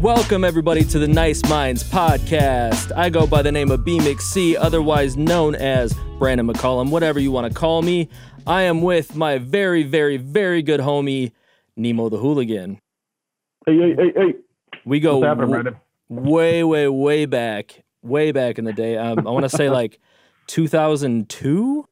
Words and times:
Welcome, 0.00 0.44
everybody, 0.44 0.82
to 0.84 0.98
the 0.98 1.08
Nice 1.08 1.46
Minds 1.48 1.84
podcast. 1.84 2.90
I 2.96 3.10
go 3.10 3.26
by 3.26 3.42
the 3.42 3.52
name 3.52 3.70
of 3.70 3.84
B 3.84 3.98
McC, 3.98 4.56
otherwise 4.58 5.16
known 5.16 5.54
as 5.54 5.92
Brandon 6.18 6.46
McCollum, 6.46 6.90
whatever 6.90 7.18
you 7.20 7.30
want 7.30 7.52
to 7.52 7.58
call 7.58 7.82
me. 7.82 8.08
I 8.46 8.62
am 8.62 8.80
with 8.80 9.14
my 9.14 9.36
very, 9.36 9.82
very, 9.82 10.16
very 10.16 10.62
good 10.62 10.80
homie, 10.80 11.32
Nemo 11.76 12.08
the 12.08 12.16
Hooligan. 12.16 12.80
Hey, 13.66 13.76
hey, 13.76 13.94
hey, 13.96 14.12
hey. 14.16 14.34
We 14.86 15.00
go 15.00 15.20
w- 15.20 15.74
way, 16.08 16.64
way, 16.64 16.88
way 16.88 17.26
back, 17.26 17.82
way 18.02 18.32
back 18.32 18.58
in 18.58 18.64
the 18.64 18.72
day. 18.72 18.96
Um, 18.96 19.26
I 19.26 19.30
want 19.30 19.44
to 19.44 19.50
say 19.54 19.68
like 19.68 20.00
2002. 20.46 21.86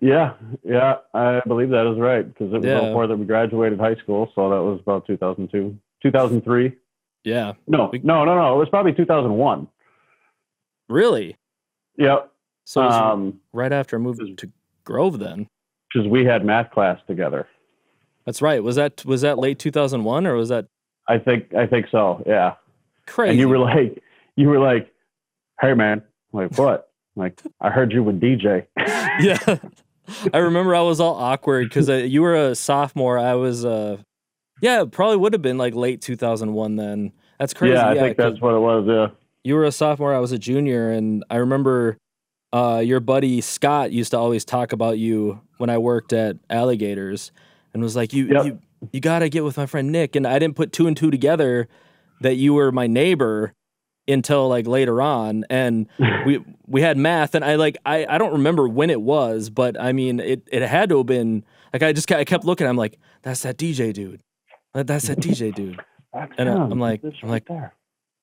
Yeah, 0.00 0.34
yeah, 0.62 0.96
I 1.14 1.40
believe 1.48 1.70
that 1.70 1.90
is 1.92 1.98
right 1.98 2.26
because 2.26 2.52
it 2.52 2.58
was 2.58 2.64
Yeah. 2.64 2.80
before 2.80 3.06
that 3.08 3.16
we 3.16 3.24
graduated 3.26 3.80
high 3.80 3.96
school, 3.96 4.30
so 4.36 4.50
that 4.50 4.62
was 4.62 4.78
about 4.80 5.06
2002, 5.06 5.76
2003. 6.02 6.76
Yeah, 7.24 7.52
No, 7.66 7.90
no, 8.02 8.24
no, 8.24 8.34
no. 8.34 8.54
It 8.54 8.58
was 8.58 8.68
probably 8.68 8.92
2001. 8.94 9.68
really. 10.88 11.36
Yep. 11.96 12.30
So 12.64 12.82
Um, 12.82 13.40
right 13.52 13.72
after 13.72 13.96
I 13.96 13.98
moved 13.98 14.38
to 14.38 14.50
Grove. 14.84 15.18
Then 15.18 15.48
because 15.92 16.08
we 16.08 16.24
had 16.24 16.44
math 16.44 16.70
class 16.70 16.98
together. 17.06 17.46
that's 18.24 18.40
right. 18.42 18.62
Was 18.62 18.76
that 18.76 19.04
was 19.04 19.22
that 19.22 19.38
late 19.38 19.58
2001 19.58 20.26
or 20.26 20.34
was 20.34 20.48
that 20.50 20.66
I 21.08 21.18
think, 21.18 21.54
I 21.54 21.66
think 21.66 21.86
so. 21.90 22.22
Yeah. 22.26 22.54
crazy? 23.06 23.30
And 23.30 23.38
you 23.40 23.48
were 23.48 23.58
like, 23.58 24.02
you 24.36 24.48
were 24.48 24.58
like, 24.58 24.92
hey 25.60 25.74
man, 25.74 26.02
I'm 26.32 26.40
like 26.40 26.58
what? 26.58 26.90
I'm 27.16 27.22
like 27.22 27.42
I 27.60 27.70
heard 27.70 27.92
you 27.92 28.02
with 28.02 28.20
DJ. 28.20 28.66
yeah 29.20 29.56
i 30.32 30.38
remember 30.38 30.74
i 30.74 30.80
was 30.80 31.00
all 31.00 31.16
awkward 31.16 31.68
because 31.68 31.90
uh, 31.90 31.96
you 31.96 32.22
were 32.22 32.34
a 32.34 32.54
sophomore 32.54 33.18
i 33.18 33.34
was 33.34 33.62
uh 33.66 33.98
yeah 34.60 34.82
it 34.82 34.90
probably 34.90 35.16
would 35.16 35.32
have 35.32 35.42
been 35.42 35.58
like 35.58 35.74
late 35.74 36.00
2001 36.00 36.76
then 36.76 37.12
that's 37.38 37.54
crazy 37.54 37.74
yeah, 37.74 37.88
I 37.88 37.94
think 37.94 38.16
that's 38.16 38.40
what 38.40 38.54
it 38.54 38.58
was. 38.58 38.84
Yeah. 38.86 39.08
you 39.44 39.54
were 39.54 39.64
a 39.64 39.72
sophomore 39.72 40.14
i 40.14 40.18
was 40.18 40.32
a 40.32 40.38
junior 40.38 40.90
and 40.90 41.24
i 41.30 41.36
remember 41.36 41.96
uh 42.52 42.82
your 42.84 43.00
buddy 43.00 43.40
scott 43.40 43.92
used 43.92 44.10
to 44.12 44.18
always 44.18 44.44
talk 44.44 44.72
about 44.72 44.98
you 44.98 45.40
when 45.58 45.70
i 45.70 45.78
worked 45.78 46.12
at 46.12 46.36
alligators 46.50 47.30
and 47.74 47.82
was 47.82 47.94
like 47.96 48.12
you 48.12 48.26
Yep. 48.26 48.44
you 48.46 48.58
you 48.92 49.00
gotta 49.00 49.28
get 49.28 49.44
with 49.44 49.56
my 49.56 49.66
friend 49.66 49.90
nick 49.92 50.16
and 50.16 50.26
i 50.26 50.38
didn't 50.38 50.56
put 50.56 50.72
two 50.72 50.86
and 50.86 50.96
two 50.96 51.10
together 51.10 51.68
that 52.20 52.34
you 52.34 52.54
were 52.54 52.72
my 52.72 52.86
neighbor 52.86 53.52
until 54.08 54.48
like 54.48 54.66
later 54.66 55.02
on 55.02 55.44
and 55.50 55.86
we 56.26 56.42
we 56.66 56.80
had 56.80 56.96
math 56.96 57.34
and 57.34 57.44
I 57.44 57.56
like 57.56 57.76
I, 57.84 58.06
I 58.08 58.16
don't 58.18 58.32
remember 58.32 58.66
when 58.66 58.88
it 58.90 59.02
was, 59.02 59.50
but 59.50 59.78
I 59.78 59.92
mean 59.92 60.18
it 60.18 60.42
it 60.50 60.62
had 60.62 60.88
to 60.88 60.96
have 60.98 61.06
been 61.06 61.44
like 61.72 61.82
I 61.82 61.92
just 61.92 62.10
I 62.10 62.24
kept 62.24 62.44
looking. 62.44 62.66
I'm 62.66 62.76
like, 62.76 62.98
that's 63.22 63.42
that 63.42 63.58
DJ 63.58 63.92
dude. 63.92 64.20
That- 64.74 64.86
That's 64.86 65.08
a 65.08 65.16
DJ 65.16 65.54
dude. 65.54 65.80
That's 66.12 66.32
And, 66.38 66.48
him. 66.48 66.72
I'm 66.72 66.80
like- 66.80 67.02
I'm 67.22 67.28
like, 67.28 67.46
there. 67.46 67.74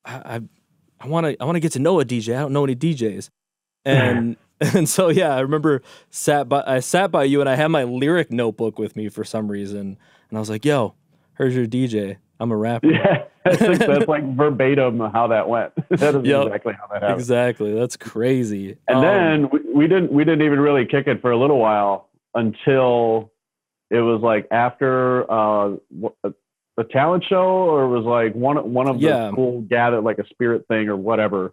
I 0.04 0.14
I- 0.36 0.40
I 0.98 1.08
want 1.08 1.26
to 1.26 1.36
I 1.40 1.44
want 1.44 1.56
to 1.56 1.60
get 1.60 1.72
to 1.72 1.78
know 1.78 2.00
a 2.00 2.04
DJ. 2.06 2.34
I 2.34 2.40
don't 2.40 2.52
know 2.54 2.64
any 2.64 2.74
DJs. 2.74 3.28
And 3.84 4.36
and 4.60 4.88
so 4.88 5.08
yeah, 5.10 5.34
I 5.36 5.40
remember 5.40 5.82
sat 6.10 6.48
by 6.48 6.64
I 6.66 6.80
sat 6.80 7.10
by 7.12 7.24
you 7.24 7.40
and 7.40 7.50
I 7.50 7.54
had 7.54 7.68
my 7.68 7.84
lyric 7.84 8.32
notebook 8.32 8.78
with 8.78 8.96
me 8.96 9.08
for 9.10 9.22
some 9.22 9.48
reason, 9.48 9.98
and 10.30 10.36
I 10.36 10.40
was 10.40 10.48
like, 10.48 10.64
yo, 10.64 10.94
here's 11.36 11.54
your 11.54 11.66
DJ. 11.66 12.16
I'm 12.40 12.50
a 12.50 12.56
rapper. 12.56 12.86
Yeah, 12.90 13.24
I 13.44 13.56
think 13.56 13.78
that's 13.78 14.08
like 14.08 14.24
verbatim 14.36 14.98
how 15.00 15.26
that 15.28 15.48
went. 15.50 15.72
that 15.90 16.14
is 16.14 16.24
Yep. 16.24 16.46
exactly 16.46 16.72
how 16.72 16.86
that 16.86 17.02
happened. 17.02 17.20
Exactly. 17.20 17.74
That's 17.74 17.96
crazy. 17.98 18.78
And 18.88 18.96
Um, 18.98 19.02
then 19.04 19.48
we, 19.50 19.60
we 19.74 19.86
didn't 19.86 20.10
we 20.12 20.24
didn't 20.24 20.42
even 20.46 20.60
really 20.60 20.86
kick 20.86 21.06
it 21.06 21.20
for 21.20 21.30
a 21.30 21.38
little 21.38 21.58
while 21.58 22.08
until 22.34 23.30
it 23.90 24.00
was 24.00 24.20
like 24.22 24.46
after 24.50 25.30
uh, 25.30 25.76
a, 26.24 26.32
a 26.78 26.84
talent 26.84 27.24
show 27.28 27.44
or 27.46 27.84
it 27.84 27.88
was 27.88 28.04
like 28.04 28.34
one 28.34 28.72
one 28.72 28.88
of 28.88 29.00
the 29.00 29.06
Yeah. 29.06 29.30
school 29.30 29.60
gathered 29.62 30.02
like 30.02 30.18
a 30.18 30.26
spirit 30.28 30.66
thing 30.68 30.88
or 30.88 30.96
whatever. 30.96 31.52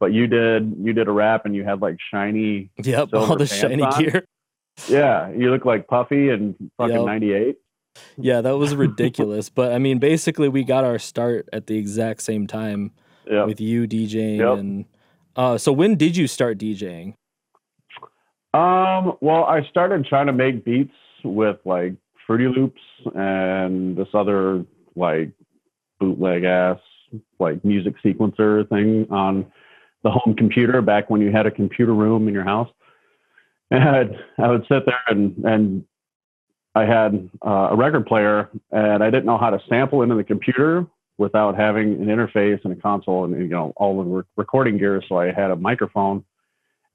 But 0.00 0.12
you 0.12 0.26
did 0.26 0.76
you 0.80 0.92
did 0.92 1.08
a 1.08 1.12
rap 1.12 1.44
and 1.46 1.54
you 1.54 1.64
had 1.64 1.80
like 1.80 1.96
shiny 2.12 2.70
Yep, 2.82 3.10
all 3.12 3.36
the 3.36 3.46
shiny 3.46 3.82
on. 3.82 4.02
gear. 4.02 4.24
yeah 4.88 5.30
you 5.30 5.50
look 5.50 5.64
like 5.64 5.86
Puffy 5.86 6.28
and 6.30 6.54
fucking 6.78 6.96
Yep. 6.96 7.04
ninety 7.06 7.32
eight. 7.32 7.58
Yeah, 8.16 8.40
that 8.40 8.56
was 8.56 8.74
ridiculous. 8.74 9.50
but 9.50 9.72
I 9.72 9.78
mean, 9.78 9.98
basically, 9.98 10.48
we 10.48 10.64
got 10.64 10.82
our 10.82 10.98
start 10.98 11.46
at 11.52 11.66
the 11.66 11.76
exact 11.76 12.22
same 12.22 12.46
time 12.46 12.92
Yeah. 13.30 13.44
with 13.44 13.60
you 13.60 13.86
DJing. 13.86 14.38
Yep. 14.38 14.58
And 14.58 14.84
uh, 15.36 15.58
so, 15.58 15.72
when 15.72 15.96
did 15.96 16.16
you 16.16 16.26
start 16.26 16.56
DJing? 16.56 17.14
Um, 18.54 19.16
well, 19.20 19.44
I 19.44 19.62
started 19.70 20.06
trying 20.06 20.26
to 20.26 20.32
make 20.32 20.64
beats 20.64 20.92
with 21.24 21.58
like 21.64 21.94
Fruity 22.26 22.48
Loops 22.48 22.80
and 23.14 23.96
this 23.96 24.08
other 24.14 24.64
like 24.94 25.30
bootleg 25.98 26.44
ass 26.44 26.78
like 27.38 27.64
music 27.64 27.94
sequencer 28.04 28.68
thing 28.68 29.06
on 29.10 29.46
the 30.02 30.10
home 30.10 30.34
computer 30.34 30.82
back 30.82 31.10
when 31.10 31.20
you 31.20 31.30
had 31.30 31.46
a 31.46 31.50
computer 31.50 31.94
room 31.94 32.28
in 32.28 32.34
your 32.34 32.44
house. 32.44 32.68
And 33.70 33.88
I'd, 33.88 34.16
I 34.38 34.48
would 34.48 34.66
sit 34.68 34.84
there 34.86 35.00
and, 35.08 35.36
and 35.44 35.84
I 36.74 36.84
had 36.84 37.30
uh, 37.44 37.68
a 37.70 37.76
record 37.76 38.06
player 38.06 38.50
and 38.70 39.02
I 39.02 39.10
didn't 39.10 39.26
know 39.26 39.38
how 39.38 39.50
to 39.50 39.60
sample 39.68 40.02
into 40.02 40.14
the 40.14 40.24
computer 40.24 40.86
without 41.18 41.56
having 41.56 41.94
an 41.94 42.06
interface 42.06 42.60
and 42.64 42.72
a 42.72 42.76
console 42.76 43.24
and, 43.24 43.38
you 43.40 43.48
know, 43.48 43.72
all 43.76 44.02
the 44.02 44.10
rec- 44.10 44.26
recording 44.36 44.78
gear. 44.78 45.02
So 45.08 45.18
I 45.18 45.32
had 45.32 45.50
a 45.50 45.56
microphone 45.56 46.24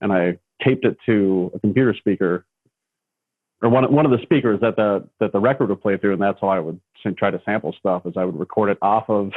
and 0.01 0.11
I 0.11 0.37
taped 0.63 0.85
it 0.85 0.97
to 1.05 1.51
a 1.55 1.59
computer 1.59 1.93
speaker 1.93 2.45
or 3.61 3.69
one, 3.69 3.91
one 3.91 4.05
of 4.05 4.11
the 4.11 4.21
speakers 4.23 4.59
that 4.61 4.75
the 4.75 5.07
that 5.19 5.31
the 5.31 5.39
record 5.39 5.69
would 5.69 5.81
play 5.81 5.97
through, 5.97 6.13
and 6.13 6.21
that's 6.21 6.39
how 6.41 6.47
I 6.49 6.59
would 6.59 6.79
try 7.17 7.31
to 7.31 7.41
sample 7.45 7.73
stuff. 7.79 8.05
Is 8.05 8.13
I 8.17 8.25
would 8.25 8.37
record 8.39 8.69
it 8.69 8.77
off 8.81 9.09
of 9.09 9.31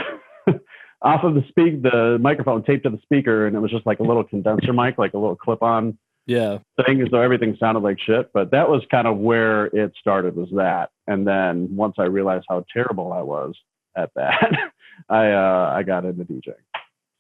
off 1.03 1.25
of 1.25 1.35
the 1.35 1.43
speak 1.49 1.83
the 1.83 2.19
microphone 2.21 2.63
taped 2.63 2.85
to 2.85 2.91
the 2.91 3.01
speaker, 3.03 3.47
and 3.47 3.57
it 3.57 3.61
was 3.61 3.71
just 3.71 3.87
like 3.87 4.01
a 4.01 4.03
little 4.03 4.25
condenser 4.25 4.73
mic, 4.73 4.99
like 4.99 5.15
a 5.15 5.19
little 5.19 5.37
clip 5.37 5.63
on 5.63 5.97
Yeah. 6.27 6.59
thing, 6.85 7.07
so 7.11 7.21
everything 7.21 7.57
sounded 7.59 7.83
like 7.83 7.99
shit. 7.99 8.31
But 8.35 8.51
that 8.51 8.69
was 8.69 8.83
kind 8.91 9.07
of 9.07 9.17
where 9.17 9.67
it 9.67 9.93
started. 9.99 10.37
Was 10.37 10.51
that, 10.57 10.91
and 11.07 11.27
then 11.27 11.75
once 11.75 11.95
I 11.99 12.05
realized 12.05 12.47
how 12.49 12.65
terrible 12.73 13.13
I 13.13 13.23
was 13.23 13.55
at 13.97 14.11
that, 14.17 14.51
I 15.09 15.31
uh, 15.33 15.73
I 15.75 15.83
got 15.83 16.05
into 16.05 16.25
DJing. 16.25 16.53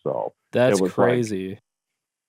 So 0.02 0.32
That's 0.52 0.80
was 0.80 0.90
like- 0.90 0.92
crazy. 0.92 1.58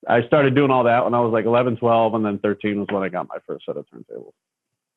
I 0.09 0.23
started 0.25 0.55
doing 0.55 0.71
all 0.71 0.85
that 0.85 1.03
when 1.03 1.13
I 1.13 1.19
was 1.19 1.31
like 1.31 1.45
11, 1.45 1.77
12, 1.77 2.15
and 2.15 2.25
then 2.25 2.39
13 2.39 2.79
was 2.79 2.87
when 2.89 3.03
I 3.03 3.09
got 3.09 3.27
my 3.29 3.37
first 3.45 3.67
set 3.67 3.77
of 3.77 3.85
turntables. 3.93 4.31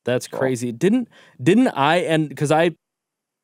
That's 0.05 0.29
crazy. 0.29 0.73
Didn't 0.73 1.09
didn't 1.43 1.69
I 1.69 1.97
and 1.97 2.29
because 2.29 2.53
I 2.53 2.73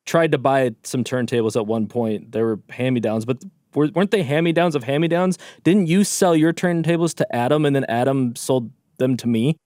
tried 0.05 0.31
to 0.31 0.37
buy 0.37 0.71
some 0.83 1.03
turntables 1.03 1.55
at 1.55 1.67
one 1.67 1.87
point. 1.87 2.31
They 2.31 2.41
were 2.41 2.59
hand 2.69 2.93
me 2.95 2.99
downs, 3.01 3.25
but 3.25 3.43
were, 3.73 3.89
weren't 3.93 4.11
they 4.11 4.23
hand 4.23 4.43
me 4.43 4.51
downs 4.51 4.75
of 4.75 4.83
hand 4.83 5.01
me 5.01 5.07
downs? 5.07 5.37
Didn't 5.63 5.87
you 5.87 6.03
sell 6.03 6.35
your 6.35 6.53
turntables 6.53 7.13
to 7.15 7.35
Adam 7.35 7.65
and 7.65 7.75
then 7.75 7.85
Adam 7.85 8.35
sold 8.35 8.71
them 8.97 9.17
to 9.17 9.27
me? 9.27 9.57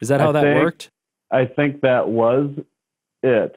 Is 0.00 0.08
that 0.08 0.20
I 0.20 0.24
how 0.24 0.32
that 0.32 0.42
think- 0.42 0.62
worked? 0.62 0.90
I 1.30 1.44
think 1.44 1.82
that 1.82 2.08
was 2.08 2.50
it. 3.22 3.56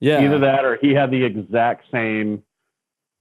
Yeah. 0.00 0.22
Either 0.22 0.38
that 0.40 0.64
or 0.64 0.76
he 0.80 0.92
had 0.92 1.10
the 1.10 1.22
exact 1.24 1.84
same 1.92 2.42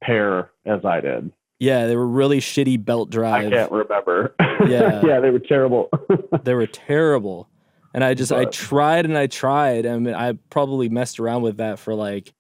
pair 0.03 0.51
as 0.66 0.83
I 0.85 1.01
did. 1.01 1.31
Yeah, 1.59 1.87
they 1.87 1.95
were 1.97 2.07
really 2.07 2.39
shitty 2.39 2.83
belt 2.83 3.09
drives. 3.09 3.47
I 3.47 3.49
can't 3.49 3.71
remember. 3.71 4.35
Yeah. 4.67 5.01
yeah, 5.05 5.19
they 5.21 5.29
were 5.29 5.39
terrible. 5.39 5.89
They 6.43 6.53
were 6.53 6.67
terrible. 6.67 7.48
And 7.94 8.03
I 8.03 8.13
just 8.13 8.31
I 8.31 8.45
tried 8.45 9.05
and 9.05 9.17
I 9.17 9.27
tried. 9.27 9.85
I 9.85 9.97
mean, 9.97 10.13
I 10.13 10.33
probably 10.50 10.89
messed 10.89 11.19
around 11.19 11.41
with 11.41 11.57
that 11.57 11.79
for 11.79 11.95
like 11.95 12.31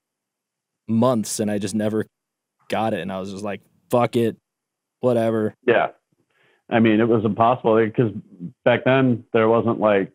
months 0.87 1.39
and 1.39 1.49
I 1.49 1.57
just 1.57 1.75
never 1.75 2.05
got 2.69 2.93
it. 2.93 2.99
And 2.99 3.11
I 3.11 3.19
was 3.19 3.31
just 3.31 3.43
like, 3.43 3.61
fuck 3.89 4.15
it. 4.15 4.37
Whatever. 5.01 5.55
yeah. 5.65 5.87
I 6.71 6.79
mean, 6.79 6.99
it 6.99 7.07
was 7.07 7.25
impossible 7.25 7.83
because 7.83 8.11
back 8.63 8.83
then 8.85 9.23
there 9.33 9.47
wasn't 9.49 9.79
like 9.79 10.11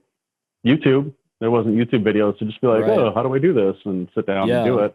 YouTube. 0.64 1.12
There 1.40 1.50
wasn't 1.50 1.74
YouTube 1.74 2.04
videos 2.04 2.38
to 2.38 2.44
just 2.44 2.60
be 2.60 2.68
like, 2.68 2.82
Right. 2.82 2.90
oh, 2.96 3.12
how 3.12 3.24
do 3.24 3.34
I 3.34 3.40
do 3.40 3.52
this 3.52 3.74
and 3.84 4.08
sit 4.14 4.26
down 4.26 4.48
and 4.48 4.64
do 4.64 4.78
it. 4.78 4.94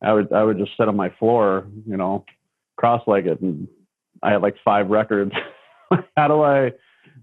I 0.00 0.12
would 0.14 0.32
I 0.32 0.44
would 0.44 0.56
just 0.56 0.70
sit 0.78 0.88
on 0.88 0.96
my 0.96 1.10
floor, 1.18 1.66
you 1.86 1.96
know, 1.96 2.24
cross-legged, 2.76 3.42
and 3.42 3.68
I 4.22 4.30
had 4.32 4.40
like 4.42 4.54
five 4.64 4.88
records. 4.88 5.32
how 6.16 6.28
do 6.28 6.42
I? 6.42 6.72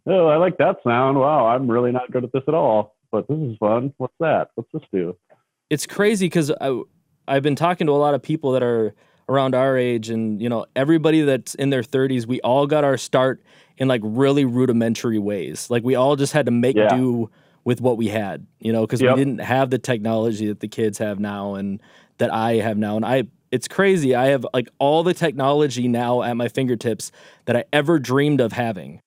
Oh, 0.08 0.28
I 0.28 0.38
like 0.38 0.58
that 0.58 0.78
sound. 0.84 1.18
Wow, 1.20 1.48
I'm 1.48 1.70
really 1.70 1.92
not 1.92 2.12
good 2.12 2.24
at 2.24 2.32
this 2.32 2.44
at 2.48 2.54
all. 2.54 2.96
But 3.12 3.28
this 3.28 3.38
is 3.38 3.58
fun. 3.58 3.94
What's 3.98 4.14
that? 4.20 4.50
What's 4.56 4.70
this 4.74 4.82
do? 4.94 5.16
It's 5.70 5.86
crazy 5.88 6.28
because 6.28 6.52
I've 7.28 7.44
been 7.44 7.56
talking 7.56 7.88
to 7.88 7.94
a 7.94 7.98
lot 7.98 8.14
of 8.14 8.22
people 8.22 8.52
that 8.52 8.64
are 8.64 8.94
around 9.28 9.56
our 9.56 9.76
age 9.76 10.12
and 10.12 10.40
you 10.40 10.48
know 10.48 10.68
everybody 10.76 11.22
that's 11.22 11.56
in 11.56 11.72
their 11.72 11.82
30s 11.82 12.28
we 12.28 12.40
all 12.42 12.68
got 12.68 12.84
our 12.84 12.96
start 12.96 13.42
in 13.78 13.88
like 13.88 14.02
really 14.04 14.46
rudimentary 14.46 15.18
ways 15.18 15.68
like 15.72 15.84
we 15.84 15.96
all 15.96 16.16
just 16.16 16.32
had 16.32 16.46
to 16.46 16.52
make 16.52 16.76
Yeah. 16.76 16.96
do 16.96 17.32
with 17.64 17.82
what 17.82 17.98
we 17.98 18.08
had 18.10 18.46
you 18.60 18.72
know 18.72 18.82
because 18.82 19.02
Yep. 19.02 19.16
we 19.16 19.20
didn't 19.26 19.40
have 19.40 19.72
the 19.72 19.80
technology 19.80 20.46
that 20.46 20.60
the 20.60 20.68
kids 20.68 21.00
have 21.00 21.20
now 21.20 21.56
and 21.56 21.82
that 22.20 22.32
i 22.32 22.58
have 22.58 22.78
now 22.78 22.98
and 22.98 23.04
i 23.04 23.24
it's 23.50 23.68
crazy 23.68 24.14
i 24.14 24.26
have 24.28 24.46
like 24.54 24.70
all 24.78 25.02
the 25.02 25.16
technology 25.16 25.88
now 25.88 26.22
at 26.22 26.38
my 26.38 26.48
fingertips 26.48 27.12
that 27.46 27.56
i 27.56 27.64
ever 27.74 27.98
dreamed 27.98 28.42
of 28.42 28.52
having 28.52 29.02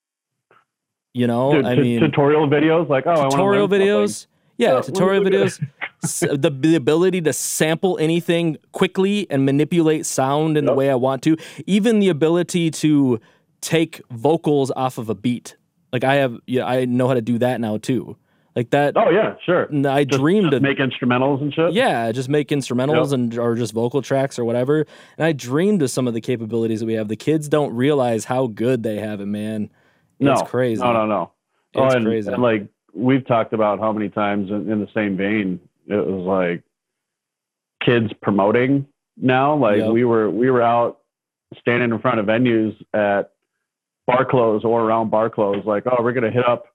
you 1.19 1.27
know 1.27 1.63
i 1.65 1.75
mean 1.75 2.01
tutorial 2.01 2.47
videos 2.49 2.89
like 2.89 3.05
oh 3.07 3.29
tutorial 3.31 3.69
videos 3.69 4.27
yeah 4.57 4.73
Oh, 4.75 4.83
tutorial 4.83 5.23
videos 5.25 5.65
the, 6.01 6.51
the 6.51 6.75
ability 6.77 7.21
to 7.23 7.33
sample 7.33 7.99
anything 7.99 8.57
quickly 8.73 9.27
and 9.31 9.45
manipulate 9.45 10.07
sound 10.07 10.57
in 10.57 10.65
the 10.65 10.73
way 10.75 10.91
I 10.91 10.95
want 10.95 11.23
to, 11.25 11.37
even 11.67 11.99
the 11.99 12.09
ability 12.09 12.71
to 12.71 13.21
take 13.61 14.01
vocals 14.11 14.71
off 14.77 14.99
of 14.99 15.09
a 15.09 15.15
beat. 15.17 15.57
Like 15.93 16.05
I 16.05 16.15
have, 16.17 16.39
yeah, 16.47 16.65
I 16.67 16.85
know 16.85 17.09
how 17.09 17.15
to 17.15 17.21
do 17.21 17.39
that 17.39 17.61
now 17.61 17.79
too. 17.79 18.17
Like 18.55 18.71
that, 18.71 18.97
Oh 18.97 19.11
yeah, 19.11 19.35
sure. 19.45 19.69
I 19.89 20.05
Just, 20.05 20.21
dreamed 20.21 20.53
of 20.55 20.63
make 20.63 20.79
instrumentals 20.79 21.41
and 21.43 21.53
shit. 21.53 21.73
yeah, 21.73 22.13
just 22.13 22.29
make 22.29 22.49
instrumentals 22.49 23.13
and 23.13 23.37
or 23.39 23.55
just 23.57 23.73
vocal 23.73 24.03
tracks 24.03 24.39
or 24.39 24.45
whatever. 24.45 24.87
And 25.17 25.27
I 25.27 25.33
dreamed 25.33 25.83
of 25.83 25.91
some 25.91 26.07
of 26.09 26.15
the 26.15 26.21
capabilities 26.21 26.79
that 26.81 26.87
we 26.87 26.95
have. 26.95 27.09
The 27.09 27.17
kids 27.17 27.49
don't 27.49 27.75
realize 27.75 28.25
how 28.27 28.47
good 28.47 28.83
they 28.85 28.99
have 29.01 29.21
it, 29.21 29.27
man. 29.27 29.71
No, 30.21 30.33
It's 30.33 30.51
crazy. 30.51 30.81
No, 30.81 30.93
no, 30.93 31.07
no. 31.07 31.33
It's 31.75 31.95
oh, 31.95 31.97
and, 31.97 32.07
crazy. 32.07 32.33
and 32.33 32.43
like 32.43 32.69
we've 32.95 33.27
talked 33.27 33.53
about 33.53 33.79
how 33.79 33.93
many 33.93 34.09
times 34.09 34.51
in, 34.51 34.71
in 34.71 34.81
the 34.81 34.89
same 34.95 35.17
vein 35.17 35.61
it 35.87 36.07
was 36.07 36.25
like 36.25 36.63
kids 37.85 38.13
promoting 38.23 38.87
now. 39.17 39.55
Like 39.57 39.79
Yep. 39.79 39.93
we 39.93 40.05
were 40.05 40.31
we 40.31 40.51
were 40.51 40.63
out 40.63 40.99
standing 41.59 41.91
in 41.91 41.99
front 41.99 42.21
of 42.21 42.27
venues 42.27 42.77
at 42.93 43.33
bar 44.07 44.25
close 44.25 44.65
or 44.65 44.83
around 44.83 45.11
bar 45.11 45.31
close, 45.31 45.65
like, 45.65 45.85
oh, 45.87 46.03
we're 46.03 46.13
gonna 46.13 46.31
hit 46.31 46.47
up 46.47 46.67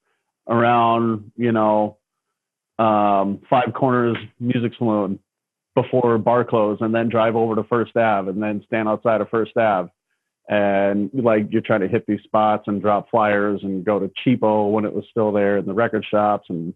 around, 0.47 1.31
you 1.35 1.51
know, 1.51 1.97
um, 2.79 3.39
Five 3.49 3.73
Corners 3.73 4.17
Music 4.39 4.73
Saloon 4.77 5.19
before 5.75 6.17
bar 6.17 6.43
close 6.43 6.77
and 6.81 6.93
then 6.93 7.09
drive 7.09 7.35
over 7.35 7.55
to 7.55 7.63
First 7.63 7.95
Ave 7.97 8.29
and 8.29 8.41
then 8.41 8.63
stand 8.67 8.87
outside 8.87 9.21
of 9.21 9.29
First 9.29 9.57
Ave 9.57 9.89
and 10.49 11.09
like 11.13 11.47
you're 11.51 11.61
trying 11.61 11.79
to 11.81 11.87
hit 11.87 12.05
these 12.07 12.21
spots 12.23 12.63
and 12.67 12.81
drop 12.81 13.09
flyers 13.09 13.61
and 13.63 13.85
go 13.85 13.99
to 13.99 14.11
cheapo 14.25 14.71
when 14.71 14.83
it 14.85 14.93
was 14.93 15.05
still 15.09 15.31
there 15.31 15.57
in 15.57 15.65
the 15.65 15.73
record 15.73 16.05
shops 16.09 16.45
and, 16.49 16.73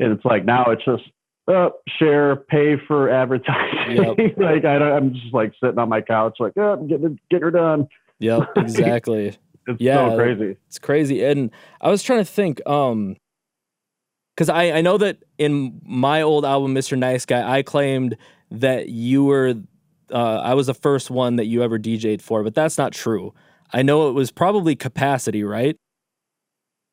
and 0.00 0.12
it's 0.12 0.24
like 0.24 0.44
now 0.44 0.64
it's 0.68 0.84
just 0.84 1.04
uh, 1.48 1.70
share 1.98 2.36
pay 2.36 2.74
for 2.88 3.08
advertising 3.10 3.96
like 4.38 4.64
I 4.64 4.78
don't, 4.78 4.92
i'm 4.92 5.14
just 5.14 5.32
like 5.32 5.52
sitting 5.62 5.78
on 5.78 5.88
my 5.88 6.00
couch 6.00 6.36
like 6.40 6.52
oh, 6.56 6.72
I'm 6.74 6.86
getting 6.88 7.18
getting 7.30 7.44
her 7.44 7.50
done 7.50 7.88
Yep, 8.18 8.48
exactly. 8.56 9.36
it's 9.66 9.80
Yeah. 9.80 10.10
so 10.10 10.16
crazy 10.16 10.56
It's 10.66 10.78
crazy. 10.78 11.24
And 11.24 11.50
I 11.80 11.88
was 11.90 12.02
trying 12.02 12.18
to 12.18 12.24
think, 12.30 12.60
um, 12.68 13.16
because 14.36 14.48
I, 14.50 14.72
I 14.72 14.80
know 14.82 14.98
that 14.98 15.18
in 15.38 15.80
my 15.84 16.22
old 16.22 16.44
album, 16.44 16.74
Mr. 16.74 16.98
Nice 16.98 17.24
Guy, 17.24 17.58
I 17.58 17.62
claimed 17.62 18.16
that 18.50 18.88
you 18.90 19.24
were, 19.24 19.54
uh, 20.12 20.40
I 20.42 20.54
was 20.54 20.66
the 20.66 20.74
first 20.74 21.10
one 21.10 21.36
that 21.36 21.46
you 21.46 21.62
ever 21.62 21.78
DJ'd 21.78 22.22
for, 22.22 22.42
but 22.42 22.54
that's 22.54 22.76
not 22.78 22.92
true. 22.92 23.32
I 23.72 23.82
know 23.82 24.08
it 24.08 24.12
was 24.12 24.30
probably 24.30 24.74
capacity, 24.76 25.44
right? 25.44 25.76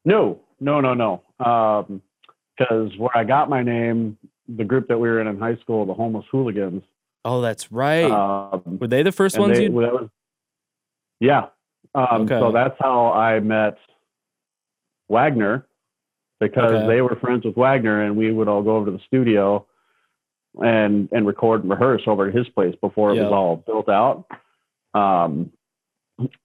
no 0.06 0.40
no 0.62 0.80
no 0.80 0.94
no 0.94 1.22
um 1.46 2.02
because 2.58 2.96
where 2.98 3.10
i 3.18 3.26
got 3.26 3.50
my 3.50 3.62
name 3.62 4.18
the 4.48 4.64
group 4.64 4.88
that 4.88 4.98
we 4.98 5.10
were 5.10 5.20
in 5.20 5.28
in 5.28 5.38
high 5.38 5.56
school 5.58 5.86
the 5.86 5.94
homeless 5.94 6.24
hooligans 6.32 6.82
Oh, 7.26 7.42
that's 7.42 7.74
right. 7.74 8.10
um, 8.10 8.62
were 8.80 8.88
they 8.88 9.04
the 9.04 9.12
first 9.12 9.38
ones 9.38 9.58
they- 9.58 9.66
you? 9.66 9.72
well, 9.72 9.86
that 9.86 9.94
was, 10.02 10.10
yeah. 11.20 11.48
Um, 11.94 12.22
Okay. 12.22 12.40
So 12.40 12.54
that's 12.54 12.76
how 12.80 13.12
I 13.12 13.42
met 13.42 13.78
Wagner 15.10 15.68
because 16.40 16.72
Okay. 16.72 16.88
they 16.88 17.02
were 17.02 17.18
friends 17.18 17.44
with 17.44 17.56
Wagner, 17.58 18.04
and 18.04 18.16
we 18.16 18.32
would 18.32 18.48
all 18.48 18.62
go 18.64 18.78
over 18.78 18.86
to 18.86 18.92
the 18.92 19.04
studio 19.08 19.66
and 20.64 21.10
and 21.12 21.26
record 21.28 21.62
and 21.62 21.70
rehearse 21.70 22.02
over 22.08 22.28
at 22.28 22.36
his 22.36 22.48
place 22.50 22.76
before 22.82 23.12
it 23.12 23.16
Yeah. 23.16 23.24
was 23.24 23.32
all 23.32 23.56
built 23.58 23.90
out. 23.90 24.26
Um, 24.94 25.52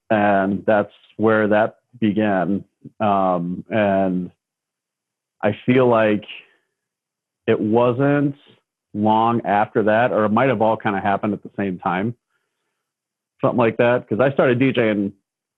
and 0.09 0.63
that's 0.65 0.91
where 1.17 1.47
that 1.47 1.79
began. 1.99 2.63
Um, 2.99 3.63
and 3.69 4.31
I 5.41 5.57
feel 5.65 5.87
like 5.87 6.25
it 7.47 7.59
wasn't 7.59 8.35
long 8.93 9.41
after 9.45 9.83
that, 9.83 10.11
or 10.11 10.25
it 10.25 10.29
might 10.29 10.49
have 10.49 10.61
all 10.61 10.77
kind 10.77 10.95
of 10.95 11.01
happened 11.03 11.33
at 11.33 11.41
the 11.43 11.49
same 11.57 11.79
time, 11.79 12.15
something 13.41 13.57
like 13.57 13.77
that. 13.77 14.07
Because 14.07 14.19
I 14.23 14.31
started 14.33 14.59
DJing 14.59 15.11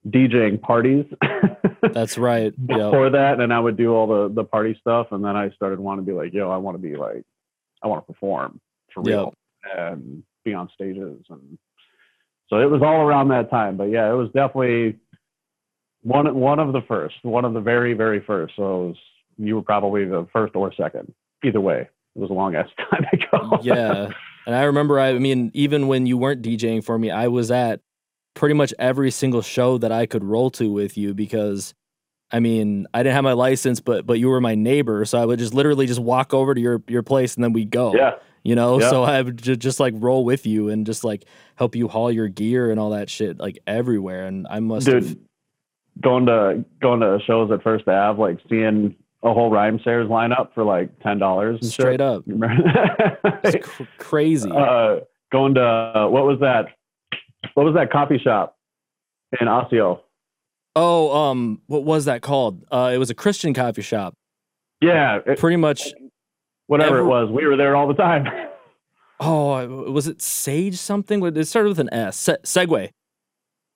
DJing 0.07 0.62
parties 0.62 1.06
That's 1.94 2.18
right. 2.18 2.54
Yep. 2.57 2.68
before 2.68 3.10
that, 3.10 3.40
and 3.40 3.52
I 3.54 3.60
would 3.60 3.75
do 3.75 3.94
all 3.94 4.07
the 4.07 4.34
the 4.34 4.44
party 4.44 4.78
stuff, 4.80 5.07
and 5.12 5.24
then 5.25 5.36
I 5.36 5.50
started 5.52 5.80
wanting 5.80 6.06
to 6.06 6.12
be 6.12 6.16
like, 6.16 6.34
yo, 6.34 6.50
I 6.52 6.57
want 6.57 6.75
to 6.78 6.81
be 6.81 6.96
like, 6.96 7.24
I 7.86 7.88
want 7.88 8.06
to 8.06 8.14
perform 8.14 8.60
for 8.94 9.04
real 9.04 9.34
and 9.78 10.24
be 10.44 10.54
on 10.54 10.70
stages, 10.74 11.24
and 11.30 11.58
so 12.50 12.58
it 12.58 12.70
was 12.70 12.82
all 12.82 13.02
around 13.02 13.30
that 13.30 13.50
time. 13.50 13.78
But 13.78 13.86
yeah, 13.86 14.12
it 14.12 14.16
was 14.16 14.28
definitely 14.34 14.98
one 16.02 16.34
one 16.36 16.60
of 16.60 16.74
the 16.74 16.82
first, 16.88 17.16
one 17.22 17.46
of 17.46 17.54
the 17.54 17.62
very 17.62 17.94
very 17.94 18.22
first. 18.22 18.56
So 18.58 18.64
it 18.64 18.88
was, 18.88 18.96
you 19.38 19.56
were 19.56 19.62
probably 19.62 20.06
the 20.06 20.28
first 20.34 20.56
or 20.56 20.74
second, 20.74 21.14
either 21.44 21.62
way. 21.62 21.88
It 22.16 22.20
was 22.20 22.30
a 22.30 22.34
long 22.34 22.56
ass 22.56 22.70
time 22.92 23.06
ago. 23.14 23.60
yeah. 23.62 24.10
And 24.48 24.56
I 24.56 24.64
remember, 24.64 25.00
I 25.00 25.18
mean, 25.18 25.52
even 25.54 25.88
when 25.88 26.06
you 26.06 26.18
weren't 26.18 26.42
DJing 26.42 26.84
for 26.84 27.00
me, 27.00 27.10
I 27.10 27.28
was 27.28 27.50
at 27.50 27.81
pretty 28.36 28.54
much 28.54 28.74
every 28.78 29.10
single 29.10 29.42
show 29.42 29.78
that 29.80 29.92
I 29.92 30.06
could 30.06 30.24
roll 30.24 30.52
to 30.52 30.72
with 30.72 30.98
you 30.98 31.14
because, 31.14 31.74
I 32.31 32.39
mean, 32.39 32.88
I 32.94 33.04
didn't 33.04 33.16
have 33.16 33.24
my 33.24 33.33
license, 33.33 33.80
but 33.80 34.06
but 34.06 34.19
you 34.19 34.30
were 34.30 34.42
my 34.42 34.56
neighbor, 34.56 35.06
so 35.06 35.18
I 35.22 35.25
would 35.25 35.39
just 35.39 35.54
literally 35.54 35.86
just 35.86 36.00
walk 36.00 36.33
over 36.33 36.54
to 36.56 36.60
your 36.62 36.81
your 36.88 37.04
place 37.04 37.36
and 37.36 37.44
then 37.44 37.54
we'd 37.54 37.69
go. 37.72 37.94
yeah. 37.95 38.16
You 38.44 38.54
know, 38.56 38.80
Yeah. 38.80 38.89
so 38.92 39.04
I 39.04 39.22
would 39.24 39.42
ju- 39.42 39.56
just 39.56 39.80
like 39.80 39.94
roll 39.98 40.24
with 40.24 40.45
you 40.45 40.69
and 40.69 40.86
just 40.86 41.04
like 41.04 41.25
help 41.56 41.75
you 41.75 41.88
haul 41.88 42.12
your 42.12 42.27
gear 42.27 42.69
and 42.69 42.80
all 42.80 42.92
that 42.92 43.10
shit 43.10 43.39
like 43.39 43.57
everywhere. 43.66 44.27
And 44.27 44.45
I 44.50 44.60
must 44.60 44.86
have 44.88 45.07
dude 45.07 45.19
going 46.01 46.25
to 46.27 46.63
going 46.81 47.00
to 47.00 47.18
shows 47.25 47.50
at 47.51 47.63
first 47.63 47.88
ave 47.88 48.19
like 48.22 48.39
seeing 48.50 48.95
a 49.24 49.33
whole 49.33 49.50
Rhymesayers 49.50 50.07
lineup 50.10 50.54
for 50.54 50.63
like 50.63 50.89
ten 51.00 51.18
dollars 51.18 51.71
straight 51.74 52.01
up. 52.01 52.24
It's 53.44 53.66
cr- 53.68 53.83
crazy. 53.98 54.51
uh, 54.51 55.00
going 55.31 55.56
to 55.56 55.62
uh, 55.63 56.07
what 56.10 56.25
was 56.25 56.39
that 56.42 56.66
what 57.56 57.66
was 57.66 57.75
that 57.75 57.92
coffee 57.92 58.19
shop 58.19 58.57
in 59.39 59.48
Osseo? 59.48 60.01
Oh, 60.75 61.16
um, 61.16 61.62
what 61.68 61.83
was 61.83 62.06
that 62.06 62.22
called? 62.22 62.63
Uh, 62.72 62.92
it 62.94 62.98
was 62.98 63.10
a 63.10 63.16
Christian 63.16 63.54
coffee 63.54 63.81
shop. 63.81 64.13
Yeah, 64.81 65.19
it- 65.25 65.39
Pretty 65.39 65.57
much 65.57 65.94
whatever 66.68 66.98
Ever- 67.00 67.06
it 67.06 67.07
was, 67.07 67.30
we 67.31 67.45
were 67.45 67.56
there 67.57 67.75
all 67.75 67.88
the 67.88 67.94
time. 67.94 68.25
Oh, 69.18 69.66
was 69.94 70.07
it 70.07 70.22
Sage 70.22 70.75
something? 70.75 71.24
It 71.25 71.45
started 71.45 71.69
with 71.69 71.80
an 71.80 71.88
S. 71.94 72.18
Se- 72.18 72.36
Segway. 72.44 72.89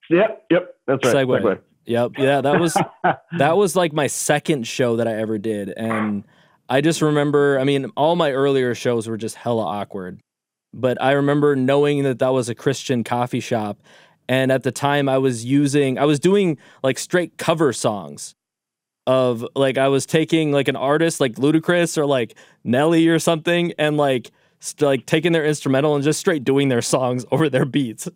yep, 0.10 0.44
yep, 0.52 0.76
that's 0.86 1.06
right. 1.14 1.26
Segway. 1.26 1.62
Yep. 1.86 2.12
Yeah, 2.18 2.42
that 2.42 2.60
was 2.60 2.78
that 3.38 3.56
was 3.56 3.74
like 3.74 3.94
my 3.94 4.08
second 4.08 4.68
show 4.68 4.98
that 4.98 5.08
I 5.08 5.14
ever 5.16 5.38
did, 5.38 5.70
and 5.70 6.26
I 6.68 6.82
just 6.82 7.02
remember. 7.02 7.58
I 7.58 7.64
mean, 7.64 7.86
all 7.96 8.18
my 8.18 8.34
earlier 8.34 8.76
shows 8.76 9.08
were 9.08 9.16
just 9.16 9.38
hella 9.38 9.64
awkward, 9.64 10.20
but 10.74 11.02
I 11.02 11.14
remember 11.14 11.56
knowing 11.56 12.04
that 12.04 12.20
that 12.20 12.34
was 12.34 12.50
a 12.50 12.54
Christian 12.54 13.06
coffee 13.06 13.40
shop, 13.40 13.80
and 14.30 14.52
at 14.52 14.62
the 14.62 14.72
time 14.72 15.10
I 15.10 15.18
was 15.18 15.44
using, 15.44 15.98
I 15.98 16.06
was 16.06 16.20
doing 16.20 16.58
like 16.84 17.00
straight 17.00 17.38
cover 17.38 17.74
songs. 17.74 18.36
Of 19.08 19.44
like 19.56 19.80
I 19.80 19.88
was 19.88 20.06
taking 20.06 20.52
like 20.52 20.68
an 20.68 20.76
artist 20.76 21.20
like 21.20 21.34
Ludacris 21.34 21.98
or 21.98 22.06
like 22.06 22.36
Nelly 22.64 23.08
or 23.08 23.18
something, 23.18 23.74
and 23.80 23.98
like 23.98 24.30
st- 24.60 24.86
like 24.88 25.06
taking 25.08 25.32
their 25.32 25.44
instrumental 25.44 25.96
and 25.96 26.04
just 26.04 26.20
straight 26.20 26.44
doing 26.44 26.70
their 26.70 26.84
songs 26.84 27.26
over 27.32 27.50
their 27.50 27.66
beats. 27.66 28.08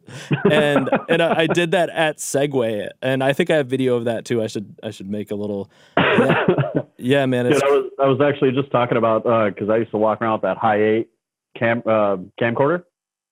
And 0.52 0.88
and 1.10 1.24
I, 1.24 1.42
I 1.42 1.48
did 1.48 1.72
that 1.72 1.90
at 1.90 2.18
Segway, 2.18 2.90
and 3.02 3.24
I 3.24 3.34
think 3.34 3.50
I 3.50 3.56
have 3.56 3.66
video 3.66 3.96
of 3.96 4.06
that 4.06 4.24
too. 4.24 4.44
I 4.44 4.48
should 4.48 4.76
I 4.84 4.92
should 4.92 5.10
make 5.10 5.32
a 5.32 5.36
little. 5.36 5.72
Yeah, 5.98 6.46
yeah 6.98 7.26
man. 7.26 7.46
Dude, 7.46 7.64
I 7.64 7.68
was 7.68 7.92
I 8.00 8.06
was 8.06 8.22
actually 8.22 8.52
just 8.52 8.70
talking 8.70 8.98
about 8.98 9.26
uh, 9.26 9.50
because 9.50 9.70
I 9.72 9.78
used 9.78 9.92
to 9.92 9.98
walk 9.98 10.22
around 10.22 10.34
with 10.34 10.42
that 10.44 10.58
Hi8 10.58 11.08
cam 11.58 11.80
uh, 11.88 12.18
camcorder. 12.40 12.84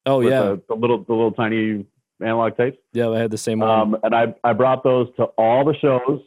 oh 0.07 0.21
yeah, 0.21 0.41
the, 0.41 0.63
the 0.69 0.75
little 0.75 1.03
the 1.03 1.13
little 1.13 1.31
tiny 1.31 1.85
analog 2.23 2.55
tapes. 2.57 2.77
yeah. 2.93 3.09
I 3.09 3.19
had 3.19 3.31
the 3.31 3.37
same 3.37 3.59
one. 3.59 3.69
Um, 3.69 3.97
and 4.03 4.13
I 4.15 4.33
I 4.43 4.53
brought 4.53 4.83
those 4.83 5.07
to 5.17 5.23
all 5.37 5.63
the 5.65 5.75
shows, 5.75 6.21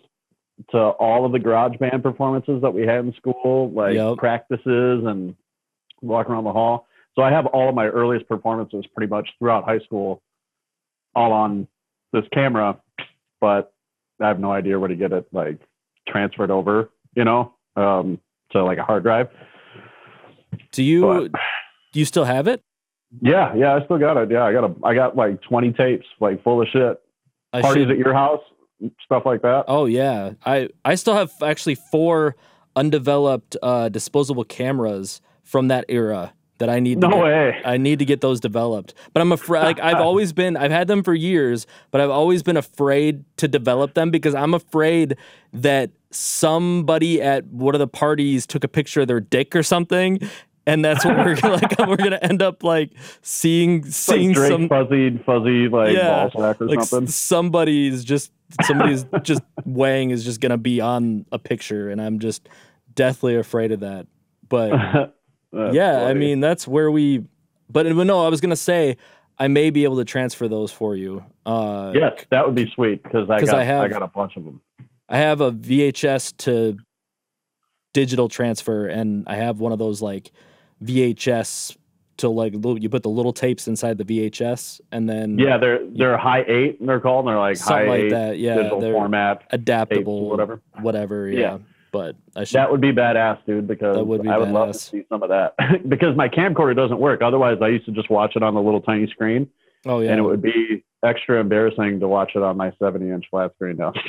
to 0.70 0.78
all 0.78 1.24
of 1.26 1.32
the 1.32 1.38
garage 1.38 1.76
band 1.78 2.02
performances 2.02 2.62
that 2.62 2.72
we 2.72 2.82
had 2.86 3.04
in 3.04 3.12
school, 3.14 3.70
like 3.70 3.94
Yep. 3.94 4.18
practices 4.18 5.04
and 5.06 5.34
walking 6.02 6.32
around 6.32 6.44
the 6.44 6.52
hall. 6.52 6.86
So 7.16 7.22
I 7.22 7.30
have 7.30 7.46
all 7.46 7.68
of 7.68 7.74
my 7.74 7.86
earliest 7.86 8.28
performances 8.28 8.84
pretty 8.96 9.08
much 9.10 9.28
throughout 9.38 9.64
high 9.64 9.78
school, 9.80 10.20
all 11.14 11.32
on 11.32 11.66
this 12.12 12.24
camera, 12.32 12.80
but 13.40 13.72
I 14.20 14.28
have 14.28 14.38
no 14.40 14.52
idea 14.52 14.78
where 14.78 14.88
to 14.88 14.96
get 14.96 15.12
it 15.12 15.26
like 15.32 15.58
transferred 16.08 16.50
over, 16.50 16.90
you 17.14 17.24
know, 17.24 17.54
um, 17.76 18.20
to 18.50 18.62
like 18.64 18.78
a 18.78 18.82
hard 18.84 19.02
drive. 19.04 19.28
do 20.72 20.82
you 20.82 21.02
but- 21.30 21.40
do 21.92 22.00
you 22.00 22.04
still 22.04 22.24
have 22.24 22.48
it? 22.48 22.60
Yeah, 23.20 23.54
yeah, 23.54 23.74
I 23.76 23.84
still 23.84 23.98
got 23.98 24.16
it. 24.16 24.30
Yeah, 24.30 24.44
I 24.44 24.52
got 24.52 24.64
a, 24.64 24.74
I 24.84 24.94
got 24.94 25.16
like 25.16 25.40
20 25.42 25.72
tapes, 25.72 26.06
like 26.20 26.42
full 26.42 26.60
of 26.62 26.68
shit. 26.72 27.00
I 27.52 27.60
Parties 27.62 27.84
should- 27.84 27.92
at 27.92 27.98
your 27.98 28.12
house, 28.14 28.40
stuff 29.04 29.22
like 29.24 29.42
that. 29.42 29.64
Oh 29.68 29.86
yeah, 29.86 30.32
I 30.44 30.68
I 30.84 30.94
still 30.96 31.14
have 31.14 31.32
actually 31.42 31.76
four 31.76 32.36
undeveloped 32.76 33.56
uh, 33.62 33.88
disposable 33.88 34.44
cameras 34.44 35.20
from 35.44 35.68
that 35.68 35.84
era 35.88 36.32
that 36.58 36.68
I 36.68 36.80
need. 36.80 37.00
to 37.00 37.08
No 37.08 37.16
get- 37.16 37.22
way. 37.24 37.60
I 37.64 37.76
need 37.76 38.00
to 38.00 38.04
get 38.04 38.20
those 38.20 38.40
developed. 38.40 38.94
But 39.12 39.20
I'm 39.20 39.30
afraid. 39.32 39.62
Like 39.62 39.80
I've 39.80 40.00
always 40.00 40.32
been. 40.32 40.56
I've 40.56 40.72
had 40.72 40.88
them 40.88 41.02
for 41.04 41.14
years, 41.14 41.66
but 41.92 42.00
I've 42.00 42.10
always 42.10 42.42
been 42.42 42.56
afraid 42.56 43.24
to 43.36 43.46
develop 43.46 43.94
them 43.94 44.10
because 44.10 44.34
I'm 44.34 44.54
afraid 44.54 45.16
that 45.52 45.90
somebody 46.10 47.22
at 47.22 47.44
one 47.46 47.74
of 47.74 47.78
the 47.78 47.86
parties 47.88 48.46
took 48.46 48.64
a 48.64 48.68
picture 48.68 49.02
of 49.02 49.08
their 49.08 49.20
dick 49.20 49.54
or 49.54 49.62
something. 49.62 50.18
And 50.66 50.84
that's 50.84 51.04
what 51.04 51.16
we're 51.16 51.34
gonna 51.36 51.54
like. 51.62 51.78
We're 51.78 51.96
gonna 51.96 52.18
end 52.22 52.42
up 52.42 52.62
like 52.62 52.92
seeing 53.22 53.84
seeing 53.86 54.28
like 54.28 54.36
Drake 54.36 54.50
some 54.52 54.68
fuzzy, 54.68 55.18
fuzzy 55.24 55.68
like 55.68 55.94
Yeah, 55.94 56.28
ball 56.28 56.42
sack 56.42 56.60
or 56.60 56.66
like 56.66 56.82
something. 56.82 57.08
somebody's 57.08 58.04
just 58.04 58.32
somebody's 58.62 59.04
just 59.22 59.42
Wang 59.64 60.10
is 60.10 60.24
just 60.24 60.40
gonna 60.40 60.58
be 60.58 60.80
on 60.80 61.26
a 61.32 61.38
picture, 61.38 61.90
and 61.90 62.00
I'm 62.00 62.18
just 62.18 62.48
deathly 62.94 63.36
afraid 63.36 63.72
of 63.72 63.80
that. 63.80 64.06
But 64.48 65.14
yeah, 65.72 66.04
I 66.06 66.14
mean 66.14 66.40
that's 66.40 66.66
where 66.68 66.90
we. 66.90 67.24
But 67.70 67.84
but 67.94 68.06
no, 68.06 68.24
I 68.24 68.28
was 68.28 68.40
gonna 68.40 68.56
say 68.56 68.96
I 69.38 69.48
may 69.48 69.70
be 69.70 69.84
able 69.84 69.96
to 69.96 70.04
transfer 70.04 70.48
those 70.48 70.70
for 70.70 70.94
you. 70.96 71.24
Uh, 71.44 71.92
yes, 71.94 72.12
that 72.30 72.46
would 72.46 72.54
be 72.54 72.70
sweet 72.74 73.02
because 73.02 73.28
I 73.28 73.40
got 73.40 73.54
I 73.54 73.60
I, 73.60 73.64
have- 73.64 73.90
got 73.90 74.02
a 74.02 74.06
bunch 74.06 74.36
of 74.36 74.44
them. 74.44 74.60
I 75.08 75.18
have 75.18 75.42
a 75.42 75.52
VHS 75.52 76.36
to 76.38 76.78
digital 77.92 78.28
transfer, 78.28 78.86
and 78.86 79.24
I 79.26 79.36
have 79.36 79.60
one 79.60 79.72
of 79.72 79.78
those 79.78 80.00
like 80.02 80.32
VHS 80.84 81.76
to 82.18 82.28
like 82.28 82.52
you 82.54 82.88
put 82.88 83.02
the 83.02 83.08
little 83.08 83.32
tapes 83.32 83.66
inside 83.66 83.98
the 83.98 84.04
VHS, 84.04 84.80
and 84.92 85.08
then 85.08 85.38
Yeah, 85.38 85.58
they're 85.58 85.80
they're 85.90 86.16
high 86.16 86.44
eight. 86.46 86.78
and 86.80 86.88
They're 86.88 87.00
called. 87.00 87.26
They're 87.26 87.36
like 87.36 87.56
something 87.56 87.86
high 87.86 87.90
like 87.90 88.00
eight 88.02 88.10
that. 88.10 88.38
Yeah, 88.38 88.54
digital 88.56 88.80
format 88.80 89.42
adaptable, 89.50 90.28
whatever. 90.30 90.60
whatever. 90.80 91.28
Yeah. 91.28 91.38
Yeah. 91.40 91.58
but 91.90 92.16
I 92.36 92.44
should. 92.44 92.56
That 92.56 92.70
would 92.70 92.80
be 92.80 92.92
badass, 92.92 93.38
dude. 93.46 93.66
Because 93.66 93.96
That 93.96 94.04
would 94.04 94.22
be 94.22 94.28
I 94.28 94.38
would 94.38 94.50
love 94.50 94.72
to 94.72 94.78
see 94.78 95.04
some 95.08 95.22
of 95.24 95.28
that. 95.30 95.54
because 95.88 96.16
my 96.16 96.28
camcorder 96.28 96.76
doesn't 96.76 97.00
work. 97.00 97.20
Otherwise, 97.22 97.58
I 97.60 97.68
used 97.68 97.86
to 97.86 97.92
just 97.92 98.10
watch 98.10 98.36
it 98.36 98.42
on 98.44 98.54
the 98.54 98.62
little 98.62 98.80
tiny 98.80 99.08
screen, 99.08 99.48
oh 99.86 100.00
yeah, 100.00 100.10
and 100.10 100.18
it 100.20 100.22
would 100.22 100.42
be 100.42 100.84
extra 101.04 101.40
embarrassing 101.40 101.98
to 102.00 102.06
watch 102.08 102.32
it 102.36 102.42
on 102.42 102.56
my 102.56 102.72
70 102.78 103.10
inch 103.10 103.24
flat 103.30 103.52
screen 103.56 103.76
downstairs. 103.76 104.08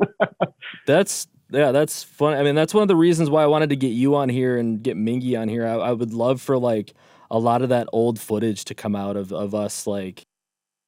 That's 0.86 1.26
yeah, 1.56 1.72
that's 1.72 2.02
fun. 2.02 2.36
I 2.36 2.42
mean, 2.42 2.54
that's 2.54 2.74
one 2.74 2.82
of 2.82 2.88
the 2.88 2.96
reasons 2.96 3.30
why 3.30 3.42
I 3.42 3.46
wanted 3.46 3.70
to 3.70 3.76
get 3.76 3.88
you 3.88 4.14
on 4.14 4.28
here 4.28 4.58
and 4.58 4.82
get 4.82 4.96
Mingy 4.96 5.40
on 5.40 5.48
here. 5.48 5.66
I, 5.66 5.74
I 5.74 5.92
would 5.92 6.12
love 6.12 6.40
for 6.40 6.58
like 6.58 6.94
a 7.30 7.38
lot 7.38 7.62
of 7.62 7.70
that 7.70 7.88
old 7.92 8.20
footage 8.20 8.64
to 8.66 8.74
come 8.74 8.94
out 8.94 9.16
of 9.16 9.32
of 9.32 9.54
us, 9.54 9.86
like 9.86 10.24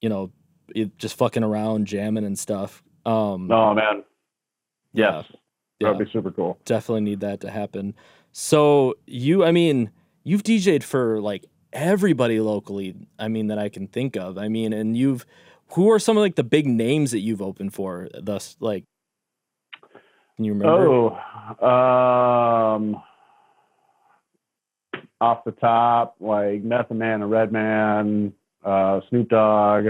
you 0.01 0.09
know, 0.09 0.31
it, 0.75 0.97
just 0.97 1.17
fucking 1.17 1.43
around, 1.43 1.87
jamming 1.87 2.25
and 2.25 2.37
stuff. 2.37 2.83
Um, 3.05 3.51
oh 3.51 3.73
man, 3.73 4.03
yeah, 4.93 5.17
yes, 5.17 5.25
yeah, 5.79 5.91
that'd 5.91 6.05
be 6.05 6.11
super 6.11 6.31
cool. 6.31 6.57
definitely 6.65 7.01
need 7.01 7.21
that 7.21 7.41
to 7.41 7.49
happen. 7.49 7.95
So 8.31 8.95
you, 9.07 9.43
I 9.43 9.51
mean, 9.51 9.89
you've 10.23 10.43
DJ'd 10.43 10.83
for 10.83 11.19
like 11.19 11.45
everybody 11.73 12.39
locally. 12.39 12.95
I 13.17 13.27
mean, 13.27 13.47
that 13.47 13.57
I 13.57 13.69
can 13.69 13.87
think 13.87 14.15
of. 14.15 14.37
I 14.37 14.47
mean, 14.47 14.71
and 14.71 14.95
you've 14.95 15.25
who 15.73 15.89
are 15.91 15.99
some 15.99 16.17
of 16.17 16.21
like 16.21 16.35
the 16.35 16.43
big 16.43 16.65
names 16.67 17.11
that 17.11 17.19
you've 17.19 17.41
opened 17.41 17.73
for? 17.73 18.09
Thus, 18.19 18.55
like, 18.59 18.85
can 20.39 20.45
you 20.45 20.53
remember? 20.53 21.11
Oh, 21.61 21.67
um, 21.67 23.03
off 25.19 25.43
the 25.43 25.51
top, 25.51 26.15
like 26.21 26.63
Method 26.63 26.95
Man 26.95 27.21
and 27.21 27.29
Redman, 27.29 28.33
uh, 28.63 29.01
Snoop 29.09 29.27
Dogg, 29.27 29.87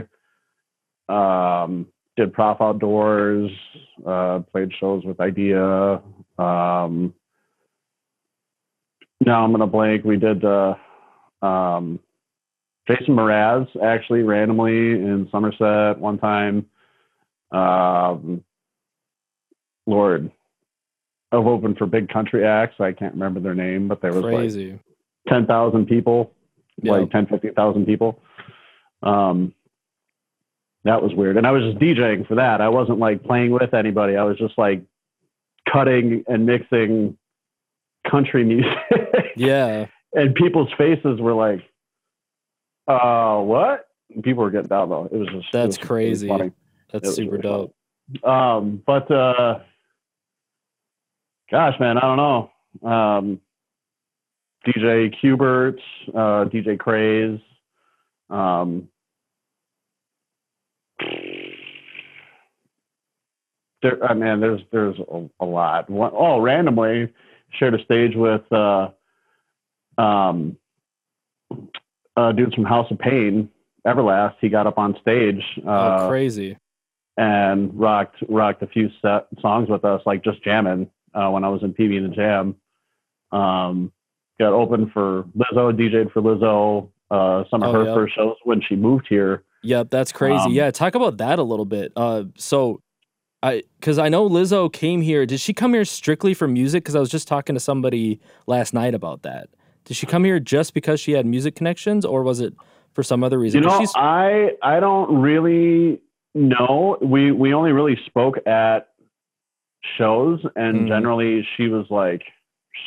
um, 1.08 1.86
did 2.18 2.34
Prof 2.34 2.58
Outdoors, 2.62 3.52
uh, 4.08 4.40
played 4.52 4.72
shows 4.80 5.04
with 5.06 5.20
Idea. 5.20 6.02
Um, 6.40 7.14
now 9.22 9.44
I'm 9.44 9.52
gonna 9.52 9.68
blank. 9.68 10.04
We 10.04 10.18
did 10.18 10.44
uh, 10.44 10.74
um, 11.44 12.00
Jason 12.88 13.16
Mraz 13.16 13.68
actually 13.84 14.24
randomly 14.24 14.94
in 14.94 15.30
Somerset 15.32 16.00
one 16.00 16.18
time. 16.18 16.66
Um, 17.52 18.44
Lord, 19.86 20.32
I've 21.32 21.46
opened 21.46 21.78
for 21.78 21.86
big 21.86 22.10
country 22.10 22.46
acts. 22.46 22.76
I 22.80 22.92
can't 22.92 23.14
remember 23.14 23.40
their 23.40 23.56
name, 23.56 23.88
but 23.88 24.02
there 24.02 24.12
was 24.14 24.24
like 24.24 24.36
Crazy. 24.36 24.80
10,000 25.28 25.86
people, 25.86 26.32
Yeah. 26.82 26.94
like 26.94 27.12
10, 27.12 27.28
15,000 27.28 27.86
people. 27.86 28.20
Um, 29.04 29.54
that 30.86 31.04
was 31.04 31.14
weird. 31.14 31.38
And 31.38 31.46
I 31.46 31.52
was 31.52 31.64
just 31.64 31.78
DJing 31.78 32.28
for 32.28 32.36
that. 32.36 32.62
I 32.62 32.70
wasn't 32.70 33.00
like 33.00 33.24
playing 33.24 33.52
with 33.52 33.74
anybody. 33.74 34.16
I 34.18 34.24
was 34.24 34.38
just 34.38 34.58
like 34.58 34.82
cutting 35.72 36.24
and 36.28 36.46
mixing 36.46 37.18
country 38.10 38.44
music. 38.44 38.72
Yeah. 39.36 39.86
and 40.14 40.36
people's 40.36 40.70
faces 40.78 41.22
were 41.22 41.34
like, 41.34 41.62
uh, 42.88 43.40
what? 43.42 43.88
And 44.14 44.24
people 44.24 44.44
were 44.44 44.50
getting 44.52 44.68
down 44.68 44.90
though. 44.90 45.06
It 45.12 45.16
was 45.16 45.30
just, 45.30 45.48
That's 45.54 45.78
was- 45.78 45.88
crazy. 45.88 46.30
That's 46.92 47.14
super 47.16 47.38
dope. 47.38 47.74
Um, 48.24 48.82
but 48.86 49.10
uh, 49.12 49.60
gosh, 51.52 51.80
man, 51.80 51.98
I 51.98 52.02
don't 52.02 52.18
know. 52.18 52.52
Um, 52.90 53.42
DJ 54.66 55.14
Qbert, 55.22 55.80
uh, 56.10 56.50
DJ 56.50 56.78
Craze. 56.78 57.40
Um, 58.30 58.90
there, 63.82 64.04
I 64.04 64.14
mean, 64.14 64.40
there's 64.40 64.62
there's 64.72 64.98
a, 65.00 65.30
a 65.40 65.46
lot. 65.46 65.90
One, 65.90 66.12
oh, 66.14 66.40
randomly 66.40 67.12
shared 67.58 67.74
a 67.74 67.84
stage 67.84 68.16
with 68.16 68.42
uh, 68.52 68.90
um, 69.98 70.58
uh, 72.16 72.32
dudes 72.34 72.54
from 72.54 72.66
House 72.66 72.92
of 72.92 73.00
Pain, 73.00 73.50
Everlast. 73.88 74.36
He 74.42 74.50
got 74.50 74.68
up 74.68 74.78
on 74.78 74.96
stage. 75.02 75.42
Uh, 75.66 76.02
oh, 76.02 76.10
crazy. 76.10 76.58
and 77.18 77.78
rocked 77.80 78.18
rocked 78.28 78.62
a 78.62 78.68
few 78.68 78.90
set 79.02 79.28
songs 79.42 79.70
with 79.70 79.86
us, 79.86 80.02
like 80.06 80.24
just 80.24 80.44
jamming 80.44 80.90
uh, 81.14 81.30
when 81.30 81.44
I 81.44 81.50
was 81.50 81.64
in 81.64 81.74
PB 81.74 81.98
and 81.98 82.12
the 82.12 82.16
Jam. 82.16 82.56
Um, 83.32 83.92
got 84.40 84.54
open 84.54 84.90
for 84.94 85.24
Lizzo, 85.38 85.72
DJ'd 85.78 86.12
for 86.12 86.22
Lizzo. 86.22 86.90
Uh, 87.12 87.44
some 87.50 87.64
of 87.64 87.74
Oh, 87.76 87.86
her 87.86 87.94
first 87.94 88.16
shows 88.16 88.36
when 88.44 88.62
she 88.68 88.76
moved 88.76 89.08
here. 89.10 89.44
Yep, 89.64 89.90
that's 89.90 90.12
crazy. 90.12 90.36
Um, 90.46 90.52
yeah, 90.52 90.72
talk 90.72 90.96
about 90.96 91.18
that 91.18 91.40
a 91.40 91.44
little 91.44 91.66
bit. 91.66 91.92
Uh, 91.96 92.26
so 92.38 92.82
I 93.44 93.64
because 93.80 93.98
I 93.98 94.10
know 94.10 94.30
Lizzo 94.30 94.72
came 94.72 95.02
here. 95.02 95.26
Did 95.26 95.40
she 95.40 95.54
come 95.54 95.74
here 95.74 95.86
strictly 95.86 96.34
for 96.34 96.48
music? 96.48 96.84
Because 96.84 96.96
I 96.96 97.00
was 97.00 97.10
just 97.10 97.28
talking 97.28 97.56
to 97.56 97.60
somebody 97.60 98.20
last 98.48 98.74
night 98.74 98.94
about 98.94 99.24
that. 99.24 99.50
Did 99.86 99.98
she 99.98 100.06
come 100.06 100.24
here 100.24 100.40
just 100.40 100.74
because 100.74 101.00
she 101.00 101.14
had 101.14 101.26
music 101.26 101.56
connections, 101.56 102.06
or 102.06 102.22
was 102.24 102.40
it 102.40 102.54
for 102.94 103.02
some 103.04 103.24
other 103.24 103.40
reason? 103.40 103.62
You 103.64 103.68
know, 103.68 103.86
I 103.96 104.52
I 104.62 104.80
don't 104.80 105.20
really 105.20 106.00
know. 106.36 106.98
We 107.02 107.32
we 107.32 107.54
only 107.54 107.72
really 107.72 107.98
spoke 108.06 108.38
at 108.46 108.90
shows, 109.98 110.40
and 110.56 110.82
Mm. 110.82 110.88
generally 110.88 111.48
she 111.56 111.68
was 111.68 111.86
like 111.90 112.22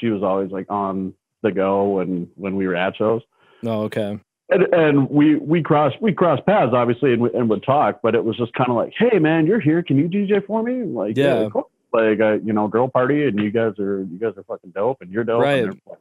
she 0.01 0.09
was 0.09 0.23
always 0.23 0.51
like 0.51 0.67
on 0.71 1.15
the 1.43 1.51
go 1.53 1.89
when 1.97 2.29
when 2.37 2.57
we 2.57 2.67
were 2.67 2.77
at 2.77 2.97
shows. 2.97 3.23
oh, 3.67 3.83
okay. 3.83 4.19
and, 4.51 4.63
and 4.75 5.09
we 5.11 5.37
we 5.37 5.63
crossed 5.63 5.97
we 6.03 6.13
crossed 6.13 6.45
paths 6.47 6.73
obviously 6.75 7.13
and, 7.13 7.23
we- 7.23 7.33
and 7.35 7.49
would 7.49 7.63
talk, 7.63 8.01
but 8.03 8.15
it 8.15 8.25
was 8.25 8.37
just 8.37 8.53
kind 8.55 8.71
of 8.71 8.77
like, 8.77 8.93
hey 8.97 9.19
man, 9.19 9.47
you're 9.47 9.61
here. 9.61 9.83
Can 9.83 9.97
you 9.99 10.09
DJ 10.09 10.45
for 10.47 10.63
me? 10.63 10.83
Like 10.85 11.17
Yeah. 11.17 11.49
cool. 11.53 11.71
Like 11.93 12.21
uh, 12.21 12.39
you 12.45 12.53
know, 12.53 12.69
girl 12.69 12.89
party, 12.89 13.27
and 13.27 13.39
you 13.39 13.51
guys 13.51 13.79
are 13.79 14.03
you 14.03 14.19
guys 14.19 14.33
are 14.37 14.45
fucking 14.45 14.71
dope, 14.71 15.03
and 15.03 15.11
you're 15.11 15.25
dope. 15.25 15.43
Right. 15.43 15.65
like, 15.67 15.99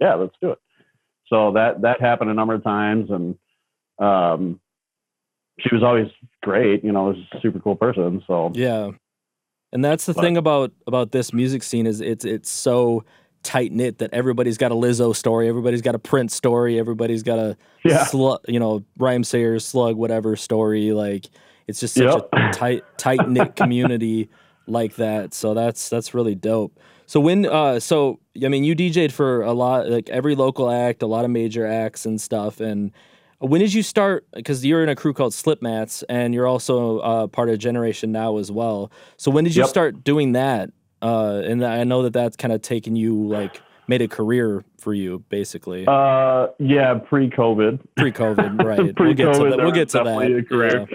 yeah, 0.00 0.14
let's 0.14 0.34
do 0.42 0.50
it. 0.52 0.58
So 1.28 1.52
that 1.52 1.82
that 1.82 2.00
happened 2.00 2.30
a 2.30 2.34
number 2.34 2.54
of 2.54 2.64
times, 2.64 3.10
and 3.10 3.36
um, 3.98 4.58
she 5.60 5.74
was 5.74 5.82
always 5.84 6.08
great. 6.42 6.82
You 6.84 6.92
know, 6.92 7.04
was 7.04 7.16
a 7.32 7.40
super 7.40 7.60
cool 7.60 7.76
person. 7.76 8.22
So 8.26 8.50
Yeah. 8.54 8.90
And 9.72 9.84
that's 9.84 10.06
the 10.06 10.14
But- 10.14 10.22
thing 10.22 10.36
about 10.36 10.72
about 10.86 11.12
this 11.12 11.32
music 11.32 11.62
scene 11.62 11.86
is 11.86 12.00
it's 12.00 12.24
it's 12.24 12.50
so 12.50 13.04
tight 13.42 13.70
knit 13.72 13.98
that 13.98 14.12
everybody's 14.12 14.58
got 14.58 14.72
a 14.72 14.74
Lizzo 14.74 15.14
story, 15.14 15.48
everybody's 15.48 15.82
got 15.82 15.94
a 15.94 15.98
Prince 15.98 16.34
story, 16.34 16.78
everybody's 16.78 17.22
got 17.22 17.38
a 17.38 17.56
yeah, 17.84 18.04
slug, 18.04 18.40
you 18.48 18.58
know, 18.58 18.82
rhyme 18.98 19.22
sayer, 19.24 19.58
slug, 19.60 19.96
whatever 19.96 20.34
story. 20.36 20.92
Like 20.92 21.26
it's 21.68 21.80
just 21.80 21.94
such 21.94 22.04
Yep. 22.04 22.28
a 22.32 22.50
tight 22.52 22.84
tight 22.96 23.28
knit 23.28 23.54
community 23.56 24.28
like 24.66 24.96
that. 24.96 25.34
So 25.34 25.54
that's 25.54 25.88
that's 25.88 26.14
really 26.14 26.34
dope. 26.34 26.78
So 27.06 27.20
when 27.20 27.46
uh 27.46 27.78
so 27.80 28.18
I 28.44 28.48
mean 28.48 28.64
you 28.64 28.74
DJ'd 28.74 29.12
for 29.12 29.42
a 29.42 29.52
lot 29.52 29.88
like 29.88 30.08
every 30.10 30.34
local 30.34 30.70
act, 30.70 31.02
a 31.02 31.06
lot 31.06 31.24
of 31.24 31.30
major 31.30 31.66
acts 31.66 32.04
and 32.06 32.20
stuff. 32.20 32.60
And 32.60 32.90
when 33.40 33.60
did 33.60 33.72
you 33.74 33.82
start? 33.82 34.26
Because 34.34 34.64
you're 34.64 34.82
in 34.82 34.88
a 34.88 34.96
crew 34.96 35.12
called 35.12 35.32
Slipmats, 35.34 36.02
and 36.08 36.34
you're 36.34 36.46
also 36.46 36.98
uh, 36.98 37.26
part 37.28 37.48
of 37.48 37.58
Generation 37.58 38.10
Now 38.12 38.38
as 38.38 38.50
well. 38.50 38.90
So 39.16 39.30
when 39.30 39.44
did 39.44 39.54
you 39.54 39.62
Yep. 39.62 39.68
start 39.70 40.04
doing 40.04 40.32
that? 40.32 40.70
Uh, 41.00 41.42
and 41.44 41.64
I 41.64 41.84
know 41.84 42.02
that 42.02 42.12
that's 42.12 42.36
kind 42.36 42.52
of 42.52 42.60
taken 42.62 42.96
you 42.96 43.14
like 43.28 43.62
made 43.86 44.02
a 44.02 44.08
career 44.08 44.64
for 44.78 44.92
you, 44.92 45.24
basically 45.28 45.86
uh, 45.86 46.48
yeah, 46.58 46.94
pre-COVID. 46.94 47.78
pre-COVID, 47.96 48.62
right? 48.64 48.98
we'll 48.98 49.14
get 49.14 49.32
to 49.34 49.44
that. 49.50 49.58
We'll 49.58 49.70
get 49.70 49.88
to 49.90 49.98
definitely 49.98 50.32
that. 50.34 50.38
a 50.40 50.44
career. 50.44 50.86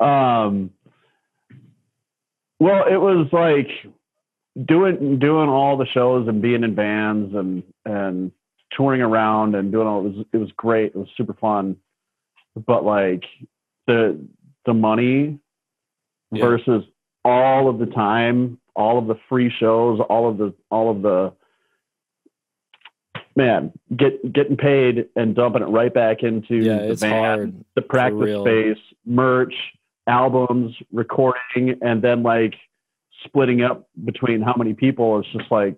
Yeah. 0.00 0.44
Um, 0.44 0.70
well, 2.60 2.84
it 2.90 2.96
was 2.96 3.26
like 3.32 3.68
doing 4.66 5.18
doing 5.18 5.48
all 5.48 5.76
the 5.76 5.86
shows 5.86 6.28
and 6.28 6.42
being 6.42 6.62
in 6.64 6.74
bands 6.74 7.34
and 7.34 7.62
and 7.86 8.32
touring 8.72 9.00
around 9.00 9.54
and 9.54 9.72
doing 9.72 9.86
all 9.86 10.04
it 10.06 10.14
was 10.16 10.26
it 10.32 10.36
was 10.38 10.50
great. 10.56 10.86
It 10.94 10.96
was 10.96 11.08
super 11.16 11.34
fun, 11.34 11.76
but 12.66 12.84
like 12.84 13.24
the 13.86 14.18
the 14.66 14.74
money 14.74 15.38
Yeah. 16.32 16.44
versus 16.44 16.84
all 17.24 17.68
of 17.68 17.78
the 17.78 17.86
time, 17.86 18.58
all 18.76 18.98
of 18.98 19.06
the 19.06 19.16
free 19.28 19.50
shows, 19.50 20.00
all 20.08 20.28
of 20.28 20.38
the 20.38 20.52
all 20.70 20.90
of 20.90 21.02
the 21.02 21.32
man, 23.36 23.72
get 23.96 24.32
getting 24.32 24.56
paid 24.56 25.08
and 25.16 25.34
dumping 25.34 25.62
it 25.62 25.66
right 25.66 25.92
back 25.92 26.22
into 26.22 26.56
Yeah, 26.56 26.92
the 26.94 27.08
hard. 27.08 27.64
the 27.74 27.82
practice 27.82 28.40
space, 28.40 28.78
merch, 29.06 29.54
albums, 30.06 30.74
recording, 30.92 31.78
and 31.82 32.02
then 32.02 32.22
like 32.22 32.54
splitting 33.24 33.62
up 33.62 33.88
between 34.04 34.42
how 34.42 34.54
many 34.56 34.74
people. 34.74 35.18
It's 35.20 35.28
just 35.32 35.50
like 35.50 35.76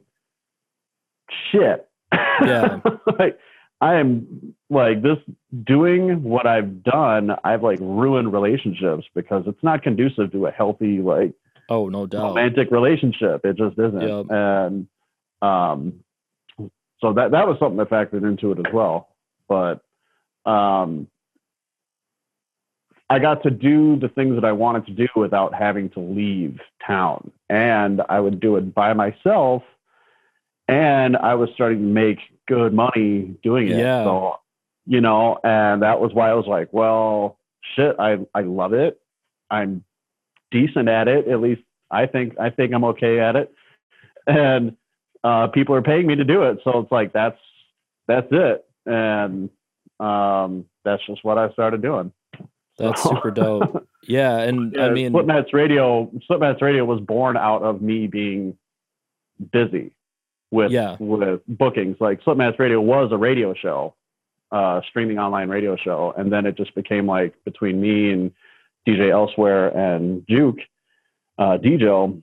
shit. 1.52 1.86
Yeah. 2.12 2.80
like 3.18 3.38
I 3.80 3.96
am 3.96 4.54
like 4.68 5.02
this 5.02 5.18
doing 5.64 6.22
what 6.22 6.46
I've 6.46 6.82
done, 6.82 7.30
I've 7.44 7.62
like 7.62 7.78
ruined 7.80 8.32
relationships 8.32 9.04
because 9.14 9.44
it's 9.46 9.62
not 9.62 9.82
conducive 9.82 10.32
to 10.32 10.46
a 10.46 10.50
healthy 10.50 10.98
like 10.98 11.32
Oh, 11.70 11.88
no 11.88 12.04
doubt. 12.06 12.34
romantic 12.34 12.70
relationship. 12.72 13.42
It 13.44 13.56
just 13.56 13.78
isn't. 13.78 14.00
Yep. 14.00 14.26
And 14.30 14.88
um, 15.40 16.00
so 17.00 17.12
that 17.14 17.30
that 17.30 17.46
was 17.46 17.56
something 17.60 17.78
that 17.78 17.90
factored 17.90 18.28
into 18.28 18.52
it 18.52 18.58
as 18.58 18.72
well. 18.74 19.08
But 19.48 19.80
um, 20.44 21.06
I 23.08 23.18
got 23.20 23.42
to 23.44 23.50
do 23.50 23.98
the 23.98 24.08
things 24.08 24.34
that 24.34 24.44
I 24.44 24.52
wanted 24.52 24.86
to 24.86 24.92
do 24.92 25.06
without 25.16 25.54
having 25.54 25.90
to 25.90 26.00
leave 26.00 26.58
town, 26.84 27.30
and 27.48 28.02
I 28.08 28.20
would 28.20 28.40
do 28.40 28.56
it 28.56 28.74
by 28.74 28.92
myself. 28.92 29.62
And 30.70 31.16
I 31.16 31.34
was 31.34 31.50
starting 31.54 31.78
to 31.80 31.84
make 31.84 32.18
good 32.46 32.72
money 32.72 33.36
doing 33.42 33.68
it. 33.68 33.76
Yeah. 33.78 34.04
So, 34.04 34.36
you 34.86 35.00
know, 35.00 35.38
and 35.44 35.82
that 35.82 36.00
was 36.00 36.12
why 36.12 36.30
I 36.30 36.34
was 36.34 36.46
like, 36.46 36.68
well, 36.72 37.38
shit, 37.76 37.96
I 37.98 38.18
I 38.34 38.42
love 38.42 38.72
it. 38.72 39.00
I'm 39.50 39.84
decent 40.50 40.88
at 40.88 41.08
it. 41.08 41.28
At 41.28 41.40
least 41.40 41.62
I 41.90 42.06
think 42.06 42.38
I 42.38 42.50
think 42.50 42.72
I'm 42.72 42.84
okay 42.84 43.20
at 43.20 43.36
it, 43.36 43.52
and 44.26 44.76
uh, 45.24 45.48
people 45.48 45.74
are 45.74 45.82
paying 45.82 46.06
me 46.06 46.16
to 46.16 46.24
do 46.24 46.44
it. 46.44 46.58
So 46.64 46.78
it's 46.80 46.92
like 46.92 47.12
that's 47.12 47.38
that's 48.06 48.28
it, 48.30 48.64
and 48.86 49.50
um, 49.98 50.64
that's 50.84 51.04
just 51.06 51.24
what 51.24 51.36
I 51.38 51.50
started 51.52 51.82
doing. 51.82 52.12
That's 52.78 53.02
So- 53.02 53.10
super 53.10 53.30
dope. 53.30 53.86
Yeah, 54.08 54.38
and 54.38 54.74
I 54.80 54.86
Yeah, 54.86 54.92
mean, 54.92 55.12
Slipmats 55.12 55.52
Radio. 55.52 56.10
Slipmats 56.26 56.62
Radio 56.62 56.86
was 56.86 57.00
born 57.00 57.36
out 57.36 57.62
of 57.62 57.82
me 57.82 58.06
being 58.06 58.56
busy 59.52 59.92
with 60.50 60.72
Yeah. 60.72 60.96
with 60.98 61.40
bookings. 61.46 61.96
Like 62.00 62.22
Slipmats 62.22 62.58
Radio 62.58 62.80
was 62.80 63.12
a 63.12 63.16
radio 63.16 63.54
show, 63.54 63.94
uh, 64.52 64.80
streaming 64.88 65.18
online 65.18 65.48
radio 65.48 65.76
show, 65.76 66.12
and 66.16 66.32
then 66.32 66.46
it 66.46 66.56
just 66.56 66.74
became 66.74 67.06
like 67.06 67.34
between 67.44 67.80
me 67.80 68.10
and 68.10 68.32
DJ 68.86 69.10
Elsewhere 69.10 69.68
and 69.68 70.24
Juke, 70.28 70.60
uh, 71.38 71.58
DJ. 71.58 72.22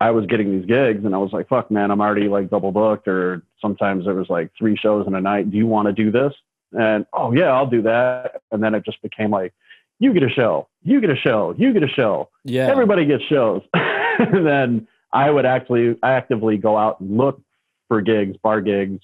I 0.00 0.10
was 0.10 0.26
getting 0.26 0.50
these 0.50 0.66
gigs, 0.66 1.04
and 1.04 1.14
I 1.14 1.18
was 1.18 1.32
like, 1.32 1.48
"Fuck, 1.48 1.70
man, 1.70 1.90
I'm 1.92 2.00
already 2.00 2.28
like 2.28 2.50
double 2.50 2.72
booked." 2.72 3.06
Or 3.06 3.42
sometimes 3.60 4.04
there 4.04 4.14
was 4.14 4.28
like 4.28 4.50
three 4.58 4.76
shows 4.76 5.06
in 5.06 5.14
a 5.14 5.20
night. 5.20 5.50
Do 5.50 5.56
you 5.56 5.66
want 5.66 5.86
to 5.86 5.92
do 5.92 6.10
this? 6.10 6.32
And 6.76 7.06
oh 7.12 7.32
yeah, 7.32 7.52
I'll 7.52 7.66
do 7.68 7.82
that. 7.82 8.42
And 8.50 8.62
then 8.62 8.74
it 8.74 8.84
just 8.84 9.00
became 9.02 9.30
like, 9.30 9.54
you 10.00 10.12
get 10.12 10.24
a 10.24 10.28
show, 10.28 10.68
you 10.82 11.00
get 11.00 11.10
a 11.10 11.16
show, 11.16 11.54
you 11.56 11.72
get 11.72 11.82
a 11.82 11.88
show 11.88 12.28
yeah, 12.44 12.66
everybody 12.66 13.06
gets 13.06 13.22
shows. 13.24 13.62
and 13.74 14.44
then 14.46 14.88
I 15.12 15.30
would 15.30 15.46
actually 15.46 15.96
actively 16.02 16.56
go 16.58 16.76
out 16.76 17.00
and 17.00 17.16
look 17.16 17.40
for 17.88 18.00
gigs, 18.02 18.36
bar 18.42 18.60
gigs, 18.60 19.00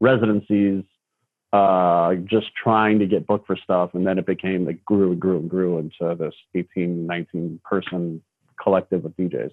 residencies, 0.00 0.82
uh, 1.52 2.14
just 2.24 2.46
trying 2.62 2.98
to 2.98 3.06
get 3.06 3.26
booked 3.26 3.46
for 3.46 3.56
stuff. 3.56 3.90
And 3.94 4.06
then 4.06 4.18
it 4.18 4.26
became 4.26 4.68
it 4.68 4.84
grew 4.84 5.12
and 5.12 5.20
grew 5.20 5.38
and 5.38 5.48
grew 5.50 5.78
into 5.78 6.14
this 6.18 6.34
18, 6.54 7.06
19 7.06 7.60
person 7.64 8.22
collective 8.62 9.04
of 9.04 9.16
DJs. 9.16 9.50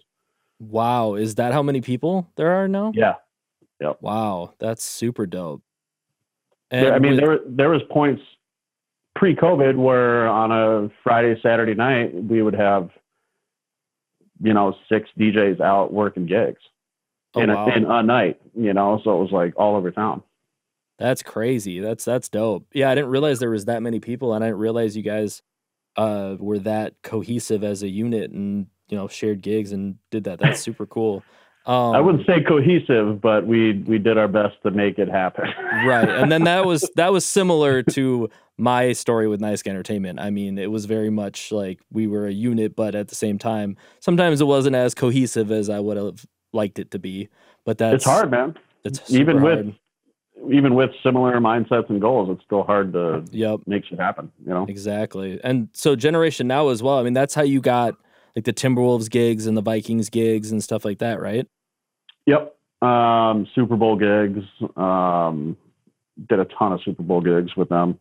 wow, 0.59 1.15
is 1.15 1.35
that 1.35 1.51
how 1.51 1.61
many 1.61 1.81
people 1.81 2.27
there 2.37 2.51
are 2.51 2.67
now? 2.69 2.91
Yeah. 2.95 3.15
Wow, 3.99 4.53
that's 4.59 4.81
super 4.83 5.25
dope. 5.25 5.61
There- 6.71 6.93
I 6.93 6.99
mean, 6.99 7.11
with- 7.11 7.19
there, 7.19 7.39
there 7.45 7.69
was 7.69 7.81
points 7.91 8.21
pre-COVID 9.15 9.75
where 9.75 10.27
on 10.29 10.51
a 10.53 10.89
Friday, 11.03 11.37
Saturday 11.41 11.73
night, 11.75 12.13
we 12.15 12.41
would 12.41 12.53
have, 12.55 12.89
you 14.43 14.53
know, 14.53 14.75
six 14.89 15.09
DJs 15.17 15.61
out 15.61 15.93
working 15.93 16.25
gigs. 16.25 16.61
oh, 17.33 17.41
in, 17.41 17.49
wow. 17.49 17.65
a, 17.65 17.75
in 17.75 17.85
a 17.85 18.03
night, 18.03 18.39
you 18.53 18.73
know, 18.73 18.99
so 19.03 19.17
it 19.17 19.21
was 19.21 19.31
like 19.31 19.53
all 19.55 19.75
over 19.75 19.89
town. 19.89 20.21
That's 20.99 21.23
crazy. 21.23 21.79
That's 21.79 22.05
that's 22.05 22.29
dope. 22.29 22.67
Yeah, 22.73 22.91
I 22.91 22.95
didn't 22.95 23.09
realize 23.09 23.39
there 23.39 23.49
was 23.49 23.65
that 23.65 23.81
many 23.81 23.99
people, 23.99 24.33
and 24.33 24.43
I 24.43 24.47
didn't 24.47 24.59
realize 24.59 24.95
you 24.95 25.03
guys 25.03 25.41
uh 25.95 26.35
were 26.39 26.59
that 26.59 26.93
cohesive 27.03 27.63
as 27.63 27.83
a 27.83 27.87
unit 27.87 28.31
and 28.31 28.67
you 28.89 28.97
know 28.97 29.07
shared 29.07 29.41
gigs 29.41 29.71
and 29.71 29.95
did 30.11 30.25
that. 30.25 30.39
That's 30.39 30.61
super 30.61 30.85
cool. 30.85 31.23
Um, 31.65 31.95
I 31.95 32.01
wouldn't 32.01 32.25
say 32.27 32.41
cohesive, 32.41 33.21
but 33.21 33.47
we 33.47 33.73
we 33.87 33.97
did 33.97 34.17
our 34.17 34.27
best 34.27 34.55
to 34.63 34.71
make 34.71 34.99
it 34.99 35.07
happen. 35.09 35.45
right, 35.85 36.09
and 36.09 36.31
then 36.31 36.43
that 36.43 36.65
was 36.65 36.89
that 36.95 37.11
was 37.13 37.25
similar 37.25 37.81
to 37.83 38.29
my 38.57 38.91
story 38.93 39.27
with 39.27 39.39
Nice 39.39 39.65
Entertainment. 39.65 40.19
I 40.19 40.29
mean, 40.29 40.57
it 40.57 40.71
was 40.71 40.85
very 40.85 41.09
much 41.09 41.51
like 41.51 41.79
we 41.91 42.05
were 42.07 42.27
a 42.27 42.31
unit, 42.33 42.75
but 42.75 42.95
at 42.95 43.07
the 43.07 43.15
same 43.15 43.37
time, 43.39 43.77
sometimes 44.01 44.41
it 44.41 44.45
wasn't 44.45 44.75
as 44.75 44.93
cohesive 44.93 45.51
as 45.51 45.69
I 45.69 45.79
would 45.79 45.95
have 45.97 46.25
liked 46.51 46.79
it 46.79 46.91
to 46.91 46.99
be. 46.99 47.29
But 47.65 47.77
that's 47.77 47.95
it's 47.95 48.05
hard, 48.05 48.29
man. 48.29 48.55
It's 48.83 49.09
Even 49.09 49.41
with 49.41 49.63
hard. 49.63 49.75
even 50.51 50.75
with 50.75 50.89
similar 51.01 51.39
mindsets 51.39 51.89
and 51.89 52.01
goals, 52.01 52.29
it's 52.29 52.43
still 52.43 52.63
hard 52.63 52.91
to 52.91 53.23
Yep. 53.31 53.61
make 53.67 53.85
shit 53.85 53.99
happen. 53.99 54.29
You 54.45 54.49
know. 54.53 54.65
Exactly. 54.67 55.39
And 55.45 55.69
so 55.71 55.95
Generation 55.95 56.45
Now 56.47 56.67
as 56.69 56.83
well. 56.83 56.97
I 56.99 57.03
mean, 57.03 57.13
that's 57.13 57.33
how 57.33 57.43
you 57.43 57.61
got 57.61 57.95
like 58.35 58.45
the 58.45 58.53
Timberwolves 58.53 59.09
gigs 59.09 59.45
and 59.47 59.55
the 59.55 59.61
Vikings 59.61 60.09
gigs 60.09 60.51
and 60.51 60.63
stuff 60.63 60.83
like 60.85 60.99
that, 60.99 61.21
right? 61.21 61.47
Yep. 62.25 62.55
Um, 62.81 63.47
Super 63.55 63.75
Bowl 63.75 63.95
gigs. 63.95 64.43
Um, 64.75 65.55
did 66.29 66.39
a 66.39 66.45
ton 66.45 66.73
of 66.73 66.81
Super 66.83 67.03
Bowl 67.03 67.21
gigs 67.21 67.55
with 67.55 67.69
them. 67.69 67.99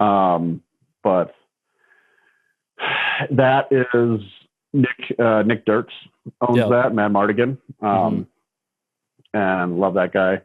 Um, 0.00 0.62
but 1.02 1.34
that 3.30 3.68
is 3.70 4.20
Nick 4.72 5.18
uh, 5.18 5.42
Nick 5.42 5.64
Dirks 5.64 5.94
owns 6.40 6.58
Yep. 6.58 6.68
that. 6.70 6.94
Matt 6.94 7.10
Mardigan. 7.12 7.58
Um, 7.80 8.26
and 9.32 9.78
love 9.78 9.94
that 9.94 10.12
guy. 10.12 10.42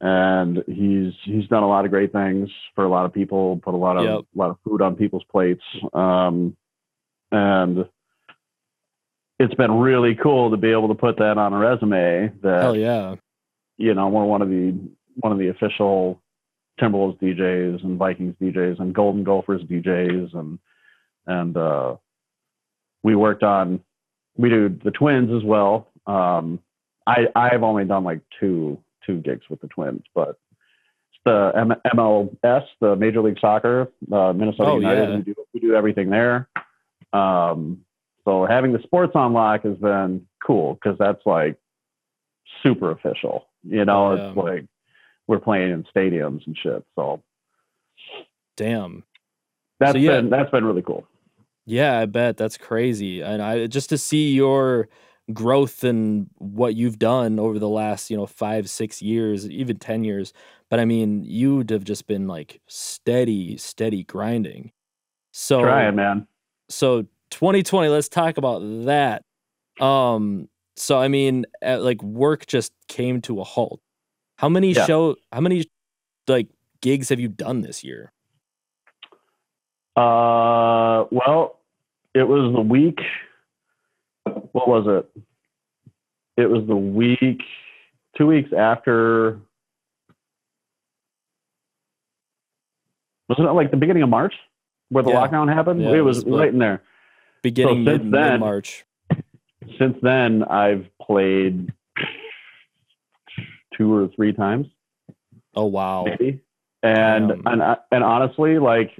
And 0.00 0.62
he's 0.66 1.12
he's 1.24 1.46
done 1.48 1.62
a 1.62 1.68
lot 1.68 1.84
of 1.84 1.90
great 1.90 2.12
things 2.12 2.50
for 2.74 2.84
a 2.84 2.88
lot 2.88 3.06
of 3.06 3.12
people. 3.12 3.58
Put 3.64 3.74
a 3.74 3.76
lot 3.78 3.96
of 3.96 4.04
Yep. 4.04 4.20
a 4.20 4.38
lot 4.38 4.50
of 4.50 4.56
food 4.64 4.82
on 4.82 4.96
people's 4.96 5.24
plates. 5.30 5.62
Um, 5.92 6.56
and 7.32 7.86
it's 9.38 9.54
been 9.54 9.72
really 9.78 10.14
cool 10.14 10.50
to 10.50 10.56
be 10.56 10.70
able 10.70 10.88
to 10.88 10.94
put 10.94 11.16
that 11.18 11.38
on 11.38 11.52
a 11.52 11.58
resume 11.58 12.32
that 12.42 12.62
Hell 12.62 12.76
yeah. 12.76 13.16
you 13.76 13.94
know 13.94 14.08
we're 14.08 14.24
one 14.24 14.42
of 14.42 14.48
the 14.48 14.78
one 15.16 15.32
of 15.32 15.38
the 15.38 15.48
official 15.48 16.20
Timberwolves 16.80 17.18
DJs 17.20 17.84
and 17.84 17.98
Vikings 17.98 18.34
DJs 18.40 18.80
and 18.80 18.94
Golden 18.94 19.24
Gophers 19.24 19.62
DJs 19.62 20.34
and 20.34 20.58
and 21.26 21.56
uh, 21.56 21.96
we 23.02 23.14
worked 23.16 23.42
on 23.42 23.80
we 24.36 24.48
do 24.48 24.68
the 24.82 24.90
Twins 24.90 25.30
as 25.32 25.44
well. 25.44 25.88
Um, 26.06 26.58
I 27.06 27.26
I've 27.34 27.62
only 27.62 27.84
done 27.84 28.04
like 28.04 28.20
two 28.40 28.78
two 29.06 29.18
gigs 29.20 29.42
with 29.48 29.60
the 29.60 29.68
Twins, 29.68 30.02
but 30.14 30.30
it's 31.10 31.20
the 31.24 31.52
M- 31.54 31.80
MLS, 31.96 32.64
the 32.80 32.96
Major 32.96 33.20
League 33.22 33.38
Soccer, 33.40 33.88
uh, 34.12 34.32
Minnesota 34.32 34.70
Oh, 34.70 34.80
United. 34.80 35.08
yeah. 35.10 35.16
We 35.16 35.22
do 35.22 35.34
we 35.54 35.60
do 35.60 35.74
everything 35.74 36.10
there. 36.10 36.48
Um, 37.12 37.83
so 38.24 38.46
having 38.46 38.72
the 38.72 38.82
sports 38.82 39.12
on 39.14 39.32
lock 39.32 39.64
has 39.64 39.76
been 39.76 40.26
cool 40.44 40.74
because 40.74 40.96
that's 40.98 41.20
like 41.26 41.56
super 42.62 42.90
official. 42.90 43.46
You 43.62 43.84
know, 43.84 44.12
Oh, 44.12 44.12
it's 44.12 44.36
like 44.36 44.66
we're 45.26 45.40
playing 45.40 45.70
in 45.70 45.84
stadiums 45.94 46.46
and 46.46 46.56
shit. 46.56 46.84
So 46.96 47.22
Damn. 48.56 49.04
that's 49.80 49.96
yeah. 49.98 50.12
been 50.20 50.30
that's 50.30 50.50
been 50.50 50.64
really 50.64 50.82
cool. 50.82 51.06
Yeah, 51.66 51.98
I 51.98 52.06
bet 52.06 52.36
that's 52.36 52.58
crazy. 52.58 53.22
And 53.22 53.42
I 53.42 53.66
just 53.66 53.88
to 53.88 53.98
see 53.98 54.32
your 54.32 54.88
growth 55.32 55.82
and 55.84 56.28
what 56.36 56.74
you've 56.74 56.98
done 56.98 57.38
over 57.38 57.58
the 57.58 57.68
last, 57.68 58.10
you 58.10 58.16
know, 58.16 58.26
five, 58.26 58.68
six 58.68 59.00
years, 59.00 59.48
even 59.48 59.78
10 59.78 60.04
years. 60.04 60.34
But 60.68 60.80
I 60.80 60.84
mean, 60.84 61.24
you'd 61.24 61.70
have 61.70 61.84
just 61.84 62.06
been 62.06 62.26
like 62.28 62.60
steady, 62.68 63.56
steady 63.56 64.04
grinding. 64.04 64.72
So 65.32 65.62
Trying, 65.62 65.96
man. 65.96 66.26
so 66.68 67.06
2020 67.34 67.88
let's 67.88 68.08
talk 68.08 68.36
about 68.38 68.60
that 68.84 69.22
um 69.80 70.48
so 70.76 70.98
i 71.00 71.08
mean 71.08 71.44
uh, 71.66 71.78
like 71.80 72.00
work 72.02 72.46
just 72.46 72.72
came 72.88 73.20
to 73.20 73.40
a 73.40 73.44
halt 73.44 73.80
how 74.38 74.48
many 74.48 74.72
Yeah. 74.72 74.86
show 74.86 75.16
how 75.32 75.40
many 75.40 75.64
like 76.28 76.46
gigs 76.80 77.08
have 77.08 77.18
you 77.18 77.28
done 77.28 77.62
this 77.62 77.82
year 77.82 78.12
Uh, 79.96 81.06
well, 81.12 81.60
it 82.14 82.26
was 82.26 82.52
the 82.52 82.60
week. 82.60 82.98
What 84.50 84.66
was 84.66 84.86
it? 84.88 85.22
It 86.36 86.50
was 86.50 86.66
the 86.66 86.74
week, 86.74 87.42
two 88.18 88.26
weeks 88.26 88.50
after. 88.52 89.38
Wasn't 93.28 93.46
it 93.48 93.52
like 93.52 93.70
the 93.70 93.76
beginning 93.76 94.02
of 94.02 94.08
March 94.08 94.34
where 94.88 95.04
the 95.04 95.10
Yeah. 95.10 95.16
lockdown 95.28 95.52
happened? 95.52 95.80
Yeah, 95.80 95.90
it 95.90 95.98
it 95.98 96.00
was 96.02 96.24
was 96.24 96.40
right 96.40 96.52
in 96.52 96.58
there. 96.58 96.82
Beginning 97.44 97.84
since 97.84 98.02
mid, 98.02 98.12
then- 98.12 98.30
mid 98.32 98.40
march 98.40 98.84
Since 99.78 99.96
then, 100.02 100.42
I've 100.44 100.86
played 101.00 101.72
two 103.76 103.92
or 103.94 104.08
three 104.16 104.32
times. 104.32 104.66
Oh 105.54 105.66
wow. 105.66 106.04
maybe. 106.04 106.40
And 106.82 107.30
Um, 107.32 107.42
and 107.46 107.76
and 107.92 108.04
honestly, 108.04 108.58
like 108.58 108.90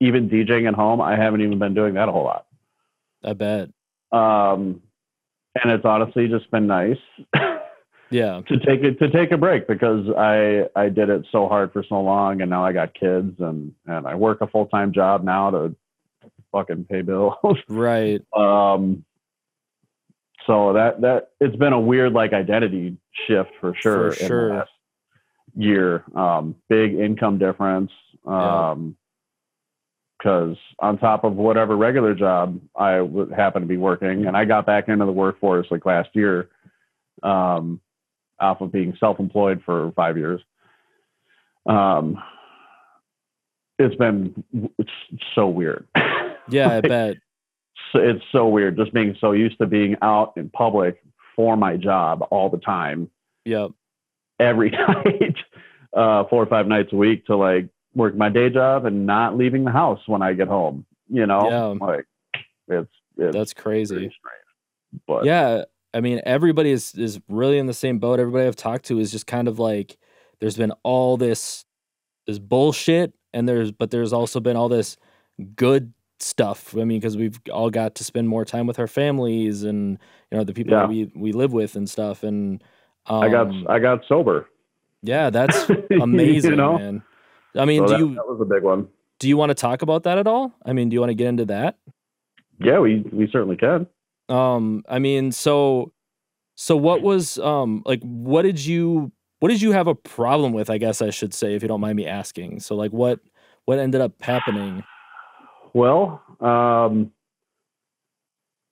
even 0.00 0.28
DJing 0.28 0.66
at 0.68 0.74
home, 0.74 1.00
I 1.00 1.16
haven't 1.16 1.40
even 1.42 1.58
been 1.58 1.74
doing 1.74 1.94
that 1.94 2.08
a 2.08 2.12
whole 2.12 2.24
lot. 2.24 2.46
I 3.24 3.32
bet. 3.32 3.70
Um, 4.12 4.82
and 5.62 5.72
it's 5.72 5.84
honestly 5.84 6.28
just 6.28 6.50
been 6.50 6.66
nice 6.66 6.98
Yeah. 8.10 8.42
to 8.48 8.58
take 8.58 8.82
it 8.82 8.98
to 8.98 9.10
take 9.10 9.32
a 9.32 9.38
break 9.38 9.66
because 9.66 10.06
I 10.16 10.68
I 10.76 10.88
did 10.90 11.08
it 11.08 11.24
so 11.32 11.48
hard 11.48 11.72
for 11.72 11.82
so 11.88 12.00
long, 12.00 12.40
and 12.42 12.50
now 12.50 12.64
I 12.64 12.72
got 12.72 12.92
kids 12.94 13.34
and 13.40 13.72
and 13.86 14.06
I 14.06 14.14
work 14.14 14.40
a 14.42 14.46
full 14.46 14.66
time 14.66 14.92
job 14.92 15.24
now 15.24 15.50
to 15.50 15.74
fucking 16.56 16.86
pay 16.90 17.02
bills. 17.02 17.34
Right. 17.68 18.22
um, 18.36 19.04
so 20.46 20.72
that 20.74 21.00
that 21.00 21.30
it's 21.40 21.56
been 21.56 21.72
a 21.72 21.80
weird 21.80 22.12
like 22.12 22.32
identity 22.32 22.96
shift 23.26 23.50
for 23.60 23.74
sure. 23.74 24.12
For 24.12 24.22
in 24.22 24.28
sure. 24.28 24.48
the 24.48 24.54
last 24.54 24.70
year, 25.56 26.04
um, 26.14 26.54
big 26.68 26.94
income 26.94 27.38
difference. 27.38 27.90
Um, 28.24 28.96
because 30.18 30.56
on 30.78 30.98
top 30.98 31.24
of 31.24 31.34
whatever 31.34 31.76
regular 31.76 32.14
job 32.14 32.58
I 32.74 33.00
would 33.00 33.30
happen 33.32 33.62
to 33.62 33.68
be 33.68 33.76
working, 33.76 34.26
and 34.26 34.36
I 34.36 34.44
got 34.44 34.64
back 34.66 34.88
into 34.88 35.04
the 35.04 35.12
workforce 35.12 35.66
like 35.70 35.84
last 35.84 36.08
year, 36.14 36.48
um, 37.22 37.80
off 38.40 38.60
of 38.60 38.72
being 38.72 38.96
self-employed 38.98 39.62
for 39.64 39.92
five 39.92 40.16
years. 40.16 40.40
Um, 41.66 42.18
it's 43.78 43.94
been 43.96 44.42
it's 44.78 44.90
so 45.34 45.48
weird. 45.48 45.86
Yeah, 46.48 46.76
I 46.76 46.80
bet. 46.80 47.16
it's 47.94 48.24
so 48.32 48.46
weird 48.48 48.76
just 48.76 48.92
being 48.92 49.16
so 49.20 49.32
used 49.32 49.58
to 49.58 49.66
being 49.66 49.96
out 50.02 50.32
in 50.36 50.50
public 50.50 51.02
for 51.34 51.56
my 51.56 51.76
job 51.76 52.22
all 52.30 52.48
the 52.50 52.58
time, 52.58 53.10
Yep. 53.44 53.70
every 54.40 54.70
night, 54.88 55.36
uh, 55.94 56.24
four 56.24 56.42
or 56.42 56.46
five 56.46 56.66
nights 56.66 56.92
a 56.92 56.96
week 56.96 57.26
to 57.26 57.36
like 57.36 57.68
work 57.94 58.14
my 58.16 58.28
day 58.28 58.50
job 58.50 58.84
and 58.84 59.06
not 59.06 59.36
leaving 59.36 59.64
the 59.64 59.70
house 59.70 60.00
when 60.06 60.22
I 60.22 60.32
get 60.34 60.48
home. 60.48 60.84
You 61.08 61.26
know, 61.26 61.48
Yeah. 61.48 61.86
like 61.86 62.06
it's 62.68 62.90
it's 63.18 63.36
That's 63.36 63.54
crazy. 63.54 64.10
But 65.06 65.24
Yeah. 65.24 65.64
I 65.94 66.00
mean, 66.00 66.20
everybody 66.26 66.70
is 66.70 66.94
is 66.94 67.20
really 67.28 67.58
in 67.58 67.66
the 67.66 67.72
same 67.74 67.98
boat. 67.98 68.18
Everybody 68.20 68.46
I've 68.46 68.56
talked 68.56 68.84
to 68.86 68.98
is 68.98 69.10
just 69.10 69.26
kind 69.26 69.48
of 69.48 69.58
like 69.58 69.96
there's 70.40 70.56
been 70.56 70.72
all 70.82 71.16
this 71.16 71.64
this 72.26 72.38
bullshit 72.38 73.14
and 73.32 73.48
there's 73.48 73.72
but 73.72 73.90
there's 73.90 74.12
also 74.12 74.40
been 74.40 74.56
all 74.56 74.68
this 74.68 74.96
good 75.54 75.92
stuff. 76.20 76.76
I 76.76 76.84
mean, 76.84 77.00
because 77.00 77.16
we've 77.16 77.38
all 77.52 77.70
got 77.70 77.94
to 77.96 78.04
spend 78.04 78.28
more 78.28 78.44
time 78.44 78.66
with 78.66 78.78
our 78.78 78.86
families 78.86 79.62
and 79.62 79.98
you 80.30 80.38
know 80.38 80.44
the 80.44 80.54
people 80.54 80.76
that 80.76 80.88
we 80.88 81.10
we 81.14 81.32
live 81.32 81.52
with 81.52 81.76
and 81.76 81.88
stuff. 81.88 82.22
And 82.22 82.62
um, 83.06 83.22
I 83.22 83.28
got 83.28 83.48
I 83.68 83.78
got 83.78 84.04
sober. 84.08 84.48
yeah, 85.02 85.30
that's 85.30 85.68
amazing, 86.00 86.50
you 86.52 86.56
know, 86.56 86.78
man. 86.78 87.02
I 87.54 87.64
mean, 87.64 87.86
So 87.86 87.86
do 87.86 87.92
that, 87.92 87.98
you 87.98 88.14
that 88.14 88.26
was 88.26 88.40
a 88.40 88.44
big 88.44 88.62
one. 88.62 88.88
do 89.18 89.28
you 89.28 89.36
want 89.36 89.50
to 89.50 89.54
talk 89.54 89.82
about 89.82 90.02
that 90.04 90.18
at 90.18 90.26
all? 90.26 90.52
I 90.64 90.72
mean, 90.72 90.88
do 90.88 90.94
you 90.94 91.00
want 91.00 91.10
to 91.10 91.14
get 91.14 91.28
into 91.28 91.44
that? 91.46 91.78
Yeah, 92.58 92.78
we 92.80 93.04
we 93.12 93.28
certainly 93.30 93.56
can. 93.56 93.86
Um, 94.28 94.84
I 94.88 94.98
mean, 94.98 95.30
so 95.32 95.92
so 96.56 96.76
what 96.76 97.02
was 97.02 97.38
um 97.38 97.82
like 97.84 98.00
what 98.02 98.42
did 98.42 98.64
you 98.64 99.12
what 99.40 99.50
did 99.50 99.60
you 99.60 99.72
have 99.72 99.86
a 99.86 99.94
problem 99.94 100.54
with, 100.54 100.70
I 100.70 100.78
guess 100.78 101.02
I 101.02 101.10
should 101.10 101.34
say, 101.34 101.54
if 101.54 101.60
you 101.62 101.68
don't 101.68 101.80
mind 101.82 101.96
me 101.96 102.06
asking. 102.06 102.60
So 102.60 102.74
like 102.74 102.90
what 102.92 103.20
what 103.66 103.78
ended 103.78 104.00
up 104.00 104.20
happening? 104.22 104.82
Well, 105.76 106.22
um, 106.40 107.12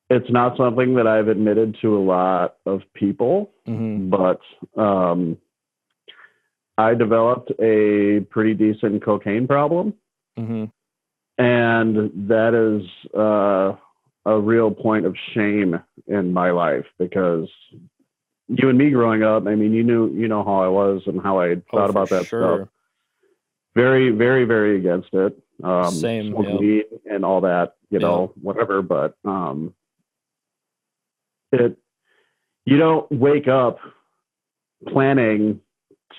it's 0.08 0.30
not 0.30 0.56
something 0.56 0.94
that 0.94 1.06
I've 1.06 1.28
admitted 1.28 1.76
to 1.82 1.98
a 1.98 2.00
lot 2.00 2.56
of 2.64 2.80
people. 2.94 3.50
hmm 3.66 4.08
but 4.08 4.40
um, 4.74 5.36
I 6.78 6.94
developed 6.94 7.52
a 7.60 8.20
pretty 8.30 8.54
decent 8.54 9.04
cocaine 9.04 9.46
problem, 9.46 9.92
hmm 10.38 10.64
and 11.36 12.28
that 12.28 12.54
is 12.54 12.88
uh, 13.14 13.76
a 14.24 14.40
real 14.40 14.70
point 14.70 15.04
of 15.04 15.14
shame 15.34 15.78
in 16.06 16.32
my 16.32 16.52
life 16.52 16.86
because 16.98 17.48
you 18.48 18.70
and 18.70 18.78
me 18.78 18.90
growing 18.90 19.22
up, 19.22 19.46
I 19.46 19.56
mean, 19.56 19.74
you 19.74 19.82
knew, 19.82 20.10
you 20.14 20.28
know 20.28 20.42
how 20.42 20.62
I 20.62 20.68
was 20.68 21.02
and 21.06 21.20
how 21.20 21.38
I 21.38 21.56
thought 21.70 21.90
about 21.90 22.08
that 22.10 22.26
stuff. 22.26 22.68
Very, 23.74 24.10
very, 24.10 24.44
very 24.44 24.78
against 24.78 25.12
it. 25.12 25.43
Um, 25.62 25.90
Same, 25.90 26.34
yeah. 26.42 26.56
weed 26.56 26.84
and 27.10 27.24
all 27.24 27.40
that, 27.42 27.76
you 27.90 28.00
Yeah. 28.00 28.06
know, 28.08 28.32
whatever. 28.40 28.82
But 28.82 29.14
um, 29.24 29.74
it, 31.52 31.76
you 32.64 32.76
don't 32.76 33.10
wake 33.12 33.46
up 33.48 33.78
planning 34.88 35.60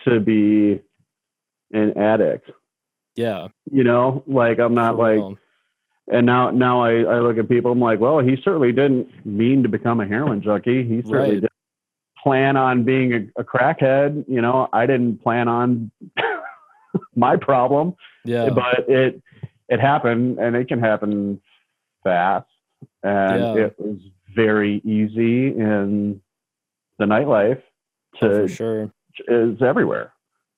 to 0.05 0.19
be 0.19 0.81
an 1.71 1.97
addict. 1.97 2.49
Yeah. 3.15 3.47
You 3.71 3.83
know, 3.83 4.23
like 4.27 4.59
I'm 4.59 4.73
not 4.73 4.95
for 4.95 5.17
like, 5.29 5.37
and 6.11 6.25
now 6.25 6.51
now 6.51 6.81
I, 6.83 6.99
I 7.01 7.19
look 7.19 7.37
at 7.37 7.49
people. 7.49 7.71
I'm 7.71 7.79
like, 7.79 7.99
well, 7.99 8.19
he 8.19 8.35
certainly 8.43 8.71
didn't 8.71 9.25
mean 9.25 9.63
to 9.63 9.69
become 9.69 9.99
a 9.99 10.07
heroin 10.07 10.41
junkie. 10.41 10.83
He 10.83 11.01
certainly 11.01 11.17
Right. 11.19 11.33
didn't 11.41 11.51
plan 12.23 12.57
on 12.57 12.83
being 12.83 13.13
a, 13.13 13.41
a 13.41 13.43
crackhead. 13.43 14.25
You 14.27 14.41
know, 14.41 14.67
I 14.71 14.85
didn't 14.85 15.21
plan 15.23 15.47
on 15.47 15.91
my 17.15 17.35
problem 17.37 17.95
Yeah. 18.25 18.49
but 18.49 18.87
it 18.89 19.21
it 19.69 19.79
happened 19.79 20.37
and 20.39 20.55
it 20.55 20.67
can 20.67 20.79
happen 20.79 21.41
fast 22.03 22.47
and 23.03 23.41
Yeah. 23.41 23.65
it 23.65 23.75
was 23.79 23.99
very 24.35 24.81
easy 24.83 25.47
in 25.47 26.21
the 26.99 27.05
nightlife 27.05 27.61
Oh, 28.21 28.27
to 28.29 28.41
for 28.43 28.47
sure. 28.47 28.91
is 29.27 29.61
everywhere 29.61 30.13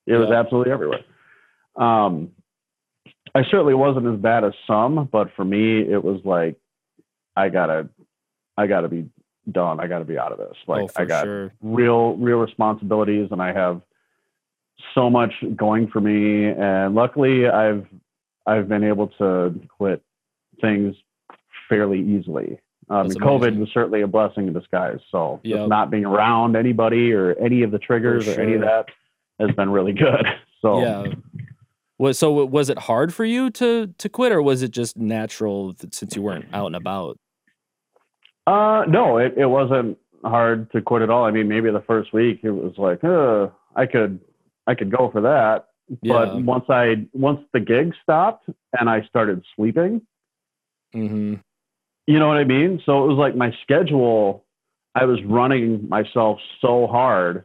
it 0.06 0.16
was 0.18 0.30
absolutely 0.30 0.72
everywhere 0.72 1.00
um 1.76 2.30
i 3.36 3.44
certainly 3.50 3.74
wasn't 3.74 4.06
as 4.08 4.20
bad 4.20 4.44
as 4.44 4.54
some 4.68 5.06
but 5.12 5.30
for 5.36 5.44
me 5.46 5.82
it 5.82 6.04
was 6.04 6.22
like 6.24 6.56
i 7.36 7.50
gotta 7.50 7.90
i 8.58 8.68
gotta 8.68 8.88
be 8.88 9.10
done 9.52 9.80
i 9.80 9.88
gotta 9.88 10.06
be 10.06 10.18
out 10.20 10.32
of 10.32 10.38
this 10.38 10.56
like 10.68 10.84
oh, 10.84 10.90
i 10.98 11.06
got 11.06 11.24
sure. 11.24 11.52
real 11.62 12.16
real 12.18 12.38
responsibilities 12.38 13.30
and 13.32 13.42
I 13.42 13.54
have 13.54 13.82
so 14.94 15.10
much 15.10 15.34
going 15.56 15.88
for 15.88 16.00
me 16.02 16.48
and 16.48 16.96
luckily 16.96 17.48
I've 17.48 17.86
I've 18.46 18.68
been 18.70 18.84
able 18.84 19.08
to 19.20 19.54
quit 19.78 20.02
things 20.62 20.96
fairly 21.68 22.00
easily. 22.00 22.60
Um, 22.90 23.10
COVID 23.10 23.58
was 23.60 23.70
certainly 23.74 24.02
a 24.02 24.08
blessing 24.08 24.48
in 24.48 24.54
disguise. 24.54 25.00
So 25.12 25.42
Yep. 25.44 25.58
just 25.58 25.70
not 25.70 25.92
being 25.92 26.06
around 26.06 26.56
anybody 26.56 27.12
or 27.12 27.34
any 27.34 27.64
of 27.64 27.72
the 27.72 27.80
triggers 27.80 28.28
or 28.28 28.40
any 28.40 28.54
of 28.54 28.62
that 28.62 28.86
has 29.40 29.52
been 29.56 29.70
really 29.70 29.94
good. 29.94 30.26
So 30.62 30.82
Yeah. 30.82 31.14
Was 32.00 32.18
so 32.18 32.46
was 32.46 32.70
it 32.70 32.78
hard 32.80 33.14
for 33.14 33.26
you 33.26 33.50
to 33.52 33.88
to 33.98 34.10
quit 34.10 34.32
or 34.32 34.42
was 34.42 34.64
it 34.64 34.72
just 34.72 34.98
natural 34.98 35.76
since 35.92 36.16
you 36.16 36.22
weren't 36.24 36.46
out 36.54 36.68
and 36.68 36.76
about? 36.76 37.20
Uh, 38.48 38.86
no, 38.88 39.18
it, 39.18 39.34
it 39.38 39.46
wasn't 39.46 39.98
hard 40.24 40.72
to 40.72 40.82
quit 40.82 41.02
at 41.02 41.10
all. 41.10 41.26
I 41.26 41.32
mean, 41.32 41.48
maybe 41.48 41.70
the 41.70 41.84
first 41.86 42.14
week 42.14 42.40
it 42.44 42.52
was 42.52 42.74
like, 42.78 43.04
uh, 43.04 43.48
I 43.76 43.86
could, 43.86 44.20
I 44.68 44.76
could 44.76 44.92
go 44.92 45.10
for 45.12 45.22
that. 45.22 45.68
Yeah. 46.02 46.14
But 46.14 46.44
once 46.44 46.66
I, 46.70 47.08
once 47.14 47.40
the 47.54 47.60
gig 47.62 47.94
stopped 48.04 48.50
and 48.80 48.90
I 48.90 49.02
started 49.04 49.44
sleeping, 49.56 50.02
hmm 50.94 51.36
you 52.10 52.20
know 52.20 52.30
what 52.30 52.38
I 52.38 52.46
mean? 52.46 52.82
So 52.86 53.04
it 53.04 53.08
was 53.08 53.18
like 53.18 53.36
my 53.36 53.54
schedule, 53.64 54.46
I 54.96 55.04
was 55.04 55.22
running 55.26 55.90
myself 55.90 56.40
so 56.62 56.88
hard 56.88 57.44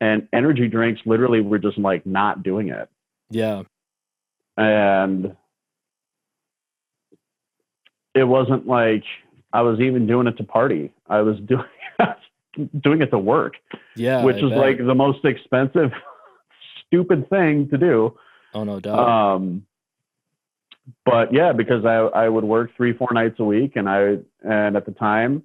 and 0.00 0.26
energy 0.32 0.68
drinks 0.68 1.02
literally 1.04 1.42
were 1.42 1.58
just 1.58 1.76
like 1.76 2.06
not 2.06 2.42
doing 2.42 2.68
it. 2.70 2.88
Yeah. 3.28 3.64
And 4.56 5.36
it 8.14 8.24
wasn't 8.24 8.66
like 8.66 9.04
I 9.52 9.60
was 9.62 9.80
even 9.80 10.06
doing 10.06 10.26
it 10.26 10.36
to 10.38 10.44
party. 10.44 10.90
I 11.08 11.20
was 11.20 11.36
doing 11.40 11.64
doing 12.80 13.02
it 13.02 13.10
to 13.10 13.18
work, 13.18 13.54
Yeah. 13.96 14.24
which 14.24 14.36
I 14.36 14.46
is 14.46 14.50
bet. 14.50 14.58
like 14.58 14.78
the 14.78 14.94
most 14.94 15.24
expensive, 15.26 15.92
stupid 16.90 17.28
thing 17.30 17.68
to 17.70 17.78
do. 17.78 18.16
oh 18.54 18.64
no 18.64 18.80
doubt. 18.80 18.98
Um, 18.98 19.66
but 21.04 21.32
yeah, 21.32 21.52
because 21.52 21.84
I 21.84 21.96
I 22.24 22.28
would 22.28 22.44
work 22.44 22.70
three 22.76 22.92
four 22.92 23.08
nights 23.12 23.36
a 23.38 23.44
week, 23.44 23.76
and 23.76 23.88
I 23.88 24.18
and 24.42 24.76
at 24.76 24.86
the 24.86 24.92
time 24.92 25.44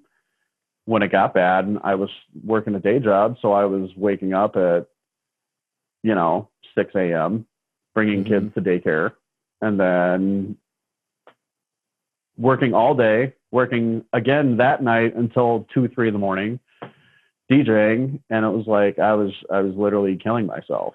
when 0.86 1.02
it 1.02 1.10
got 1.12 1.34
bad, 1.34 1.78
I 1.84 1.94
was 1.94 2.10
working 2.44 2.74
a 2.74 2.80
day 2.80 2.98
job, 2.98 3.36
so 3.40 3.52
I 3.52 3.64
was 3.64 3.90
waking 3.96 4.34
up 4.34 4.56
at 4.56 4.86
you 6.02 6.14
know 6.14 6.48
six 6.74 6.92
a.m. 6.94 7.46
bringing 7.94 8.24
Mhm. 8.24 8.28
kids 8.28 8.54
to 8.54 8.60
daycare, 8.60 9.12
and 9.60 9.78
then 9.78 10.56
working 12.36 12.74
all 12.74 12.94
day, 12.94 13.32
working 13.52 14.04
again 14.12 14.56
that 14.56 14.82
night 14.82 15.14
until 15.14 15.66
two 15.72 15.86
three 15.88 16.08
in 16.08 16.12
the 16.12 16.18
morning, 16.20 16.58
DJing, 17.50 18.20
and 18.30 18.44
it 18.44 18.50
was 18.50 18.66
like 18.66 18.98
I 18.98 19.14
was 19.14 19.32
I 19.50 19.60
was 19.60 19.74
literally 19.76 20.16
killing 20.16 20.46
myself 20.46 20.94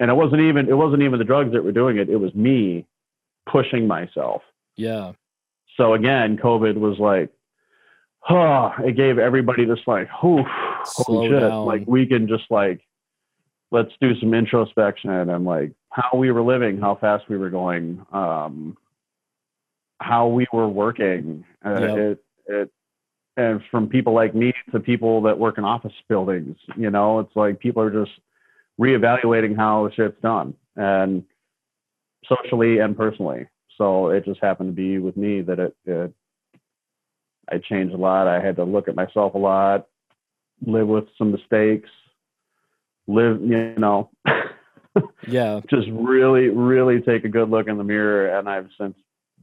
and 0.00 0.10
it 0.10 0.14
wasn't 0.14 0.40
even 0.40 0.68
it 0.68 0.76
wasn't 0.76 1.02
even 1.02 1.18
the 1.18 1.24
drugs 1.24 1.52
that 1.52 1.64
were 1.64 1.72
doing 1.72 1.98
it 1.98 2.08
it 2.08 2.16
was 2.16 2.34
me 2.34 2.86
pushing 3.50 3.86
myself 3.86 4.42
yeah. 4.76 5.12
so 5.76 5.94
again 5.94 6.36
covid 6.36 6.76
was 6.76 6.98
like 6.98 7.30
huh 8.20 8.70
it 8.84 8.96
gave 8.96 9.18
everybody 9.18 9.64
this 9.64 9.80
like 9.86 10.08
Slow 10.10 10.44
holy 10.84 11.28
shit 11.28 11.40
down. 11.40 11.66
like 11.66 11.84
we 11.86 12.06
can 12.06 12.28
just 12.28 12.44
like 12.50 12.80
let's 13.70 13.92
do 14.00 14.18
some 14.18 14.34
introspection 14.34 15.10
and 15.10 15.44
like 15.44 15.72
how 15.90 16.16
we 16.16 16.30
were 16.30 16.42
living, 16.42 16.78
how 16.78 16.94
fast 16.94 17.28
we 17.28 17.36
were 17.36 17.50
going, 17.50 18.04
um, 18.12 18.76
how 20.00 20.28
we 20.28 20.46
were 20.52 20.68
working. 20.68 21.44
Uh, 21.64 21.80
Yep. 21.80 21.98
It 21.98 22.24
it 22.46 22.70
and 23.36 23.60
from 23.70 23.88
people 23.88 24.14
like 24.14 24.34
me 24.34 24.52
to 24.72 24.80
people 24.80 25.22
that 25.22 25.38
work 25.38 25.58
in 25.58 25.64
office 25.64 25.92
buildings, 26.08 26.56
you 26.76 26.90
know, 26.90 27.20
it's 27.20 27.36
like 27.36 27.60
people 27.60 27.82
are 27.82 27.90
just 27.90 28.18
reevaluating 28.80 29.56
how 29.56 29.90
shit's 29.94 30.20
done 30.22 30.54
and 30.76 31.24
socially 32.26 32.78
and 32.78 32.96
personally. 32.96 33.46
So 33.76 34.08
it 34.08 34.24
just 34.24 34.40
happened 34.40 34.70
to 34.70 34.72
be 34.74 34.98
with 34.98 35.16
me 35.16 35.40
that 35.42 35.58
it, 35.58 35.76
it 35.84 36.12
I 37.50 37.58
changed 37.58 37.94
a 37.94 37.98
lot. 37.98 38.28
I 38.28 38.40
had 38.40 38.56
to 38.56 38.64
look 38.64 38.88
at 38.88 38.94
myself 38.94 39.34
a 39.34 39.38
lot, 39.38 39.86
live 40.64 40.86
with 40.88 41.04
some 41.16 41.32
mistakes, 41.32 41.88
live, 43.06 43.40
you 43.42 43.74
know, 43.78 44.10
Yeah. 45.28 45.60
just 45.70 45.88
really, 45.92 46.48
really 46.48 47.00
take 47.00 47.24
a 47.24 47.28
good 47.28 47.50
look 47.50 47.68
in 47.68 47.78
the 47.78 47.84
mirror. 47.84 48.36
And 48.36 48.48
I've 48.48 48.68
since 48.78 48.96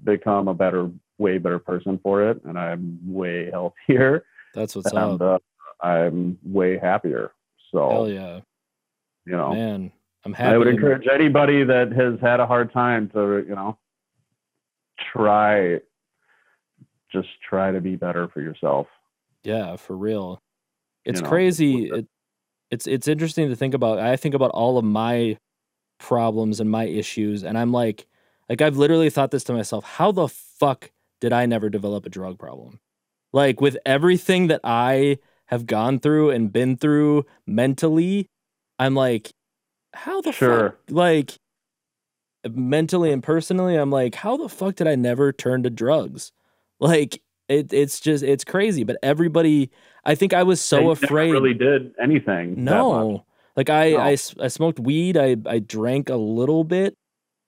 become 0.03 0.47
a 0.49 0.53
better, 0.53 0.91
way 1.17 1.37
better 1.37 1.59
person 1.59 1.99
for 2.03 2.29
it. 2.29 2.41
And 2.43 2.59
I'm 2.59 2.99
way 3.07 3.49
healthier 3.51 4.25
That's 4.53 4.75
what's 4.75 4.91
and 4.91 5.21
up. 5.21 5.41
uh, 5.81 5.85
I'm 5.85 6.37
way 6.43 6.77
happier. 6.77 7.31
So, 7.71 7.89
Hell 7.89 8.09
yeah. 8.09 8.39
You 9.25 9.33
know, 9.33 9.53
Man. 9.53 9.91
I'm 10.23 10.33
happy. 10.33 10.55
I 10.55 10.57
would 10.57 10.67
encourage 10.67 11.07
anybody 11.13 11.63
that 11.63 11.91
has 11.91 12.19
had 12.19 12.39
a 12.39 12.47
hard 12.47 12.73
time 12.73 13.09
to, 13.09 13.45
you 13.47 13.55
know, 13.55 13.77
try, 15.13 15.79
just 17.11 17.27
try 17.47 17.71
to 17.71 17.79
be 17.79 17.95
better 17.95 18.27
for 18.29 18.41
yourself. 18.41 18.88
Yeah, 19.43 19.75
for 19.75 19.95
real. 19.95 20.41
It's 21.03 21.21
know, 21.21 21.29
crazy. 21.29 21.89
It, 21.89 22.07
it's 22.71 22.88
it's 22.88 23.07
interesting 23.07 23.49
to 23.49 23.55
think 23.55 23.75
about. 23.75 23.99
I 23.99 24.15
think 24.15 24.33
about 24.33 24.49
all 24.51 24.79
of 24.79 24.83
my 24.83 25.38
problems 25.99 26.59
and 26.59 26.71
my 26.71 26.85
issues, 26.85 27.43
and 27.43 27.55
I'm 27.55 27.71
like, 27.71 28.07
like 28.49 28.61
I've 28.61 28.77
literally 28.77 29.11
thought 29.11 29.29
this 29.29 29.43
to 29.45 29.53
myself: 29.53 29.85
How 29.85 30.11
the 30.11 30.27
fuck 30.27 30.91
did 31.21 31.31
I 31.31 31.45
never 31.45 31.69
develop 31.69 32.07
a 32.07 32.09
drug 32.09 32.39
problem? 32.39 32.79
Like 33.31 33.61
with 33.61 33.77
everything 33.85 34.47
that 34.47 34.61
I 34.63 35.19
have 35.47 35.67
gone 35.67 35.99
through 35.99 36.31
and 36.31 36.51
been 36.51 36.75
through 36.75 37.25
mentally, 37.45 38.29
I'm 38.79 38.95
like, 38.95 39.31
how 39.93 40.21
the 40.21 40.31
Sure. 40.31 40.71
fuck? 40.71 40.79
Like 40.89 41.38
mentally 42.49 43.11
and 43.11 43.23
personally, 43.23 43.75
I'm 43.75 43.89
like, 43.91 44.15
how 44.15 44.38
the 44.38 44.49
fuck 44.49 44.75
did 44.75 44.88
I 44.88 44.95
never 44.95 45.31
turn 45.33 45.63
to 45.63 45.69
drugs? 45.69 46.31
Like 46.79 47.21
it, 47.47 47.71
it's 47.73 47.99
just 47.99 48.23
it's 48.23 48.43
crazy. 48.43 48.83
But 48.83 48.97
everybody, 49.01 49.71
I 50.03 50.15
think 50.15 50.33
I 50.33 50.43
was 50.43 50.59
so 50.61 50.77
They 50.77 50.83
never 50.88 51.05
afraid. 51.05 51.31
really 51.31 51.53
did 51.53 51.93
anything. 52.01 52.63
No. 52.63 53.25
Like 53.55 53.69
I, 53.69 53.91
No. 53.91 53.97
I 53.99 54.09
I 54.41 54.47
smoked 54.49 54.79
weed. 54.79 55.15
I 55.17 55.38
I 55.45 55.59
drank 55.59 56.09
a 56.09 56.17
little 56.17 56.63
bit. 56.65 56.95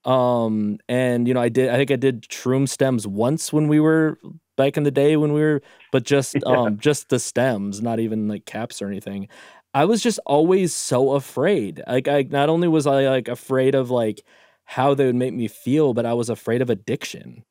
Um 0.05 0.79
and 0.87 1.27
you 1.27 1.33
know 1.33 1.41
I 1.41 1.49
did 1.49 1.69
I 1.69 1.75
think 1.75 1.91
I 1.91 1.97
did 1.97 2.21
shroom 2.29 2.69
stems 2.69 3.05
once 3.05 3.51
when 3.51 3.67
we 3.67 3.79
were 3.81 4.17
back 4.55 4.77
in 4.77 4.83
the 4.83 4.91
day 4.91 5.17
when 5.17 5.33
we 5.33 5.41
were 5.41 5.61
but 5.91 6.03
just 6.05 6.35
Yeah. 6.45 6.53
um 6.53 6.77
just 6.79 7.09
the 7.09 7.19
stems, 7.19 7.81
not 7.81 7.99
even 7.99 8.27
like 8.29 8.45
caps 8.45 8.81
or 8.81 8.87
anything. 8.87 9.27
I 9.73 9.85
was 9.85 10.01
just 10.01 10.19
always 10.25 10.73
so 10.75 11.11
afraid. 11.13 11.81
Like 11.87 12.07
I 12.07 12.23
not 12.29 12.49
only 12.49 12.67
was 12.67 12.87
I 12.87 13.07
like 13.09 13.27
afraid 13.27 13.75
of 13.75 13.91
like 13.91 14.23
how 14.65 14.93
they 14.93 15.05
would 15.05 15.15
make 15.15 15.33
me 15.33 15.47
feel, 15.47 15.93
but 15.93 16.05
I 16.05 16.13
was 16.13 16.29
afraid 16.29 16.61
of 16.61 16.69
addiction. 16.69 17.43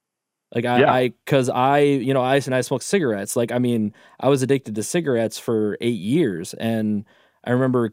Like 0.54 0.64
I, 0.64 0.80
Yeah. 0.80 0.92
I, 0.92 1.12
cause 1.26 1.48
I, 1.48 1.80
you 1.80 2.14
know, 2.14 2.22
I 2.22 2.36
and 2.36 2.54
I 2.54 2.60
smoked 2.62 2.84
cigarettes. 2.84 3.36
Like 3.36 3.52
I 3.52 3.58
mean, 3.58 3.94
I 4.20 4.28
was 4.28 4.42
addicted 4.42 4.74
to 4.76 4.82
cigarettes 4.82 5.38
for 5.38 5.76
eight 5.80 5.98
years, 6.00 6.54
and 6.54 7.04
I 7.44 7.52
remember 7.52 7.92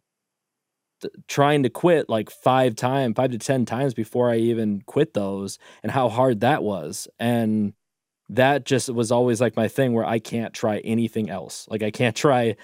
th- 1.02 1.14
trying 1.28 1.64
to 1.64 1.70
quit 1.70 2.10
like 2.10 2.30
five 2.30 2.76
times, 2.76 3.16
five 3.16 3.32
to 3.32 3.38
ten 3.38 3.66
times 3.66 3.94
before 3.94 4.30
I 4.30 4.38
even 4.38 4.82
quit 4.86 5.14
those, 5.14 5.60
and 5.84 5.92
how 5.92 6.10
hard 6.10 6.42
that 6.42 6.64
was. 6.64 7.08
And 7.20 7.74
that 8.30 8.66
just 8.66 8.90
was 8.90 9.12
always 9.12 9.42
like 9.42 9.56
my 9.58 9.68
thing 9.68 9.94
where 9.94 10.06
I 10.06 10.20
can't 10.20 10.54
try 10.54 10.80
anything 10.80 11.30
else. 11.30 11.68
Like 11.70 11.84
I 11.84 11.92
can't 11.92 12.16
try 12.16 12.56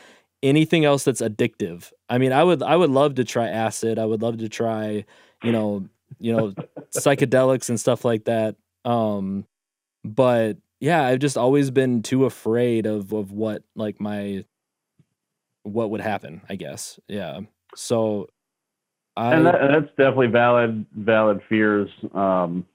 anything 0.41 0.85
else 0.85 1.03
that's 1.03 1.21
addictive. 1.21 1.91
I 2.09 2.17
mean, 2.17 2.31
I 2.31 2.43
would, 2.43 2.63
I 2.63 2.75
would 2.75 2.89
love 2.89 3.15
to 3.15 3.23
try 3.23 3.47
acid. 3.47 3.99
I 3.99 4.05
would 4.05 4.21
love 4.21 4.37
to 4.39 4.49
try, 4.49 5.05
you 5.43 5.51
know, 5.51 5.87
you 6.19 6.35
know, 6.35 6.53
psychedelics 6.95 7.69
and 7.69 7.79
stuff 7.79 8.05
like 8.05 8.25
that. 8.25 8.55
Um, 8.85 9.45
but 10.03 10.57
yeah, 10.79 11.03
I've 11.03 11.19
just 11.19 11.37
always 11.37 11.71
been 11.71 12.01
too 12.01 12.25
afraid 12.25 12.85
of 12.85 13.11
of 13.13 13.31
what 13.31 13.63
like 13.75 13.99
my 13.99 14.45
what 15.63 15.91
would 15.91 16.01
happen. 16.01 16.41
I 16.49 16.55
guess, 16.55 16.99
yeah. 17.07 17.41
So 17.75 18.27
I 19.19 19.35
and 19.35 19.45
that, 19.45 19.55
that's 19.71 19.89
definitely 19.97 20.27
valid 20.27 20.85
valid 20.95 21.41
fears 21.49 21.89
um 22.13 22.65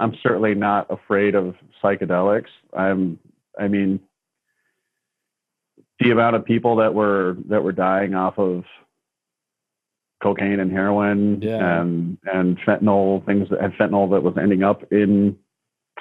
i'm 0.00 0.14
certainly 0.22 0.54
not 0.54 0.86
afraid 0.90 1.34
of 1.34 1.54
psychedelics 1.82 2.48
i'm 2.76 3.18
i 3.60 3.68
mean 3.68 4.00
the 6.02 6.10
amount 6.10 6.36
of 6.36 6.44
people 6.44 6.76
that 6.76 6.92
were 6.94 7.36
that 7.48 7.62
were 7.62 7.72
dying 7.72 8.14
off 8.14 8.38
of 8.38 8.64
cocaine 10.22 10.60
and 10.60 10.70
heroin 10.70 11.40
Yeah. 11.42 11.80
and 11.80 12.18
and 12.32 12.58
fentanyl 12.60 13.24
things 13.26 13.48
that 13.50 13.60
had 13.60 13.72
fentanyl 13.74 14.10
that 14.12 14.22
was 14.22 14.34
ending 14.40 14.62
up 14.62 14.90
in 14.92 15.36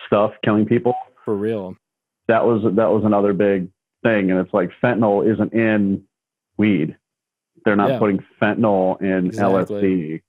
stuff 0.05 0.31
killing 0.43 0.65
people 0.65 0.93
for 1.25 1.35
real. 1.35 1.75
that 2.27 2.45
was 2.45 2.61
that 2.75 2.89
was 2.91 3.03
another 3.03 3.33
big 3.33 3.67
thing 4.03 4.31
and 4.31 4.39
it's 4.39 4.53
like 4.53 4.69
fentanyl 4.83 5.25
isn't 5.31 5.53
in 5.53 6.03
weed 6.57 6.95
they're 7.65 7.75
not 7.75 7.89
Yeah. 7.91 7.99
putting 7.99 8.23
fentanyl 8.41 9.01
in 9.01 9.27
Exactly. 9.27 10.21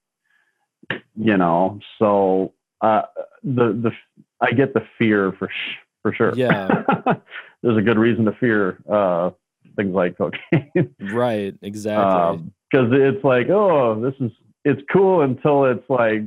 lsd 0.90 1.00
you 1.16 1.36
know 1.36 1.78
so 1.98 2.52
uh 2.80 3.02
the 3.44 3.72
the 3.72 3.92
i 4.40 4.52
get 4.52 4.74
the 4.74 4.82
fear 4.98 5.32
for 5.38 5.48
sh- 5.48 5.76
for 6.02 6.12
sure 6.14 6.32
Yeah. 6.34 6.82
there's 7.62 7.76
a 7.78 7.82
good 7.82 7.98
reason 7.98 8.24
to 8.24 8.32
fear 8.32 8.78
uh 8.90 9.30
things 9.76 9.94
like 9.94 10.16
cocaine 10.18 10.94
Right, 11.12 11.54
exactly. 11.62 12.50
because 12.70 12.88
it's 12.92 13.24
like 13.24 13.48
oh 13.50 14.00
this 14.00 14.14
is 14.20 14.30
it's 14.64 14.80
cool 14.92 15.22
until 15.22 15.64
it's 15.66 15.88
like 15.88 16.22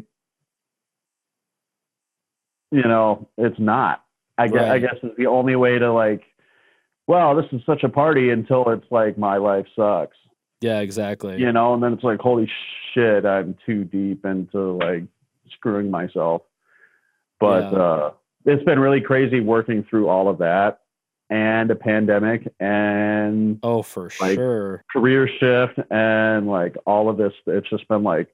you 2.72 2.82
know 2.84 3.28
it's 3.38 3.60
not 3.60 4.04
i 4.38 4.48
guess 4.48 4.70
i 4.70 4.80
guess 4.80 4.96
it's 5.04 5.16
the 5.18 5.28
only 5.28 5.56
way 5.56 5.78
to 5.80 5.92
like 5.94 6.24
well 7.08 7.36
this 7.36 7.46
is 7.52 7.62
such 7.66 7.84
a 7.84 7.90
party 7.90 8.32
until 8.32 8.66
it's 8.70 8.86
like 8.92 9.18
my 9.18 9.38
life 9.38 9.66
sucks 9.76 10.18
yeah, 10.62 10.80
exactly. 10.80 11.38
you 11.38 11.52
know 11.52 11.74
and 11.74 11.84
then 11.84 11.94
it's 11.94 12.04
like 12.04 12.20
holy 12.20 12.50
shit 12.94 13.26
i'm 13.26 13.56
too 13.66 13.84
deep 13.84 14.26
into 14.26 14.74
like 14.78 15.04
screwing 15.52 15.92
myself 15.92 16.42
but 17.40 17.72
Yeah. 17.72 17.78
uh 17.80 18.12
it's 18.46 18.64
been 18.64 18.80
really 18.80 19.02
crazy 19.02 19.40
working 19.40 19.84
through 19.90 20.08
all 20.08 20.28
of 20.30 20.38
that 20.40 20.80
and 21.30 21.72
a 21.72 21.76
pandemic 21.76 22.48
and 22.60 23.60
Oh, 23.64 23.82
for 23.82 24.12
like, 24.20 24.36
sure. 24.36 24.84
career 24.92 25.28
shift 25.40 25.80
and 25.92 26.48
like 26.48 26.76
all 26.86 27.10
of 27.10 27.18
this 27.18 27.34
it's 27.48 27.70
just 27.70 27.88
been 27.88 28.04
like 28.04 28.28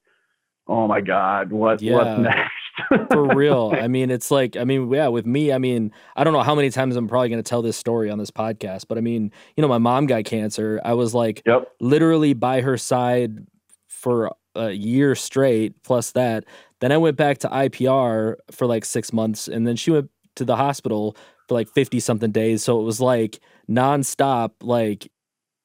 oh 0.68 0.88
my 0.88 1.00
god 1.02 1.52
what 1.52 1.82
Yeah. 1.82 1.94
what's 1.96 2.20
next 2.20 2.52
For 3.12 3.36
real. 3.36 3.74
I 3.76 3.90
mean, 3.90 4.10
it's 4.10 4.32
like, 4.32 4.56
I 4.56 4.64
mean, 4.64 4.90
yeah, 4.94 5.10
with 5.10 5.26
me, 5.26 5.52
I 5.52 5.58
mean, 5.58 5.92
I 6.16 6.24
don't 6.24 6.32
know 6.32 6.42
how 6.42 6.56
many 6.56 6.70
times 6.70 6.96
I'm 6.96 7.06
probably 7.08 7.28
going 7.28 7.44
to 7.44 7.48
tell 7.48 7.62
this 7.62 7.76
story 7.76 8.10
on 8.10 8.18
this 8.18 8.32
podcast, 8.32 8.86
but 8.88 8.98
I 8.98 9.02
mean, 9.02 9.30
you 9.58 9.62
know, 9.62 9.68
my 9.68 9.78
mom 9.78 10.06
got 10.06 10.24
cancer. 10.24 10.80
I 10.86 10.94
was 10.94 11.14
like, 11.14 11.42
yep 11.46 11.68
literally 11.82 12.34
by 12.34 12.62
her 12.62 12.78
side 12.78 13.46
for 13.90 14.32
a 14.56 14.72
year 14.72 15.16
straight 15.16 15.82
plus 15.84 16.12
that 16.12 16.44
then 16.82 16.92
i 16.92 16.98
went 16.98 17.16
back 17.16 17.38
to 17.38 17.48
ipr 17.48 18.36
for 18.52 18.68
like 18.68 18.84
six 18.84 19.14
months 19.14 19.48
and 19.48 19.66
then 19.66 19.76
she 19.78 19.92
went 19.92 20.10
to 20.36 20.44
the 20.44 20.56
hospital 20.58 21.16
for 21.52 21.56
like 21.56 21.70
50 21.70 22.00
something 22.00 22.32
days 22.32 22.64
so 22.64 22.80
it 22.80 22.84
was 22.84 23.02
like 23.02 23.40
nonstop 23.70 24.52
like 24.62 25.12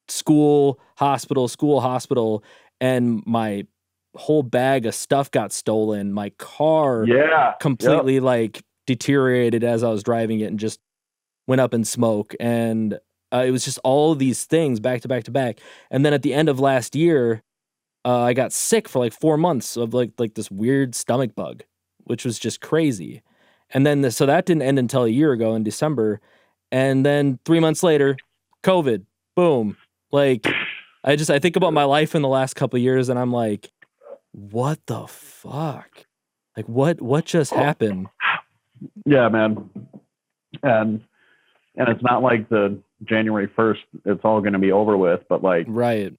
school 0.09 0.81
hospital 0.97 1.49
school 1.49 1.81
hospital 1.81 2.43
and 2.81 3.23
my 3.27 3.67
whole 4.17 4.43
bag 4.43 4.87
of 4.87 4.95
stuff 4.95 5.31
got 5.31 5.53
stolen 5.53 6.13
my 6.13 6.31
car 6.39 7.05
yeah 7.07 7.55
completely 7.61 8.21
like 8.21 8.63
deteriorated 8.87 9.65
as 9.65 9.83
I 9.83 9.91
was 9.91 10.03
driving 10.03 10.41
it 10.41 10.47
and 10.47 10.59
just 10.59 10.81
went 11.47 11.61
up 11.61 11.75
in 11.75 11.85
smoke. 11.85 12.35
And 12.41 12.99
uh, 13.33 13.45
it 13.47 13.51
was 13.51 13.65
just 13.65 13.79
all 13.85 14.15
these 14.15 14.45
things 14.45 14.81
back 14.81 15.03
to 15.03 15.09
back 15.09 15.25
to 15.25 15.31
back. 15.31 15.61
And 15.91 16.05
then 16.05 16.15
at 16.15 16.23
the 16.23 16.33
end 16.33 16.49
of 16.49 16.61
last 16.61 16.95
year, 16.95 17.43
uh, 18.05 18.23
I 18.23 18.33
got 18.33 18.53
sick 18.53 18.89
for 18.89 19.01
like 19.01 19.13
four 19.13 19.37
months 19.37 19.77
of 19.77 19.93
like 19.93 20.13
like 20.19 20.35
this 20.35 20.51
weird 20.51 20.95
stomach 20.95 21.35
bug, 21.35 21.65
which 22.05 22.25
was 22.25 22.39
just 22.39 22.61
crazy. 22.61 23.23
And 23.71 23.85
then 23.87 24.03
the, 24.03 24.11
so 24.11 24.27
that 24.27 24.47
didn't 24.47 24.63
end 24.63 24.79
until 24.79 25.05
a 25.05 25.09
year 25.09 25.33
ago 25.33 25.55
in 25.55 25.63
December. 25.65 26.21
And 26.71 27.05
then 27.05 27.39
three 27.45 27.61
months 27.61 27.83
later, 27.83 28.17
COVID, 28.63 29.05
boom. 29.35 29.77
Like 30.13 30.47
I 31.05 31.17
just 31.17 31.31
I 31.31 31.39
think 31.39 31.57
about 31.57 31.73
my 31.73 31.85
life 31.85 32.15
in 32.15 32.23
the 32.23 32.29
last 32.29 32.55
couple 32.55 32.77
of 32.77 32.83
years, 32.83 33.09
and 33.09 33.19
I'm 33.19 33.33
like, 33.33 33.71
what 34.33 34.79
the 34.87 35.07
fuck? 35.07 36.07
Like 36.57 36.67
what 36.67 37.01
what 37.01 37.25
just 37.25 37.53
happened? 37.53 38.09
yeah 39.07 39.27
man 39.31 39.71
and 40.63 41.01
and 41.77 41.89
it's 41.89 42.03
not 42.03 42.23
like 42.23 42.47
the 42.51 42.79
january 43.05 43.49
1st 43.49 43.79
it's 44.05 44.21
all 44.23 44.43
going 44.43 44.53
to 44.53 44.59
be 44.59 44.71
over 44.71 44.99
with 44.99 45.21
but 45.31 45.43
like 45.43 45.65
Right. 45.67 46.13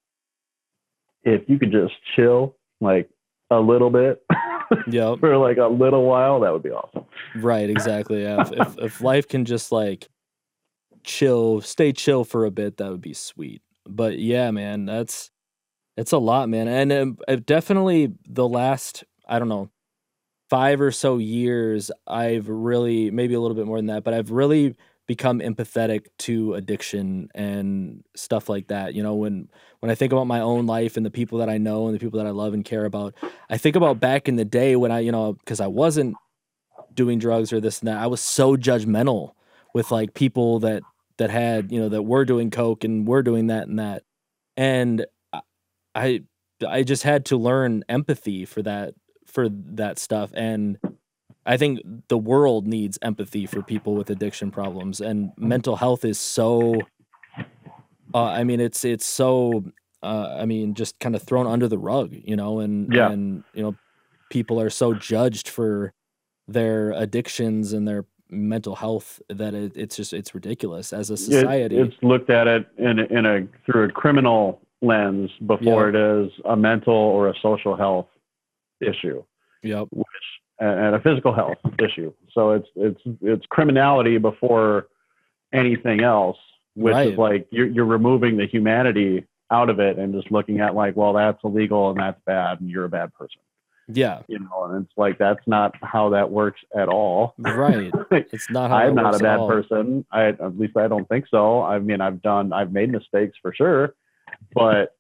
if 1.23 1.47
you 1.47 1.59
could 1.59 1.71
just 1.71 1.93
chill 2.15 2.55
like 2.81 3.11
a 3.49 3.59
little 3.59 3.89
bit 3.89 4.23
Yep. 4.87 5.19
for 5.19 5.37
like 5.37 5.57
a 5.57 5.67
little 5.67 6.05
while, 6.05 6.39
that 6.41 6.51
would 6.51 6.63
be 6.63 6.71
awesome. 6.71 7.05
Right, 7.35 7.69
exactly. 7.69 8.23
Yeah. 8.23 8.41
If, 8.41 8.51
if 8.51 8.77
if 8.79 9.01
life 9.01 9.27
can 9.27 9.45
just 9.45 9.71
like 9.71 10.07
chill, 11.03 11.61
stay 11.61 11.93
chill 11.93 12.23
for 12.23 12.45
a 12.45 12.51
bit, 12.51 12.77
that 12.77 12.91
would 12.91 13.01
be 13.01 13.13
sweet. 13.13 13.61
But 13.85 14.19
yeah, 14.19 14.51
man, 14.51 14.85
that's 14.85 15.31
it's 15.95 16.11
a 16.11 16.17
lot, 16.17 16.49
man. 16.49 16.67
And 16.67 16.91
um, 16.91 17.17
uh, 17.27 17.37
definitely 17.45 18.13
the 18.27 18.47
last, 18.47 19.03
I 19.27 19.39
don't 19.39 19.49
know, 19.49 19.69
five 20.49 20.79
or 20.81 20.91
so 20.91 21.17
years, 21.17 21.89
I've 22.05 22.47
really 22.49 23.09
maybe 23.11 23.33
a 23.33 23.39
little 23.39 23.55
bit 23.55 23.65
more 23.65 23.77
than 23.77 23.87
that, 23.87 24.03
but 24.03 24.13
I've 24.13 24.31
really 24.31 24.75
become 25.07 25.39
empathetic 25.39 26.07
to 26.19 26.53
addiction 26.53 27.29
and 27.33 28.03
stuff 28.15 28.49
like 28.49 28.67
that. 28.67 28.93
You 28.93 29.03
know, 29.03 29.15
when 29.15 29.49
when 29.79 29.89
I 29.89 29.95
think 29.95 30.11
about 30.13 30.27
my 30.27 30.41
own 30.41 30.65
life 30.65 30.97
and 30.97 31.05
the 31.05 31.11
people 31.11 31.39
that 31.39 31.49
I 31.49 31.57
know 31.57 31.87
and 31.87 31.95
the 31.95 31.99
people 31.99 32.19
that 32.19 32.27
I 32.27 32.31
love 32.31 32.53
and 32.53 32.63
care 32.65 32.85
about, 32.85 33.13
I 33.49 33.57
think 33.57 33.75
about 33.75 33.99
back 33.99 34.27
in 34.27 34.35
the 34.35 34.45
day 34.45 34.75
when 34.75 34.91
I, 34.91 34.99
you 34.99 35.11
know, 35.11 35.33
because 35.33 35.59
I 35.61 35.67
wasn't 35.67 36.15
doing 36.93 37.19
drugs 37.19 37.53
or 37.53 37.61
this 37.61 37.79
and 37.79 37.87
that. 37.87 37.97
I 37.97 38.07
was 38.07 38.21
so 38.21 38.57
judgmental 38.57 39.31
with 39.73 39.91
like 39.91 40.13
people 40.13 40.59
that 40.59 40.83
that 41.17 41.29
had, 41.29 41.71
you 41.71 41.79
know, 41.79 41.89
that 41.89 42.03
were 42.03 42.25
doing 42.25 42.51
coke 42.51 42.83
and 42.83 43.07
were 43.07 43.23
doing 43.23 43.47
that 43.47 43.67
and 43.67 43.79
that. 43.79 44.03
And 44.55 45.05
I- 45.95 46.23
I 46.67 46.83
just 46.83 47.03
had 47.03 47.25
to 47.25 47.37
learn 47.37 47.83
empathy 47.89 48.45
for 48.45 48.61
that 48.63 48.93
for 49.25 49.49
that 49.49 49.99
stuff 49.99 50.31
and 50.33 50.79
I 51.47 51.55
think 51.57 51.79
the 52.09 52.17
world 52.17 52.67
needs 52.67 52.99
empathy 53.01 53.45
for 53.45 53.61
people 53.63 53.95
with 53.95 54.09
addiction 54.09 54.51
problems 54.51 54.99
and 55.01 55.31
mental 55.37 55.77
health 55.77 56.03
is 56.05 56.19
so 56.19 56.75
uh, 58.13 58.23
I 58.23 58.43
mean 58.43 58.59
it's 58.59 58.83
it's 58.85 59.05
so 59.05 59.63
uh, 60.03 60.35
I 60.39 60.45
mean 60.45 60.73
just 60.73 60.99
kind 60.99 61.15
of 61.15 61.23
thrown 61.23 61.47
under 61.47 61.67
the 61.67 61.77
rug, 61.77 62.13
you 62.13 62.35
know, 62.35 62.59
and 62.59 62.93
Yeah. 62.93 63.11
and 63.11 63.43
you 63.53 63.63
know 63.63 63.75
people 64.29 64.59
are 64.59 64.69
so 64.69 64.93
judged 64.93 65.47
for 65.49 65.93
their 66.47 66.91
addictions 66.91 67.73
and 67.73 67.87
their 67.87 68.05
mental 68.29 68.75
health 68.75 69.21
that 69.29 69.53
it, 69.53 69.71
it's 69.75 69.95
just 69.95 70.11
it's 70.13 70.35
ridiculous 70.35 70.91
as 70.91 71.09
a 71.09 71.13
It- 71.13 71.17
society. 71.17 71.77
it's 71.77 71.95
looked 72.03 72.29
at 72.29 72.47
it 72.47 72.67
in 72.77 72.99
in 72.99 73.25
a 73.25 73.47
through 73.65 73.85
a 73.85 73.91
criminal 73.91 74.61
lens 74.81 75.31
before 75.45 75.89
it 75.89 75.95
is 75.95 76.29
a 76.45 76.55
mental 76.55 76.93
or 76.93 77.29
a 77.29 77.33
social 77.41 77.75
health 77.75 78.07
issue. 78.81 79.23
yep. 79.63 79.87
which 79.91 80.05
and 80.59 80.95
a 80.95 80.99
physical 80.99 81.33
health 81.33 81.57
issue. 81.79 82.13
So 82.33 82.51
it's 82.51 82.67
it's 82.75 83.01
it's 83.21 83.45
criminality 83.47 84.17
before 84.17 84.87
anything 85.53 86.01
else, 86.01 86.37
which 86.75 86.93
Right. 86.93 87.11
is 87.13 87.17
like 87.17 87.47
you're 87.51 87.67
you're 87.67 87.85
removing 87.85 88.37
the 88.37 88.45
humanity 88.47 89.25
out 89.51 89.69
of 89.69 89.79
it 89.79 89.97
and 89.97 90.13
just 90.13 90.31
looking 90.31 90.59
at 90.59 90.75
like, 90.75 90.95
well, 90.97 91.13
that's 91.13 91.39
illegal 91.43 91.89
and 91.91 91.99
that's 91.99 92.19
bad 92.25 92.59
and 92.59 92.69
you're 92.69 92.83
a 92.83 92.89
bad 92.89 93.13
person, 93.13 93.39
Yeah. 93.87 94.23
you 94.27 94.39
know. 94.39 94.65
And 94.65 94.83
it's 94.85 94.97
like 94.97 95.17
that's 95.17 95.45
not 95.47 95.73
how 95.81 96.09
that 96.09 96.29
works 96.31 96.59
at 96.75 96.89
all. 96.89 97.33
Right. 97.37 97.91
It's 98.11 98.49
not 98.49 98.71
how 98.71 98.77
I'm 98.77 98.95
not 98.95 99.15
a 99.15 99.19
bad 99.19 99.47
person. 99.47 100.05
I 100.11 100.25
at 100.29 100.57
least 100.59 100.75
I 100.75 100.87
don't 100.87 101.07
think 101.07 101.25
so. 101.29 101.61
I 101.61 101.79
mean, 101.79 102.01
I've 102.01 102.21
done 102.21 102.51
I've 102.51 102.71
made 102.73 102.91
mistakes 102.91 103.37
for 103.41 103.53
sure, 103.53 103.93
but 104.53 104.95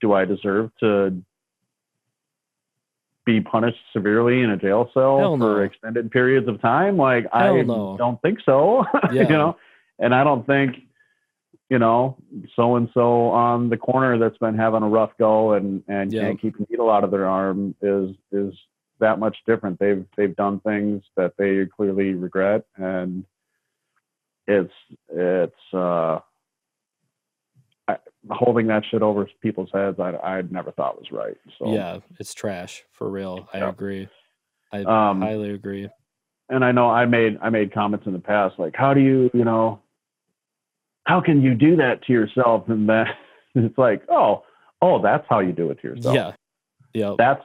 do 0.00 0.12
I 0.12 0.24
deserve 0.24 0.70
to 0.80 1.20
be 3.24 3.40
punished 3.40 3.78
severely 3.92 4.42
in 4.42 4.50
a 4.50 4.56
jail 4.56 4.90
cell 4.92 5.18
Hell 5.18 5.36
no. 5.36 5.44
for 5.46 5.64
extended 5.64 6.10
periods 6.10 6.48
of 6.48 6.60
time? 6.60 6.96
Like 6.96 7.26
Hell 7.32 7.56
I 7.58 7.62
no. 7.62 7.96
don't 7.96 8.20
think 8.22 8.38
so. 8.44 8.84
Yeah. 9.12 9.22
you 9.22 9.28
know, 9.28 9.56
and 9.98 10.14
I 10.14 10.24
don't 10.24 10.46
think 10.46 10.76
you 11.70 11.78
know 11.78 12.16
so 12.54 12.76
and 12.76 12.88
so 12.92 13.28
on 13.28 13.70
the 13.70 13.76
corner 13.78 14.18
that's 14.18 14.36
been 14.38 14.56
having 14.56 14.82
a 14.82 14.88
rough 14.88 15.12
go 15.18 15.52
and 15.52 15.82
and 15.88 16.12
Yeah. 16.12 16.22
can't 16.22 16.40
keep 16.40 16.56
a 16.58 16.66
needle 16.68 16.90
out 16.90 17.04
of 17.04 17.10
their 17.10 17.26
arm 17.26 17.74
is 17.80 18.14
is 18.32 18.54
that 19.00 19.18
much 19.18 19.36
different. 19.46 19.78
They've 19.78 20.04
they've 20.16 20.36
done 20.36 20.60
things 20.60 21.02
that 21.16 21.34
they 21.36 21.66
clearly 21.66 22.14
regret, 22.14 22.64
and 22.76 23.24
it's 24.46 24.72
it's 25.08 25.74
uh, 25.74 26.18
holding 28.30 28.66
that 28.68 28.84
shit 28.90 29.02
over 29.02 29.28
people's 29.40 29.70
heads. 29.72 29.98
I 30.00 30.10
I 30.16 30.42
never 30.42 30.70
thought 30.72 30.98
was 30.98 31.10
right. 31.10 31.36
So 31.58 31.72
Yeah, 31.74 31.98
it's 32.20 32.34
trash 32.34 32.84
for 32.92 33.08
real. 33.08 33.48
I 33.52 33.58
Yeah. 33.58 33.68
agree. 33.70 34.08
I 34.72 34.82
Um, 34.84 35.20
highly 35.20 35.50
agree. 35.50 35.88
and 36.48 36.64
I 36.64 36.72
know 36.72 36.88
I 36.90 37.04
made 37.06 37.38
I 37.42 37.50
made 37.50 37.72
comments 37.72 38.06
in 38.06 38.12
the 38.12 38.18
past 38.18 38.58
like, 38.58 38.74
how 38.76 38.94
do 38.94 39.00
you 39.00 39.30
you 39.34 39.44
know, 39.44 39.80
how 41.04 41.20
can 41.20 41.42
you 41.42 41.54
do 41.54 41.76
that 41.76 42.02
to 42.04 42.12
yourself? 42.12 42.68
And 42.68 42.88
then 42.88 43.06
it's 43.54 43.76
like, 43.78 44.02
oh 44.10 44.44
oh, 44.80 45.00
that's 45.00 45.24
how 45.28 45.38
you 45.40 45.52
do 45.52 45.70
it 45.70 45.80
to 45.80 45.88
yourself. 45.88 46.14
Yeah. 46.14 46.32
Yeah. 46.94 47.14
That's 47.18 47.42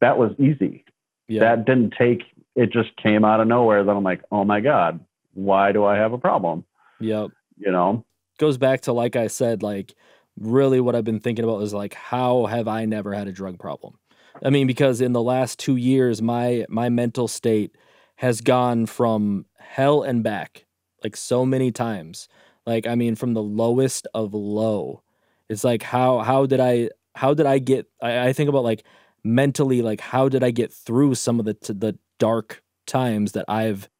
that 0.00 0.16
was 0.18 0.32
easy. 0.38 0.84
Yeah. 1.28 1.40
that 1.40 1.64
didn't 1.64 1.94
take 1.96 2.22
it 2.56 2.72
just 2.72 2.96
came 2.96 3.24
out 3.24 3.38
of 3.38 3.46
nowhere 3.46 3.84
then 3.84 3.96
i'm 3.96 4.02
like 4.02 4.20
oh 4.32 4.44
my 4.44 4.58
god 4.60 4.98
why 5.34 5.70
do 5.70 5.84
i 5.84 5.96
have 5.96 6.12
a 6.12 6.18
problem 6.18 6.64
Yep. 6.98 7.30
you 7.56 7.70
know 7.70 8.04
Goes 8.40 8.56
back 8.56 8.80
to 8.82 8.94
like 8.94 9.16
I 9.16 9.26
said, 9.26 9.62
like 9.62 9.94
really 10.38 10.80
what 10.80 10.96
I've 10.96 11.04
been 11.04 11.20
thinking 11.20 11.44
about 11.44 11.62
is 11.62 11.74
like 11.74 11.92
how 11.92 12.46
have 12.46 12.66
I 12.66 12.86
never 12.86 13.12
had 13.12 13.28
a 13.28 13.32
drug 13.32 13.58
problem? 13.58 13.98
I 14.42 14.48
mean, 14.48 14.66
because 14.66 15.02
in 15.02 15.12
the 15.12 15.22
last 15.22 15.58
two 15.58 15.76
years, 15.76 16.22
my 16.22 16.64
my 16.70 16.88
mental 16.88 17.28
state 17.28 17.76
has 18.16 18.40
gone 18.40 18.86
from 18.86 19.44
hell 19.58 20.02
and 20.02 20.22
back 20.22 20.64
like 21.04 21.16
so 21.16 21.44
many 21.44 21.70
times. 21.70 22.28
Like 22.64 22.86
I 22.86 22.94
mean, 22.94 23.14
from 23.14 23.34
the 23.34 23.42
lowest 23.42 24.06
of 24.14 24.32
low. 24.32 25.02
It's 25.50 25.62
like 25.62 25.82
how 25.82 26.20
how 26.20 26.46
did 26.46 26.60
I 26.60 26.88
how 27.14 27.34
did 27.34 27.44
I 27.44 27.58
get? 27.58 27.90
I, 28.00 28.28
I 28.28 28.32
think 28.32 28.48
about 28.48 28.64
like 28.64 28.84
mentally, 29.22 29.82
like 29.82 30.00
how 30.00 30.30
did 30.30 30.42
I 30.42 30.50
get 30.50 30.72
through 30.72 31.14
some 31.16 31.38
of 31.38 31.44
the 31.44 31.56
the 31.74 31.98
dark 32.18 32.62
times 32.86 33.32
that 33.32 33.44
I've 33.48 33.90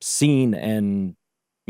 seen 0.00 0.54
and 0.54 1.14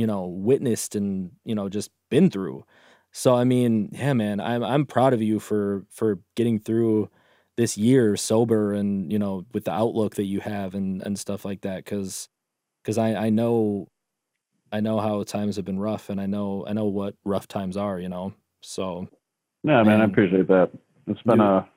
you 0.03 0.07
know 0.09 0.27
witnessed 0.27 0.97
and 0.97 1.31
you 1.45 1.55
know 1.55 1.69
just 1.69 1.91
been 2.11 2.29
through. 2.31 2.65
So 3.13 3.35
I 3.37 3.45
mean, 3.45 3.91
yeah, 3.93 4.15
man, 4.15 4.41
I'm 4.41 4.63
I'm 4.65 4.85
proud 4.87 5.13
of 5.15 5.23
you 5.23 5.39
for 5.39 5.85
for 5.91 6.19
getting 6.35 6.59
through 6.59 7.09
this 7.57 7.77
year 7.79 8.17
sober 8.17 8.73
and 8.73 9.13
you 9.13 9.19
know 9.19 9.45
with 9.55 9.65
the 9.65 9.71
outlook 9.83 10.17
that 10.17 10.25
you 10.25 10.41
have 10.41 10.75
and 10.75 11.03
and 11.07 11.17
stuff 11.19 11.45
like 11.45 11.61
that 11.61 11.85
because 11.85 12.29
because 12.83 12.99
I 12.99 13.09
I 13.27 13.31
know 13.31 13.87
I 14.73 14.81
know 14.81 14.99
how 14.99 15.23
times 15.23 15.57
have 15.57 15.65
been 15.67 15.79
rough 15.79 16.09
and 16.11 16.21
I 16.21 16.27
know 16.27 16.65
I 16.67 16.73
know 16.73 16.87
what 16.87 17.15
rough 17.25 17.47
times 17.47 17.77
are 17.77 17.99
you 18.01 18.09
know? 18.09 18.33
So 18.63 19.07
yeah 19.65 19.83
man 19.85 20.01
i 20.01 20.05
appreciate 20.05 20.49
that. 20.49 20.71
It's 21.07 21.23
been 21.23 21.39
You- 21.41 21.45
a 21.45 21.69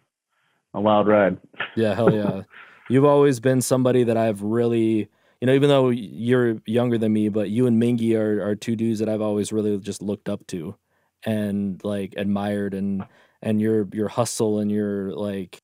a 0.73 0.79
loud 0.79 1.07
ride. 1.07 1.37
Yeah 1.75 1.93
hell 1.95 2.11
yeah. 2.13 2.43
You've 2.89 3.05
always 3.15 3.39
been 3.39 3.61
somebody 3.61 4.03
that 4.05 4.15
I've 4.17 4.41
really 4.43 5.09
you 5.45 5.51
know 5.51 5.53
even 5.53 5.69
though 5.69 5.89
you're 5.89 6.57
younger 6.65 6.97
than 6.97 7.13
me 7.13 7.29
but 7.29 7.51
you 7.51 7.67
and 7.67 7.79
Mingy 7.79 8.17
are 8.17 8.41
are 8.43 8.55
two 8.55 8.75
dudes 8.75 8.97
that 8.97 9.07
I've 9.07 9.21
always 9.21 9.53
really 9.53 9.77
just 9.77 10.01
looked 10.01 10.27
up 10.27 10.47
to 10.47 10.75
and 11.23 11.79
like 11.83 12.15
admired 12.17 12.73
and 12.73 13.05
and 13.43 13.61
your 13.61 13.87
your 13.93 14.07
hustle 14.07 14.57
and 14.57 14.71
your 14.71 15.11
like 15.11 15.61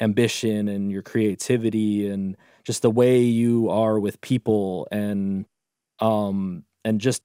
ambition 0.00 0.68
and 0.68 0.90
your 0.90 1.02
creativity 1.02 2.08
and 2.08 2.34
just 2.64 2.80
the 2.80 2.90
way 2.90 3.20
you 3.20 3.68
are 3.68 4.00
with 4.00 4.22
people 4.22 4.88
and 4.90 5.44
um 5.98 6.64
and 6.86 6.98
just 6.98 7.22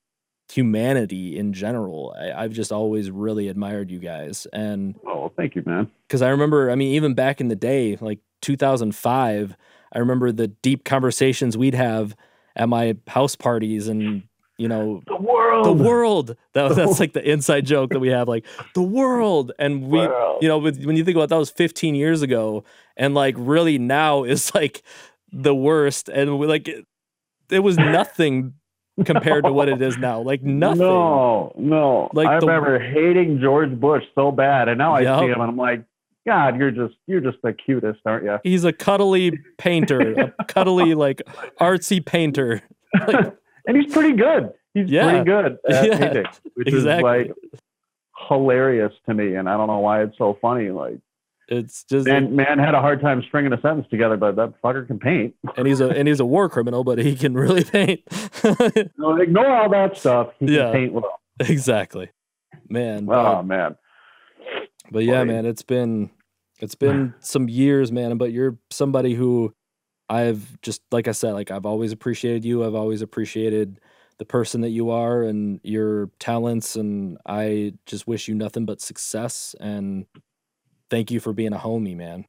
humanity 0.51 1.38
in 1.38 1.53
general. 1.53 2.13
I, 2.19 2.43
i've 2.43 2.51
just 2.51 2.73
always 2.73 3.10
really 3.10 3.47
admired 3.47 3.89
you 3.89 3.99
guys 3.99 4.47
and 4.51 4.99
oh 5.08 5.31
thank 5.38 5.55
you 5.55 5.63
man. 5.65 5.89
Because 6.10 6.21
i 6.21 6.27
remember 6.27 6.69
i 6.69 6.75
mean 6.75 6.93
even 6.95 7.13
back 7.13 7.39
in 7.39 7.47
the 7.47 7.55
day 7.55 7.97
like 8.01 8.19
2005 8.41 9.55
i 9.95 9.99
remember 9.99 10.31
the 10.31 10.47
deep 10.47 10.84
conversations 10.84 11.58
we'd 11.58 11.73
have 11.73 12.15
at 12.55 12.69
my 12.69 12.95
house 13.08 13.36
parties 13.36 13.88
and 13.88 14.23
you 14.58 14.67
know 14.69 15.01
the 15.08 15.17
world. 15.17 15.65
the 15.65 15.73
world. 15.84 16.38
That, 16.53 16.76
that's 16.78 16.97
like 17.01 17.11
the 17.11 17.30
inside 17.30 17.65
joke 17.65 17.89
that 17.89 17.99
we 17.99 18.07
have 18.07 18.30
like 18.30 18.45
the 18.74 18.82
world. 18.84 19.51
And 19.59 19.89
we 19.89 19.99
World. 19.99 20.41
you 20.41 20.47
know 20.47 20.59
with, 20.59 20.86
when 20.86 20.95
you 20.95 21.03
think 21.03 21.17
about 21.17 21.28
that 21.28 21.36
was 21.38 21.49
15 21.49 21.93
years 21.93 22.22
ago. 22.22 22.63
And 22.95 23.13
like 23.13 23.36
really 23.38 23.78
now 23.78 24.24
is 24.24 24.55
like 24.55 24.82
the 25.34 25.53
worst. 25.53 26.07
And 26.07 26.39
we 26.39 26.47
like 26.47 26.69
it, 26.69 26.86
it 27.51 27.59
was 27.59 27.76
nothing 27.78 28.53
compared 29.03 29.43
to 29.43 29.51
what 29.51 29.67
it 29.67 29.82
is 29.82 29.97
now. 29.97 30.22
Like 30.22 30.41
nothing. 30.67 30.80
no. 30.80 31.51
No 31.57 32.09
Like 32.13 32.28
i 32.30 32.39
the- 32.39 32.47
remember 32.47 32.80
hating 32.80 33.41
george 33.41 33.78
bush 33.78 34.03
so 34.15 34.32
bad. 34.32 34.69
And 34.69 34.78
now 34.78 34.93
i 34.95 35.01
Yup. 35.01 35.19
see 35.19 35.26
him 35.28 35.41
and 35.41 35.49
i'm 35.51 35.57
like 35.57 35.84
god 36.26 36.57
you're 36.57 36.71
just 36.71 36.95
you're 37.07 37.21
just 37.21 37.38
the 37.43 37.53
cutest 37.53 37.99
aren't 38.05 38.23
you 38.26 38.38
he's 38.43 38.63
a 38.63 38.73
cuddly 38.73 39.38
painter 39.57 40.32
a 40.38 40.43
cuddly 40.47 40.93
like 40.95 41.21
artsy 41.59 42.03
painter. 42.05 42.61
And 43.67 43.76
he's 43.76 43.91
pretty 43.91 44.13
good. 44.13 44.51
He's 44.76 44.91
Yeah. 44.91 45.09
pretty 45.09 45.26
good 45.26 45.45
at 45.67 45.88
Yeah, 45.88 45.97
painting 45.97 46.26
which 46.53 46.67
exactly. 46.67 47.21
is 47.21 47.28
like 47.30 47.36
hilarious 48.30 48.93
to 49.07 49.13
me 49.13 49.36
and 49.36 49.49
i 49.49 49.57
don't 49.57 49.67
know 49.67 49.80
why 49.80 50.01
it's 50.03 50.17
so 50.17 50.38
funny 50.41 50.69
like 50.69 50.99
it's 51.47 51.84
just 51.84 52.07
man 52.07 52.36
man 52.36 52.57
had 52.59 52.73
a 52.76 52.80
hard 52.82 53.01
time 53.01 53.21
stringing 53.28 53.53
a 53.53 53.61
sentence 53.61 53.88
together 53.89 54.17
but 54.17 54.36
that 54.36 54.53
fucker 54.63 54.86
can 54.88 54.97
paint. 54.99 55.34
And 55.57 55.67
he's 55.67 55.80
a 55.82 55.89
and 55.89 56.07
he's 56.07 56.19
a 56.19 56.26
war 56.26 56.47
criminal 56.49 56.84
but 56.84 56.97
he 56.99 57.15
can 57.15 57.34
really 57.36 57.63
paint. 57.63 58.01
No, 58.97 59.15
ignore 59.17 59.49
all 59.55 59.69
that 59.69 59.95
stuff. 59.97 60.30
He 60.39 60.55
Yeah. 60.55 60.71
can 60.71 60.73
paint 60.73 60.93
well. 60.93 61.19
Exactly. 61.39 62.09
Man 62.69 63.03
oh 63.09 63.36
but- 63.38 63.41
man. 63.43 63.76
But 64.91 65.03
yeah, 65.03 65.19
Like- 65.19 65.28
man, 65.28 65.45
it's 65.45 65.61
been 65.63 66.09
it's 66.60 66.76
been 66.76 67.14
some 67.20 67.49
years, 67.49 67.91
man. 67.91 68.18
But 68.18 68.32
you're 68.32 68.58
somebody 68.70 69.14
who 69.14 69.53
I've 70.10 70.60
just 70.62 70.82
like 70.91 71.08
I 71.08 71.12
said, 71.12 71.34
like 71.34 71.51
I've 71.51 71.66
always 71.66 71.91
appreciated 71.91 72.45
you. 72.45 72.64
I've 72.66 72.76
always 72.76 73.01
appreciated 73.01 73.80
the 74.18 74.26
person 74.26 74.62
that 74.62 74.70
you 74.70 74.89
are 74.91 75.24
and 75.24 75.60
your 75.64 76.10
talents, 76.20 76.76
and 76.76 77.18
I 77.26 77.74
just 77.86 78.08
wish 78.08 78.28
you 78.28 78.36
nothing 78.36 78.66
but 78.66 78.82
success. 78.82 79.56
And 79.60 80.06
thank 80.89 81.12
you 81.12 81.20
for 81.20 81.34
being 81.34 81.53
a 81.53 81.58
homie, 81.58 81.95
man. 81.95 82.26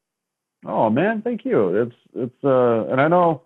Oh 0.65 0.91
man, 0.91 1.23
thank 1.23 1.45
you. 1.45 1.83
It's 1.83 1.97
it's 2.15 2.45
uh, 2.45 2.87
and 2.91 3.01
I 3.01 3.09
know 3.09 3.43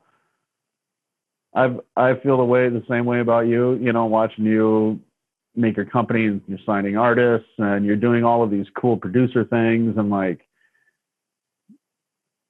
I've 1.55 1.81
I 1.97 2.15
feel 2.23 2.39
the 2.39 2.45
way 2.45 2.69
the 2.69 2.85
same 2.89 3.05
way 3.05 3.21
about 3.21 3.47
you. 3.47 3.75
You 3.75 3.93
know, 3.93 4.07
watching 4.07 4.45
you 4.45 5.01
make 5.57 5.77
your 5.77 5.87
company, 5.87 6.27
and 6.27 6.41
you're 6.47 6.59
signing 6.65 6.97
artists, 6.97 7.51
and 7.59 7.85
you're 7.85 7.97
doing 7.97 8.25
all 8.25 8.43
of 8.43 8.51
these 8.51 8.67
cool 8.81 8.97
producer 8.97 9.45
things, 9.45 9.97
and 9.99 10.09
like 10.09 10.47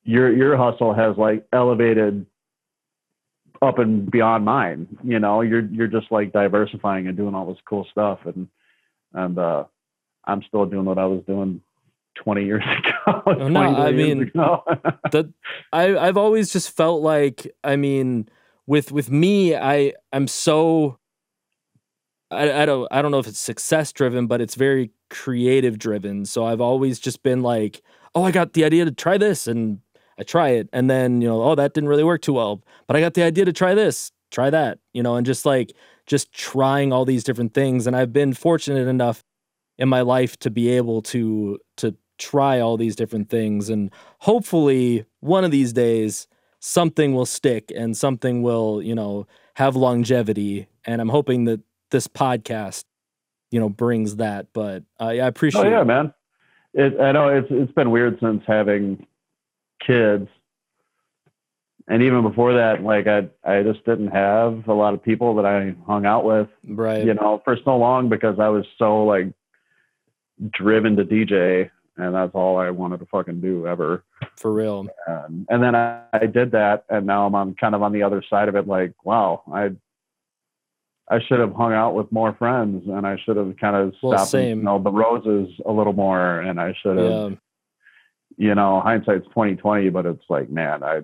your 0.05 0.33
your 0.33 0.57
hustle 0.57 0.95
has 0.95 1.17
like 1.17 1.47
elevated 1.53 2.27
up 3.63 3.79
and 3.79 4.11
beyond 4.11 4.45
mine. 4.45 4.87
You 5.03 5.19
know, 5.19 5.43
you're 5.43 5.67
you're 5.67 5.87
just 5.87 6.11
like 6.11 6.33
diversifying 6.33 7.07
and 7.07 7.17
doing 7.17 7.35
all 7.35 7.47
this 7.47 7.63
cool 7.69 7.87
stuff, 7.91 8.21
and 8.25 8.49
and 9.13 9.39
uh, 9.39 9.65
I'm 10.25 10.43
still 10.43 10.67
doing 10.67 10.85
what 10.85 10.99
I 10.99 11.07
was 11.07 11.23
doing 11.27 11.61
20 12.17 12.45
years 12.45 12.63
ago. 13.07 13.49
No, 13.49 13.61
I 13.61 13.93
mean, 13.93 14.31
that 14.35 15.33
I 15.73 15.97
I've 15.97 16.17
always 16.17 16.53
just 16.53 16.75
felt 16.77 17.03
like 17.03 17.53
I 17.65 17.77
mean 17.77 18.29
with 18.67 18.93
with 18.93 19.11
me 19.11 19.57
I 19.57 19.95
I'm 20.13 20.29
so 20.29 20.99
I, 22.31 22.63
I 22.63 22.67
don't 22.67 22.89
I 22.91 23.03
don't 23.03 23.11
know 23.11 23.19
if 23.19 23.27
it's 23.27 23.39
success 23.39 23.93
driven 23.93 24.27
but 24.27 24.41
it's 24.41 24.55
very 24.55 24.91
creative 25.09 25.79
driven 25.79 26.25
so 26.25 26.45
I've 26.45 26.61
always 26.61 27.01
just 27.01 27.23
been 27.23 27.43
like 27.43 27.83
oh 28.15 28.23
I 28.23 28.31
got 28.31 28.53
the 28.53 28.65
idea 28.65 28.85
to 28.85 28.93
try 28.93 29.19
this 29.19 29.49
and 29.49 29.81
I 30.21 30.23
try 30.23 30.51
it 30.51 30.69
and 30.73 30.91
then 30.91 31.23
you 31.23 31.29
know 31.29 31.43
oh 31.43 31.55
that 31.55 31.73
didn't 31.73 31.89
really 31.89 32.05
work 32.05 32.21
too 32.21 32.35
well 32.35 32.63
but 32.87 32.95
I 32.95 33.01
got 33.01 33.15
the 33.15 33.23
idea 33.23 33.47
to 33.47 33.53
try 33.53 33.75
this 33.75 34.13
try 34.31 34.51
that 34.51 34.79
you 34.93 35.03
know 35.03 35.17
and 35.17 35.25
just 35.25 35.47
like 35.47 35.73
just 36.07 36.31
trying 36.33 36.93
all 36.93 37.07
these 37.07 37.25
different 37.25 37.55
things 37.55 37.87
and 37.87 37.97
I've 37.97 38.13
been 38.13 38.35
fortunate 38.35 38.87
enough 38.87 39.25
in 39.79 39.89
my 39.89 40.03
life 40.03 40.39
to 40.41 40.51
be 40.51 40.69
able 40.69 41.01
to 41.03 41.59
to 41.79 41.97
try 42.19 42.61
all 42.61 42.77
these 42.77 42.95
different 42.95 43.31
things 43.31 43.71
and 43.71 43.91
hopefully 44.19 45.07
one 45.21 45.43
of 45.43 45.51
these 45.51 45.73
days 45.73 46.29
something 46.59 47.15
will 47.15 47.25
stick 47.25 47.73
and 47.75 47.97
something 47.97 48.43
will 48.43 48.83
you 48.83 48.95
know 48.95 49.27
have 49.55 49.75
longevity 49.75 50.69
and 50.85 51.01
i'm 51.01 51.09
hoping 51.09 51.47
that 51.47 51.61
this 51.91 52.07
podcast 52.07 52.85
you 53.51 53.59
know 53.59 53.71
brings 53.71 54.17
that 54.17 54.49
but 54.53 54.83
uh, 55.01 55.07
i 55.07 55.15
appreciate 55.15 55.65
Oh 55.65 55.71
yeah, 55.71 55.83
man. 55.83 56.13
It, 56.75 57.01
I 57.01 57.11
know 57.13 57.29
it's 57.29 57.49
it's 57.51 57.73
been 57.73 57.91
weird 57.91 58.19
since 58.21 58.43
having 58.47 59.07
kids, 59.87 60.29
and 61.89 62.03
even 62.03 62.23
before 62.23 62.55
that, 62.55 62.83
like 62.83 63.07
I 63.07 63.29
I 63.45 63.63
just 63.63 63.85
didn't 63.85 64.09
have 64.09 64.69
a 64.69 64.73
lot 64.75 64.95
of 64.95 65.03
people 65.03 65.35
that 65.37 65.47
I 65.47 65.75
hung 65.87 66.07
out 66.07 66.25
with, 66.25 66.49
right 66.69 67.05
you 67.05 67.15
know, 67.15 67.41
for 67.45 67.57
so 67.65 67.77
long 67.77 68.09
because 68.09 68.39
I 68.39 68.49
was 68.49 68.65
so 68.79 69.05
like 69.05 69.33
driven 70.51 70.97
to 70.97 71.05
DJ, 71.05 71.71
and 71.97 72.15
that's 72.15 72.35
all 72.35 72.57
I 72.59 72.71
wanted 72.71 73.01
to 73.01 73.07
fucking 73.07 73.41
do 73.41 73.67
ever. 73.67 74.05
for 74.37 74.53
real 74.53 74.87
Um, 75.09 75.47
and 75.51 75.63
then 75.63 75.75
I, 75.75 76.03
I 76.13 76.27
did 76.27 76.53
that, 76.53 76.85
and 76.89 77.07
now 77.07 77.27
I'm 77.27 77.35
on 77.35 77.55
kind 77.55 77.75
of 77.75 77.83
on 77.83 77.93
the 77.93 78.03
other 78.03 78.23
side 78.31 78.49
of 78.49 78.55
it. 78.57 78.67
Like, 78.69 78.93
wow, 79.05 79.43
I 79.53 79.71
I 81.13 81.19
should 81.27 81.41
have 81.41 81.55
hung 81.55 81.73
out 81.73 81.95
with 81.97 82.11
more 82.13 82.33
friends, 82.35 82.85
and 82.87 83.05
I 83.05 83.17
should 83.25 83.37
have 83.37 83.57
kind 83.61 83.75
of 83.75 83.95
Well, 84.01 84.13
stopped 84.13 84.31
same. 84.31 84.53
and 84.53 84.63
smelled 84.63 84.85
the 84.85 84.93
roses 84.93 85.49
a 85.67 85.73
little 85.73 85.93
more, 85.93 86.41
and 86.41 86.61
I 86.61 86.73
should 86.81 86.97
have, 86.99 87.31
yeah 87.33 87.37
you 88.37 88.55
know, 88.55 88.81
hindsight's 88.81 89.27
twenty 89.33 89.57
twenty, 89.57 89.91
but 89.91 90.07
it's 90.07 90.25
like, 90.29 90.51
man, 90.51 90.83
I 90.83 91.03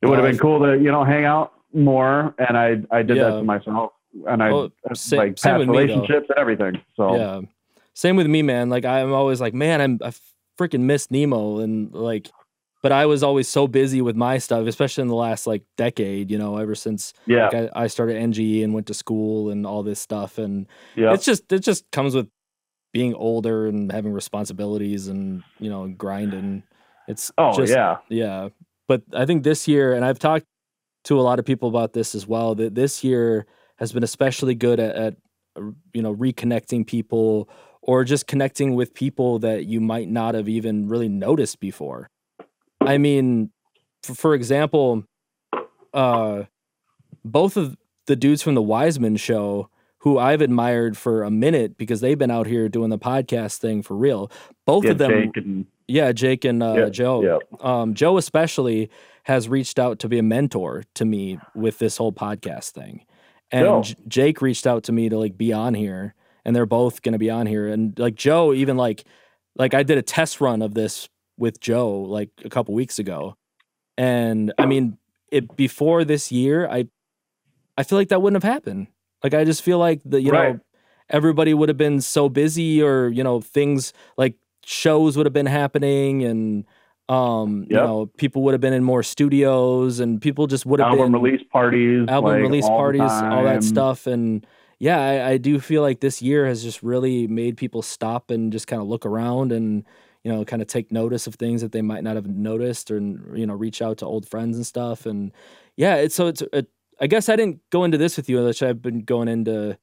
it 0.00 0.06
would 0.06 0.18
have 0.18 0.28
been 0.28 0.38
cool 0.38 0.60
to 0.60 0.76
you 0.76 0.90
know 0.92 1.04
hang 1.04 1.24
out 1.24 1.52
more, 1.72 2.34
and 2.38 2.56
I 2.56 2.76
I 2.90 3.02
did 3.02 3.18
that 3.18 3.30
to 3.38 3.42
myself, 3.42 3.92
and 4.26 4.42
I 4.42 4.50
uh, 4.50 4.68
sa- 4.94 5.16
like 5.16 5.38
same 5.38 5.52
past 5.52 5.58
with 5.58 5.68
me, 5.68 5.78
relationships 5.78 6.26
and 6.28 6.38
everything. 6.38 6.80
So. 6.96 7.16
Yeah. 7.16 7.40
Same 7.94 8.14
with 8.14 8.28
me 8.28 8.42
man. 8.42 8.70
Like 8.70 8.84
i'm 8.84 9.12
always 9.12 9.40
like 9.40 9.54
man 9.54 9.80
i'm 9.80 9.98
i 10.04 10.12
freaking 10.56 10.82
miss 10.82 11.10
nemo 11.10 11.58
and 11.58 11.92
like 11.92 12.30
but 12.80 12.92
i 12.92 13.06
was 13.06 13.24
always 13.24 13.48
so 13.48 13.66
busy 13.66 14.00
with 14.00 14.14
my 14.14 14.38
stuff 14.38 14.66
especially 14.68 15.02
in 15.02 15.08
the 15.08 15.16
last 15.16 15.48
like 15.48 15.64
decade 15.76 16.30
you 16.30 16.38
know 16.38 16.58
ever 16.58 16.74
since 16.74 17.12
yeah, 17.26 17.48
like, 17.48 17.70
I, 17.74 17.84
I 17.84 17.86
started 17.88 18.16
NGE 18.16 18.62
and 18.62 18.72
went 18.72 18.86
to 18.86 18.94
school 18.94 19.50
and 19.50 19.66
all 19.66 19.82
this 19.82 19.98
stuff 19.98 20.38
and 20.38 20.66
yeah, 20.94 21.12
it's 21.12 21.24
just 21.24 21.50
it 21.52 21.60
just 21.60 21.90
comes 21.90 22.14
with 22.14 22.28
being 22.92 23.14
older 23.14 23.66
and 23.66 23.92
having 23.92 24.12
responsibilities 24.12 25.08
and 25.08 25.42
you 25.58 25.68
know 25.70 25.88
grinding 25.88 26.62
it's 27.06 27.30
oh 27.38 27.54
just 27.56 27.72
yeah, 27.72 27.98
yeah. 28.08 28.48
But 28.86 29.02
i 29.12 29.26
think 29.26 29.42
this 29.42 29.68
year 29.68 29.94
and 29.94 30.04
i've 30.04 30.18
talked 30.18 30.46
to 31.04 31.18
a 31.18 31.22
lot 31.22 31.38
of 31.38 31.44
people 31.44 31.68
about 31.68 31.92
this 31.92 32.14
as 32.14 32.26
well 32.26 32.54
that 32.54 32.74
this 32.74 33.02
year 33.04 33.46
has 33.76 33.92
been 33.92 34.02
especially 34.02 34.54
good 34.54 34.80
at, 34.80 34.94
at 34.94 35.16
you 35.92 36.02
know 36.02 36.14
reconnecting 36.14 36.86
people 36.86 37.48
or 37.82 38.04
just 38.04 38.26
connecting 38.26 38.74
with 38.74 38.92
people 38.92 39.38
that 39.38 39.64
you 39.64 39.80
might 39.80 40.08
not 40.08 40.34
have 40.34 40.48
even 40.48 40.88
really 40.88 41.08
noticed 41.08 41.60
before. 41.60 42.10
I 42.80 42.98
mean 42.98 43.50
for, 44.02 44.14
for 44.14 44.34
example 44.34 45.04
uh 45.94 46.44
both 47.24 47.56
of 47.56 47.76
the 48.06 48.16
dudes 48.16 48.42
from 48.42 48.54
the 48.54 48.62
wiseman 48.62 49.16
show 49.16 49.70
who 49.98 50.18
i've 50.18 50.40
admired 50.40 50.96
for 50.96 51.22
a 51.22 51.30
minute 51.30 51.76
because 51.76 52.00
they've 52.00 52.18
been 52.18 52.30
out 52.30 52.46
here 52.46 52.68
doing 52.68 52.90
the 52.90 52.98
podcast 52.98 53.58
thing 53.58 53.82
for 53.82 53.96
real 53.96 54.30
both 54.66 54.84
yeah, 54.84 54.90
of 54.92 54.98
them 54.98 55.10
Jake 55.10 55.36
and 55.36 55.66
yeah 55.86 56.12
jake 56.12 56.44
and 56.44 56.62
uh, 56.62 56.74
Yeah, 56.76 56.88
joe 56.88 57.22
yeah. 57.22 57.58
um, 57.60 57.94
Joe 57.94 58.16
especially 58.16 58.90
has 59.24 59.48
reached 59.48 59.78
out 59.78 59.98
to 59.98 60.08
be 60.08 60.18
a 60.18 60.22
mentor 60.22 60.84
to 60.94 61.04
me 61.04 61.38
with 61.54 61.78
this 61.78 61.98
whole 61.98 62.12
podcast 62.12 62.70
thing, 62.70 63.04
and. 63.50 63.84
J- 63.84 63.94
Jake 64.08 64.40
reached 64.40 64.66
out 64.66 64.84
to 64.84 64.92
me 64.92 65.10
to 65.10 65.18
like 65.18 65.36
be 65.36 65.52
on 65.52 65.74
here, 65.74 66.14
and 66.46 66.56
they're 66.56 66.64
both 66.64 67.02
going 67.02 67.12
to 67.12 67.18
be 67.18 67.28
on 67.28 67.46
here. 67.46 67.68
And 67.68 67.98
like 67.98 68.14
Joe, 68.14 68.54
even 68.54 68.78
like 68.78 69.04
like 69.54 69.74
I 69.74 69.82
did 69.82 69.98
a 69.98 70.02
test 70.02 70.40
run 70.40 70.62
of 70.62 70.72
this 70.72 71.08
with 71.36 71.60
Joe 71.60 72.00
like 72.00 72.30
a 72.42 72.48
couple 72.48 72.72
weeks 72.74 72.98
ago, 72.98 73.36
and 73.98 74.52
I 74.56 74.64
mean 74.64 74.96
it 75.30 75.56
before 75.56 76.04
this 76.04 76.32
year, 76.32 76.66
I 76.66 76.88
I 77.76 77.82
feel 77.82 77.98
like 77.98 78.08
that 78.08 78.22
wouldn't 78.22 78.42
have 78.42 78.50
happened. 78.50 78.86
Like 79.22 79.34
I 79.34 79.44
just 79.44 79.62
feel 79.62 79.78
like 79.78 80.00
the 80.04 80.20
you 80.22 80.30
Right. 80.32 80.54
know 80.54 80.60
everybody 81.10 81.54
would 81.54 81.68
have 81.68 81.78
been 81.78 82.00
so 82.00 82.28
busy, 82.28 82.82
or 82.82 83.08
you 83.08 83.24
know 83.24 83.40
things 83.40 83.92
like 84.16 84.36
shows 84.64 85.16
would 85.16 85.26
have 85.26 85.32
been 85.32 85.46
happening 85.46 86.24
and 86.24 86.64
um 87.08 87.66
you 87.70 87.80
know 87.80 88.06
people 88.18 88.42
would 88.42 88.52
have 88.52 88.60
been 88.60 88.74
in 88.74 88.84
more 88.84 89.02
studios 89.02 89.98
and 89.98 90.20
people 90.20 90.46
just 90.46 90.66
would 90.66 90.78
have 90.78 90.90
been. 90.90 90.98
album 90.98 91.12
been 91.14 91.22
release 91.22 91.42
parties, 91.50 92.06
album 92.08 92.32
like, 92.32 92.42
release 92.42 92.64
all 92.64 92.76
parties 92.76 93.22
all 93.30 93.44
that 93.44 93.62
stuff 93.62 94.06
and 94.06 94.46
yeah 94.78 95.00
I, 95.00 95.30
I 95.30 95.36
do 95.38 95.58
feel 95.58 95.80
like 95.82 96.00
this 96.00 96.20
year 96.20 96.46
has 96.46 96.62
just 96.62 96.82
really 96.82 97.26
made 97.26 97.56
people 97.56 97.80
stop 97.82 98.30
and 98.30 98.52
just 98.52 98.66
kind 98.66 98.82
of 98.82 98.88
look 98.88 99.06
around 99.06 99.52
and 99.52 99.84
you 100.22 100.30
know 100.32 100.44
kind 100.44 100.60
of 100.60 100.68
take 100.68 100.92
notice 100.92 101.26
of 101.26 101.36
things 101.36 101.62
that 101.62 101.72
they 101.72 101.80
might 101.82 102.04
not 102.04 102.16
have 102.16 102.26
noticed 102.26 102.90
or 102.90 102.98
you 103.34 103.46
know 103.46 103.54
reach 103.54 103.80
out 103.80 103.98
to 103.98 104.06
old 104.06 104.28
friends 104.28 104.56
and 104.56 104.66
stuff 104.66 105.06
and 105.06 105.32
yeah 105.76 105.94
it's 105.96 106.14
so 106.14 106.26
it's 106.26 106.42
it, 106.52 106.68
i 107.00 107.06
guess 107.06 107.28
i 107.28 107.36
didn't 107.36 107.60
go 107.70 107.84
into 107.84 107.98
this 107.98 108.16
with 108.16 108.28
you 108.28 108.42
which 108.44 108.62
i've 108.62 108.82
been 108.82 109.00
going 109.00 109.28
into 109.28 109.76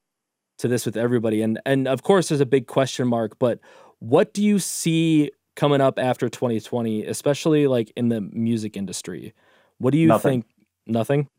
to 0.57 0.67
this 0.67 0.85
with 0.85 0.95
everybody 0.97 1.41
and 1.41 1.59
and 1.65 1.87
of 1.87 2.03
course 2.03 2.29
there's 2.29 2.41
a 2.41 2.45
big 2.45 2.67
question 2.67 3.07
mark 3.07 3.37
but 3.39 3.59
what 3.99 4.33
do 4.33 4.43
you 4.43 4.59
see 4.59 5.31
coming 5.55 5.81
up 5.81 5.97
after 5.99 6.27
2020 6.29 7.05
especially 7.05 7.67
like 7.67 7.91
in 7.95 8.09
the 8.09 8.21
music 8.21 8.75
industry 8.77 9.33
what 9.77 9.91
do 9.91 9.97
you 9.97 10.07
Nothing. 10.07 10.41
think 10.43 10.45
nothing 10.87 11.29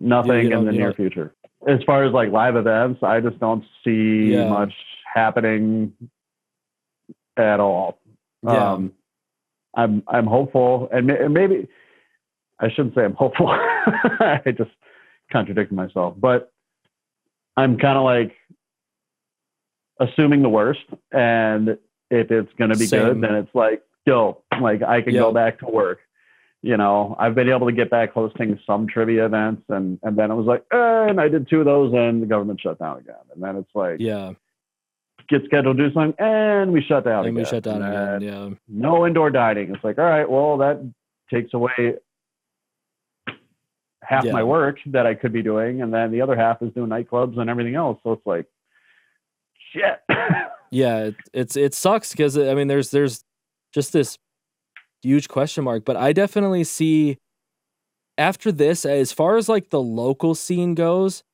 Nothing 0.00 0.44
you 0.44 0.48
know- 0.50 0.60
in 0.60 0.64
the 0.66 0.72
near 0.72 0.88
know- 0.88 0.94
future. 0.94 1.34
As 1.68 1.80
far 1.84 2.02
as 2.02 2.12
like 2.12 2.32
live 2.32 2.56
events, 2.56 3.02
I 3.04 3.20
just 3.20 3.38
don't 3.38 3.62
see 3.84 4.32
Yeah. 4.32 4.48
much 4.48 4.72
happening 5.14 5.92
at 7.36 7.60
all. 7.60 7.98
Yeah. 8.42 8.72
Um, 8.72 8.92
I'm 9.76 10.02
I'm 10.08 10.26
hopeful, 10.26 10.88
and, 10.92 11.08
and 11.10 11.32
maybe 11.32 11.68
I 12.58 12.68
shouldn't 12.70 12.94
say 12.96 13.04
I'm 13.04 13.14
hopeful. 13.14 13.48
I 13.50 14.40
just 14.56 14.70
contradicted 15.32 15.74
myself, 15.76 16.14
but 16.18 16.52
I'm 17.56 17.78
kind 17.78 17.98
of 17.98 18.04
like 18.04 18.32
assuming 20.00 20.42
the 20.42 20.48
worst, 20.48 20.84
and 21.12 21.70
if 22.10 22.30
it's 22.30 22.52
going 22.58 22.70
to 22.70 22.76
be 22.76 22.86
Same. 22.86 23.00
good, 23.00 23.20
then 23.22 23.34
it's 23.34 23.54
like, 23.54 23.82
yo, 24.06 24.42
like 24.60 24.82
I 24.82 25.02
can 25.02 25.14
Yeah. 25.14 25.20
go 25.22 25.32
back 25.32 25.58
to 25.60 25.66
work. 25.66 26.00
You 26.62 26.76
know, 26.76 27.16
I've 27.18 27.34
been 27.34 27.48
able 27.48 27.66
to 27.66 27.72
get 27.72 27.90
back 27.90 28.12
hosting 28.12 28.58
some 28.66 28.86
trivia 28.86 29.26
events, 29.26 29.62
and 29.68 29.98
and 30.02 30.16
then 30.16 30.30
it 30.30 30.34
was 30.34 30.46
like, 30.46 30.64
eh, 30.72 31.08
and 31.08 31.20
I 31.20 31.28
did 31.28 31.48
two 31.48 31.60
of 31.60 31.64
those, 31.66 31.92
and 31.92 32.22
the 32.22 32.26
government 32.26 32.60
shut 32.60 32.78
down 32.78 32.98
again, 32.98 33.24
and 33.34 33.42
then 33.42 33.56
it's 33.56 33.74
like, 33.74 33.96
yeah 33.98 34.32
get 35.28 35.44
scheduled 35.44 35.76
to 35.78 35.88
do 35.88 35.94
something, 35.94 36.14
and 36.18 36.72
we 36.72 36.82
shut 36.82 37.04
down 37.04 37.24
and 37.24 37.36
we 37.36 37.44
shut 37.44 37.62
down 37.62 37.80
And 37.80 38.22
again 38.22 38.22
yeah 38.22 38.48
no 38.68 39.06
indoor 39.06 39.30
dining. 39.30 39.72
It's 39.74 39.82
like, 39.84 39.96
all 39.98 40.04
right, 40.04 40.28
well, 40.28 40.58
that 40.58 40.80
takes 41.32 41.54
away 41.54 41.94
half 44.02 44.24
Yeah. 44.24 44.32
my 44.32 44.42
work 44.42 44.78
that 44.86 45.06
I 45.06 45.14
could 45.14 45.32
be 45.32 45.42
doing, 45.42 45.82
and 45.82 45.92
then 45.92 46.10
the 46.10 46.20
other 46.20 46.36
half 46.36 46.60
is 46.62 46.72
doing 46.72 46.90
nightclubs 46.90 47.38
and 47.38 47.48
everything 47.48 47.74
else. 47.74 47.98
So 48.02 48.12
it's 48.12 48.26
like, 48.26 48.46
shit. 49.72 50.00
Yeah, 50.74 51.00
it, 51.08 51.16
it's 51.34 51.54
it 51.54 51.74
sucks 51.74 52.12
because 52.12 52.38
I 52.38 52.54
mean, 52.54 52.66
there's 52.66 52.90
there's 52.92 53.22
just 53.74 53.92
this 53.92 54.16
huge 55.02 55.28
question 55.28 55.64
mark, 55.64 55.84
but 55.84 55.98
I 55.98 56.14
definitely 56.14 56.64
see 56.64 57.18
after 58.16 58.50
this, 58.50 58.86
as 58.86 59.12
far 59.12 59.36
as 59.36 59.50
like 59.50 59.68
the 59.68 59.82
local 59.82 60.34
scene 60.34 60.74
goes, 60.74 61.24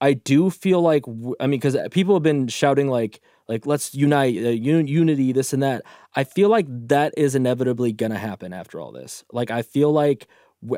I 0.00 0.14
do 0.14 0.48
feel 0.48 0.80
like 0.80 1.04
I 1.38 1.46
mean, 1.46 1.60
because 1.60 1.76
people 1.90 2.14
have 2.14 2.22
been 2.22 2.48
shouting 2.48 2.88
like 2.88 3.20
like 3.48 3.66
let's 3.66 3.94
unite, 3.94 4.38
uh, 4.42 4.48
un- 4.48 4.86
unity, 4.88 5.30
this 5.32 5.52
and 5.52 5.62
that. 5.62 5.82
I 6.14 6.24
feel 6.24 6.48
like 6.48 6.64
that 6.88 7.12
is 7.18 7.34
inevitably 7.34 7.92
gonna 7.92 8.16
happen 8.16 8.54
after 8.54 8.80
all 8.80 8.92
this. 8.92 9.24
Like 9.30 9.50
I 9.50 9.60
feel 9.60 9.92
like 9.92 10.26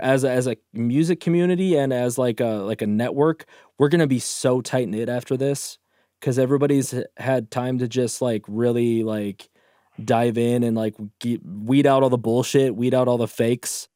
as 0.00 0.24
a, 0.24 0.30
as 0.30 0.46
a 0.46 0.56
music 0.72 1.20
community 1.20 1.76
and 1.76 1.92
as 1.92 2.18
like 2.18 2.40
a 2.40 2.62
like 2.64 2.82
a 2.82 2.86
network, 2.86 3.46
we're 3.78 3.88
gonna 3.88 4.06
be 4.06 4.18
so 4.18 4.60
tight 4.60 4.88
knit 4.88 5.08
after 5.08 5.36
this 5.36 5.78
because 6.20 6.38
everybody's 6.38 6.94
had 7.16 7.50
time 7.50 7.78
to 7.78 7.88
just 7.88 8.20
like 8.20 8.44
really 8.48 9.02
like 9.02 9.48
dive 10.04 10.38
in 10.38 10.62
and 10.62 10.76
like 10.76 10.94
get, 11.20 11.40
weed 11.44 11.86
out 11.86 12.02
all 12.02 12.10
the 12.10 12.18
bullshit, 12.18 12.76
weed 12.76 12.94
out 12.94 13.08
all 13.08 13.18
the 13.18 13.28
fakes, 13.28 13.88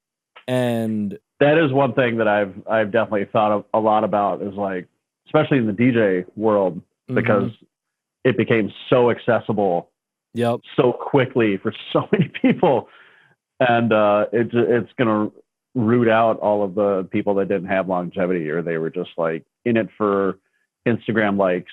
and 0.48 1.18
that 1.40 1.58
is 1.58 1.72
one 1.72 1.92
thing 1.94 2.18
that 2.18 2.28
I've 2.28 2.54
I've 2.68 2.92
definitely 2.92 3.26
thought 3.32 3.66
a 3.74 3.80
lot 3.80 4.04
about 4.04 4.42
is 4.42 4.54
like 4.54 4.88
especially 5.26 5.58
in 5.58 5.66
the 5.66 5.72
DJ 5.72 6.24
world 6.36 6.80
because 7.08 7.50
mm-hmm. 7.50 7.64
it 8.24 8.36
became 8.36 8.72
so 8.90 9.10
accessible 9.10 9.90
yep 10.34 10.60
so 10.76 10.92
quickly 10.92 11.56
for 11.56 11.72
so 11.92 12.08
many 12.12 12.30
people. 12.40 12.88
And 13.60 13.92
uh, 13.92 14.26
it's 14.32 14.50
it's 14.52 14.90
going 14.98 15.08
to 15.08 15.32
root 15.74 16.08
out 16.08 16.38
all 16.40 16.62
of 16.62 16.74
the 16.74 17.08
people 17.10 17.34
that 17.36 17.48
didn't 17.48 17.68
have 17.68 17.88
longevity 17.88 18.50
or 18.50 18.62
they 18.62 18.76
were 18.76 18.90
just 18.90 19.10
like 19.16 19.44
in 19.64 19.76
it 19.76 19.88
for 19.96 20.38
Instagram 20.86 21.38
likes 21.38 21.72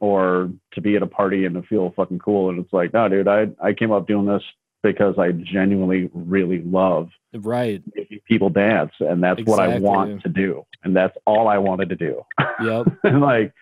or 0.00 0.50
to 0.72 0.80
be 0.80 0.94
at 0.96 1.02
a 1.02 1.06
party 1.06 1.44
and 1.44 1.54
to 1.56 1.62
feel 1.62 1.92
fucking 1.96 2.20
cool. 2.20 2.50
And 2.50 2.58
it's 2.58 2.72
like, 2.72 2.92
no, 2.92 3.08
dude, 3.08 3.28
I 3.28 3.48
I 3.62 3.72
came 3.72 3.90
up 3.90 4.06
doing 4.06 4.26
this 4.26 4.42
because 4.82 5.16
I 5.18 5.32
genuinely 5.32 6.10
really 6.14 6.62
love 6.62 7.08
right 7.34 7.82
people 8.26 8.50
dance, 8.50 8.92
and 9.00 9.22
that's 9.22 9.40
exactly. 9.40 9.66
what 9.66 9.74
I 9.74 9.78
want 9.78 10.22
to 10.22 10.28
do, 10.28 10.64
and 10.84 10.96
that's 10.96 11.16
all 11.26 11.48
I 11.48 11.58
wanted 11.58 11.90
to 11.90 11.96
do. 11.96 12.22
Yep. 12.62 12.86
and 13.04 13.20
like, 13.20 13.52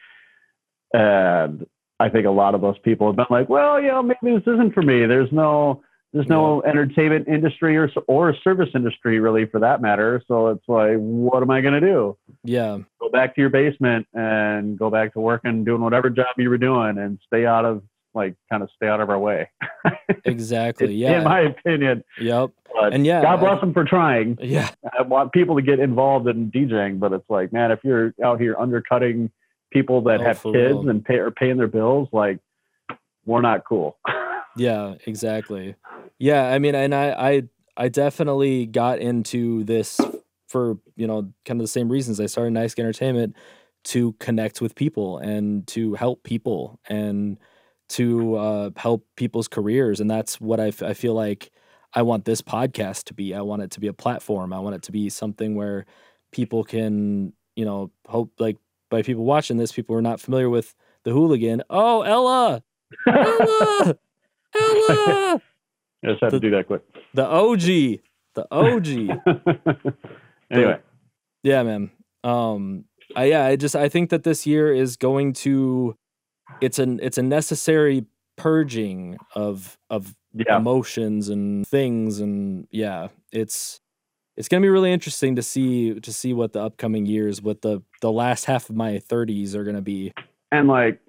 and 0.93 1.67
I 2.01 2.09
think 2.09 2.27
a 2.27 2.31
lot 2.31 2.55
of 2.55 2.61
those 2.61 2.79
people 2.79 3.09
have 3.09 3.17
been 3.17 3.27
like, 3.31 3.49
well, 3.49 3.81
you 3.81 3.89
know, 3.89 4.03
maybe 4.03 4.37
this 4.37 4.47
isn't 4.47 4.75
for 4.75 4.83
me. 4.83 5.07
There's 5.07 5.33
no 5.33 5.83
there's 6.13 6.29
no 6.29 6.63
yeah. 6.63 6.71
entertainment 6.71 7.29
industry 7.29 7.77
or 7.77 7.91
or 8.07 8.35
service 8.43 8.71
industry 8.75 9.21
really 9.21 9.47
for 9.47 9.61
that 9.61 9.83
matter. 9.83 10.23
So 10.27 10.49
it's 10.49 10.65
like, 10.69 10.97
what 10.97 11.43
am 11.43 11.51
I 11.51 11.61
going 11.61 11.75
to 11.75 11.81
do? 11.81 12.17
Yeah, 12.45 12.79
go 13.01 13.11
back 13.11 13.35
to 13.35 13.41
your 13.41 13.51
basement 13.51 14.07
and 14.15 14.79
go 14.79 14.91
back 14.91 15.13
to 15.15 15.21
working, 15.21 15.65
doing 15.65 15.83
whatever 15.83 16.09
job 16.11 16.27
you 16.37 16.49
were 16.49 16.59
doing, 16.59 16.99
and 16.99 17.19
stay 17.27 17.45
out 17.45 17.65
of 17.65 17.83
like 18.15 18.35
kind 18.51 18.63
of 18.63 18.71
stay 18.75 18.89
out 18.89 19.01
of 19.01 19.11
our 19.11 19.19
way. 19.19 19.51
exactly. 20.25 20.95
yeah. 20.95 21.19
In 21.19 21.25
my 21.25 21.41
opinion. 21.41 22.05
Yep. 22.21 22.51
But 22.75 22.95
and 22.95 23.07
yeah, 23.07 23.23
God 23.23 23.41
bless 23.41 23.61
them 23.61 23.73
for 23.73 23.85
trying. 23.85 24.39
Yeah. 24.41 24.71
I 24.99 25.03
want 25.03 25.33
people 25.33 25.57
to 25.57 25.63
get 25.63 25.79
involved 25.79 26.27
in 26.29 26.51
DJing, 26.51 26.99
but 27.01 27.13
it's 27.13 27.29
like, 27.29 27.53
man, 27.53 27.71
if 27.71 27.81
you're 27.85 28.15
out 28.23 28.41
here 28.41 28.57
undercutting 28.59 29.31
people 29.71 30.01
that 30.03 30.21
oh, 30.21 30.25
have 30.25 30.43
kids 30.43 30.55
real. 30.55 30.89
and 30.89 31.05
pay 31.05 31.17
are 31.17 31.31
paying 31.31 31.57
their 31.57 31.69
bills, 31.69 32.09
like 32.13 32.39
we're 33.27 33.41
not 33.41 33.65
cool. 33.69 33.99
yeah, 34.57 34.95
exactly. 35.07 35.75
Yeah, 36.19 36.45
I 36.49 36.59
mean, 36.59 36.75
and 36.75 36.95
I, 36.95 37.11
I, 37.11 37.43
I 37.77 37.89
definitely 37.89 38.67
got 38.67 38.99
into 38.99 39.65
this 39.65 40.01
for 40.49 40.79
you 40.97 41.07
know 41.07 41.33
kind 41.45 41.61
of 41.61 41.65
the 41.65 41.69
same 41.69 41.89
reasons. 41.89 42.21
I 42.21 42.27
started 42.27 42.53
Nice 42.53 42.75
Entertainment 42.79 43.37
to 43.85 44.13
connect 44.15 44.61
with 44.61 44.75
people 44.75 45.19
and 45.19 45.67
to 45.69 45.95
help 45.95 46.25
people 46.25 46.81
and 46.89 47.39
to 47.91 48.35
uh, 48.37 48.71
help 48.77 49.07
people's 49.17 49.49
careers, 49.49 50.01
and 50.01 50.11
that's 50.11 50.41
what 50.41 50.61
I, 50.61 50.69
f- 50.69 50.83
I 50.83 50.95
feel 50.95 51.15
like 51.15 51.51
I 51.95 52.03
want 52.03 52.25
this 52.25 52.43
podcast 52.43 53.05
to 53.05 53.15
be. 53.15 53.35
I 53.35 53.41
want 53.43 53.63
it 53.63 53.71
to 53.73 53.81
be 53.81 53.87
a 53.87 53.93
platform. 53.93 54.53
I 54.53 54.59
want 54.59 54.75
it 54.75 54.83
to 54.83 54.93
be 54.93 55.09
something 55.09 55.55
where 55.55 55.87
people 56.33 56.65
can, 56.65 57.33
you 57.57 57.65
know, 57.65 57.91
hope 58.07 58.33
like 58.39 58.59
by 58.91 59.03
people 59.03 59.25
watching 59.25 59.57
this, 59.57 59.73
people 59.73 59.95
who 59.95 59.99
are 59.99 60.03
not 60.03 60.21
familiar 60.21 60.51
with 60.51 60.75
the 61.05 61.13
hooligan. 61.13 61.63
Oh, 61.71 62.03
Ella, 62.03 62.63
Ella, 63.07 63.97
Ella. 64.55 65.43
I 66.05 66.11
just 66.11 66.23
had 66.23 66.33
the, 66.33 66.41
to 66.41 66.41
do 66.41 66.57
that 66.57 66.67
quick. 66.67 66.83
The 67.15 67.27
OG, 67.27 67.61
the 68.35 68.47
OG. 68.51 68.87
anyway, 70.51 70.73
but, 70.73 70.85
yeah, 71.43 71.63
man. 71.63 71.91
Um, 72.25 72.85
I, 73.17 73.25
yeah, 73.25 73.45
I 73.45 73.57
just 73.57 73.75
I 73.75 73.89
think 73.89 74.11
that 74.11 74.23
this 74.23 74.47
year 74.47 74.73
is 74.73 74.97
going 74.97 75.33
to, 75.35 75.97
it's 76.61 76.79
an 76.79 77.01
it's 77.03 77.19
a 77.19 77.23
necessary 77.23 78.05
purging 78.37 79.17
of 79.35 79.79
of 79.91 80.15
yeah. 80.33 80.57
emotions 80.57 81.29
and 81.29 81.67
things, 81.67 82.21
and 82.21 82.67
yeah, 82.71 83.09
it's 83.33 83.81
it's 84.37 84.47
gonna 84.47 84.61
be 84.61 84.69
really 84.69 84.93
interesting 84.93 85.35
to 85.37 85.43
see 85.43 85.99
to 85.99 86.13
see 86.13 86.33
what 86.33 86.53
the 86.53 86.63
upcoming 86.63 87.07
years, 87.07 87.43
what 87.43 87.63
the 87.63 87.83
the 88.01 88.13
last 88.13 88.45
half 88.45 88.71
of 88.71 88.77
my 88.77 88.99
30s 88.99 89.55
are 89.55 89.65
gonna 89.65 89.83
be. 89.83 90.13
And 90.53 90.69
like, 90.69 91.01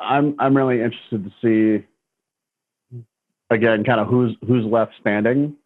I'm 0.00 0.34
I'm 0.38 0.56
really 0.56 0.82
interested 0.82 1.24
to 1.24 1.30
see 1.42 1.86
again, 3.50 3.84
kind 3.84 4.00
of 4.00 4.08
who's 4.08 4.36
who's 4.46 4.64
left 4.64 4.92
standing. 5.00 5.56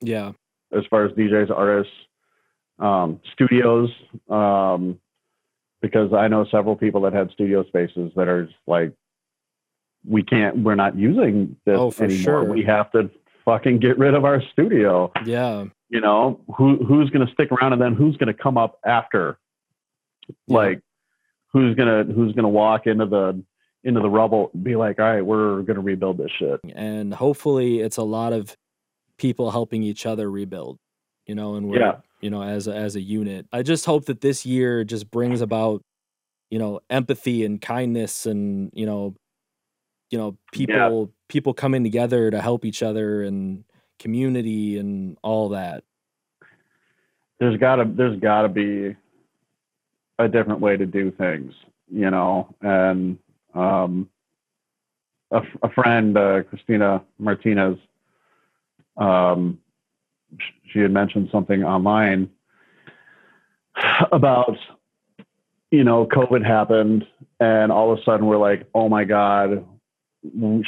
Yeah. 0.00 0.32
As 0.76 0.84
far 0.88 1.04
as 1.04 1.12
DJs, 1.12 1.50
artists, 1.50 1.92
um, 2.78 3.20
studios, 3.32 3.90
um, 4.30 4.98
because 5.80 6.12
I 6.12 6.28
know 6.28 6.46
several 6.50 6.76
people 6.76 7.02
that 7.02 7.12
had 7.12 7.30
studio 7.30 7.64
spaces 7.64 8.10
that 8.16 8.26
are 8.28 8.48
like, 8.66 8.92
we 10.08 10.22
can't, 10.22 10.58
we're 10.58 10.74
not 10.74 10.96
using 10.96 11.56
this 11.66 11.78
oh, 11.78 11.92
anymore. 12.00 12.22
Sure. 12.22 12.44
We 12.44 12.64
have 12.64 12.90
to 12.92 13.10
fucking 13.44 13.80
get 13.80 13.98
rid 13.98 14.14
of 14.14 14.24
our 14.24 14.42
studio. 14.52 15.12
Yeah. 15.26 15.66
You 15.90 16.00
know, 16.00 16.40
who 16.56 16.82
who's 16.84 17.10
going 17.10 17.26
to 17.26 17.32
stick 17.34 17.52
around 17.52 17.74
and 17.74 17.82
then 17.82 17.94
who's 17.94 18.16
going 18.16 18.34
to 18.34 18.42
come 18.42 18.56
up 18.56 18.78
after? 18.86 19.38
Yeah. 20.46 20.56
Like, 20.56 20.80
who's 21.52 21.76
gonna 21.76 22.04
who's 22.04 22.32
gonna 22.34 22.48
walk 22.48 22.86
into 22.86 23.06
the 23.06 23.42
into 23.84 24.00
the 24.00 24.08
rubble 24.08 24.50
and 24.54 24.62
be 24.62 24.76
like, 24.76 24.98
all 24.98 25.06
right, 25.06 25.22
we're 25.22 25.62
going 25.62 25.76
to 25.76 25.82
rebuild 25.82 26.18
this 26.18 26.30
shit. 26.38 26.60
And 26.74 27.12
hopefully 27.12 27.80
it's 27.80 27.96
a 27.96 28.02
lot 28.02 28.32
of 28.32 28.56
people 29.18 29.50
helping 29.50 29.82
each 29.82 30.06
other 30.06 30.30
rebuild, 30.30 30.78
you 31.26 31.34
know, 31.34 31.56
and 31.56 31.68
we're, 31.68 31.80
yeah. 31.80 31.96
you 32.20 32.30
know, 32.30 32.42
as 32.42 32.68
a, 32.68 32.74
as 32.74 32.96
a 32.96 33.00
unit. 33.00 33.46
I 33.52 33.62
just 33.62 33.84
hope 33.84 34.06
that 34.06 34.20
this 34.20 34.46
year 34.46 34.84
just 34.84 35.10
brings 35.10 35.40
about, 35.40 35.82
you 36.50 36.58
know, 36.58 36.80
empathy 36.90 37.44
and 37.44 37.60
kindness 37.60 38.26
and, 38.26 38.70
you 38.74 38.86
know, 38.86 39.14
you 40.10 40.18
know, 40.18 40.36
people, 40.52 41.00
yeah. 41.00 41.12
people 41.28 41.54
coming 41.54 41.82
together 41.82 42.30
to 42.30 42.40
help 42.40 42.64
each 42.64 42.82
other 42.82 43.22
and 43.22 43.64
community 43.98 44.78
and 44.78 45.16
all 45.22 45.48
that. 45.50 45.84
There's 47.40 47.58
gotta, 47.58 47.84
there's 47.86 48.20
gotta 48.20 48.48
be 48.48 48.94
a 50.18 50.28
different 50.28 50.60
way 50.60 50.76
to 50.76 50.86
do 50.86 51.10
things, 51.10 51.52
you 51.90 52.10
know, 52.10 52.54
and 52.60 53.18
um, 53.54 54.08
a, 55.30 55.42
a, 55.62 55.70
friend, 55.70 56.16
uh, 56.16 56.42
Christina 56.44 57.02
Martinez, 57.18 57.78
um, 58.96 59.58
she 60.72 60.78
had 60.80 60.90
mentioned 60.90 61.28
something 61.30 61.62
online 61.62 62.30
about, 64.12 64.56
you 65.70 65.84
know, 65.84 66.06
COVID 66.06 66.44
happened, 66.44 67.06
and 67.40 67.72
all 67.72 67.92
of 67.92 67.98
a 67.98 68.02
sudden 68.02 68.26
we're 68.26 68.38
like, 68.38 68.66
oh 68.74 68.88
my 68.88 69.04
God, 69.04 69.64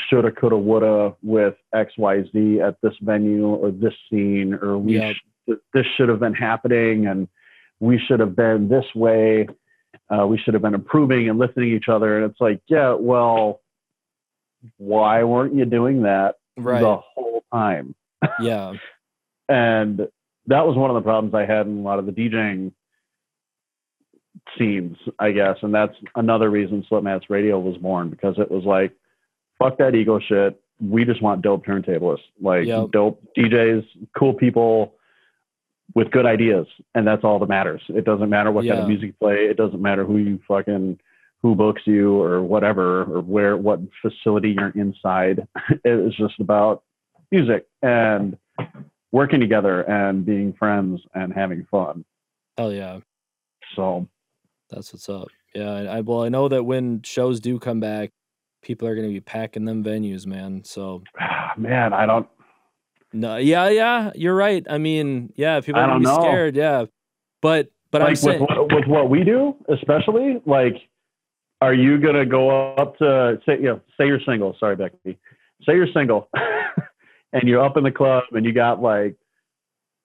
shoulda, 0.09 0.33
coulda, 0.33 0.57
woulda 0.57 1.15
with 1.23 1.55
X, 1.75 1.93
Y, 1.97 2.25
Z 2.33 2.61
at 2.61 2.77
this 2.83 2.95
venue 3.01 3.47
or 3.47 3.71
this 3.71 3.95
scene, 4.11 4.55
or 4.55 4.79
we 4.79 4.99
yep. 4.99 5.15
sh- 5.15 5.55
this 5.73 5.87
should 5.97 6.09
have 6.09 6.21
been 6.21 6.35
happening, 6.35 7.07
and 7.07 7.29
we 7.81 7.99
should 7.99 8.21
have 8.21 8.35
been 8.35 8.69
this 8.69 8.87
way 8.95 9.47
uh, 10.11 10.27
we 10.27 10.39
should 10.39 10.55
have 10.55 10.63
been 10.63 10.75
improving 10.75 11.29
and 11.29 11.39
listening 11.39 11.71
to 11.71 11.77
each 11.77 11.89
other. 11.89 12.17
And 12.17 12.31
it's 12.31 12.41
like, 12.41 12.61
yeah, 12.67 12.95
well, 12.99 13.61
why 14.77 15.25
weren't 15.25 15.55
you 15.55 15.65
doing 15.65 16.03
that 16.03 16.37
right. 16.57 16.81
the 16.81 16.97
whole 16.97 17.45
time? 17.53 17.95
Yeah. 18.41 18.75
and 19.49 20.09
that 20.47 20.67
was 20.67 20.77
one 20.77 20.91
of 20.91 20.95
the 20.95 21.03
problems 21.03 21.35
I 21.35 21.47
had 21.47 21.67
in 21.67 21.79
a 21.79 21.83
lot 21.83 21.99
of 21.99 22.07
the 22.07 22.13
DJing 22.13 22.73
scenes, 24.59 24.97
I 25.19 25.33
guess. 25.33 25.57
And 25.63 25.75
that's 25.75 25.95
another 26.17 26.51
reason 26.51 26.85
Slipmats 26.89 27.31
Radio 27.31 27.59
was 27.59 27.77
born 27.79 28.11
because 28.11 28.37
it 28.39 28.51
was 28.51 28.65
like, 28.65 28.93
fuck 29.59 29.79
that 29.79 29.95
ego 29.95 30.19
shit. 30.19 30.61
We 30.81 31.05
just 31.05 31.23
want 31.23 31.43
dope 31.43 31.65
turntablists, 31.65 32.19
like 32.41 32.67
yep. 32.67 32.91
dope 32.91 33.23
DJs, 33.39 33.87
cool 34.19 34.35
people 34.35 34.95
with 35.95 36.11
good 36.11 36.27
ideas, 36.27 36.67
and 36.95 37.07
that's 37.07 37.25
all 37.25 37.39
that 37.39 37.49
matters. 37.49 37.83
It 37.89 38.05
doesn't 38.05 38.29
matter 38.29 38.51
what 38.51 38.65
yeah. 38.65 38.73
kind 38.73 38.83
of 38.83 38.89
music 38.89 39.09
you 39.09 39.15
play. 39.15 39.47
It 39.47 39.57
doesn't 39.57 39.81
matter 39.81 40.05
who 40.05 40.19
you 40.19 40.41
fucking 40.47 40.99
who 41.43 41.55
books 41.55 41.83
you 41.85 42.21
or 42.21 42.43
whatever 42.43 43.03
or 43.03 43.21
where 43.21 43.57
what 43.57 43.81
facility 44.03 44.57
you're 44.59 44.71
inside. 44.71 45.47
It's 45.85 46.17
just 46.17 46.41
about 46.41 46.83
music 47.31 47.67
and 47.83 48.37
working 49.13 49.41
together 49.41 49.83
and 49.83 50.25
being 50.25 50.53
friends 50.55 51.01
and 51.15 51.33
having 51.33 51.67
fun. 51.71 52.05
Hell 52.57 52.73
yeah! 52.73 53.01
So 53.77 54.09
that's 54.71 54.93
what's 54.93 55.09
up. 55.09 55.29
Yeah, 55.55 55.71
I 55.71 56.01
well 56.01 56.23
I 56.23 56.29
know 56.29 56.49
that 56.49 56.65
when 56.65 57.03
shows 57.03 57.41
do 57.41 57.59
come 57.59 57.79
back, 57.79 58.11
people 58.63 58.89
are 58.89 58.97
gonna 58.97 59.09
be 59.09 59.21
packing 59.21 59.65
them 59.65 59.85
venues, 59.85 60.27
man. 60.27 60.65
So 60.65 61.03
Man, 61.57 61.93
I 61.93 62.07
don't. 62.07 62.29
No, 63.15 63.37
yeah, 63.37 63.69
yeah, 63.69 64.11
you're 64.15 64.35
right. 64.35 64.67
I 64.69 64.79
mean, 64.79 65.33
yeah, 65.37 65.61
people 65.61 65.81
are 65.81 65.87
gonna 65.87 66.01
be 66.01 66.07
know. 66.07 66.21
scared, 66.21 66.57
yeah. 66.57 66.87
But 67.41 67.71
but 67.91 68.03
I'm 68.03 68.09
like 68.09 68.13
with 68.15 68.21
saying, 68.21 68.41
what, 68.41 68.73
with 68.73 68.87
what 68.87 69.09
we 69.09 69.23
do, 69.23 69.55
especially 69.69 70.43
like, 70.47 70.75
are 71.61 71.73
you 71.73 71.99
gonna 71.99 72.27
go 72.27 72.75
up 72.75 72.99
to 72.99 73.41
say 73.47 73.57
you 73.57 73.67
know 73.67 73.81
say 73.99 74.07
you're 74.07 74.21
single? 74.27 74.57
Sorry, 74.59 74.77
Becky. 74.77 75.19
Say 75.65 75.75
you're 75.75 75.93
single, 75.95 76.29
and 77.33 77.49
you're 77.49 77.65
up 77.65 77.77
in 77.77 77.85
the 77.85 77.93
club 77.93 78.25
and 78.33 78.45
you 78.45 78.53
got 78.53 78.83
like 78.83 79.17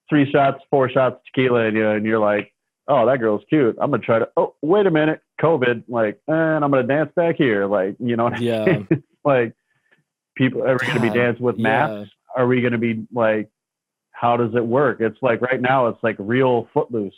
three 0.10 0.30
shots, 0.32 0.60
four 0.70 0.89
shots 0.89 1.16
of 1.16 1.22
tequila, 1.26 1.66
and 1.66 1.76
you 1.76 1.89
and 1.89 2.05
you're 2.05 2.20
like, 2.20 2.53
oh, 2.88 3.05
that 3.05 3.20
girl's 3.20 3.43
cute. 3.49 3.78
I'm 3.82 3.91
gonna 3.91 4.03
try 4.03 4.20
to. 4.20 4.30
Oh, 4.36 4.55
wait 4.62 4.86
a 4.86 4.91
minute, 4.91 5.22
COVID. 5.41 5.84
Like, 5.88 6.20
and 6.28 6.64
I'm 6.64 6.72
gonna 6.72 6.84
dance 6.84 7.12
back 7.16 7.38
here. 7.38 7.66
Like, 7.66 7.95
you 7.99 8.16
know, 8.16 8.26
what 8.26 8.36
I 8.36 8.39
yeah, 8.39 8.66
mean? 8.66 9.03
like 9.26 9.55
people 10.36 10.64
are 10.64 10.78
gonna 10.78 10.99
be 10.99 11.10
dancing 11.10 11.43
with 11.43 11.57
yeah. 11.57 11.64
masks? 11.64 12.14
Are 12.36 12.48
we 12.48 12.62
gonna 12.62 12.78
be 12.78 13.06
like? 13.14 13.50
How 14.12 14.36
does 14.36 14.54
it 14.54 14.66
work? 14.66 15.00
It's 15.00 15.18
like 15.22 15.42
right 15.42 15.62
now, 15.62 15.88
it's 15.88 16.04
like 16.04 16.18
real 16.20 16.68
footloose. 16.74 17.14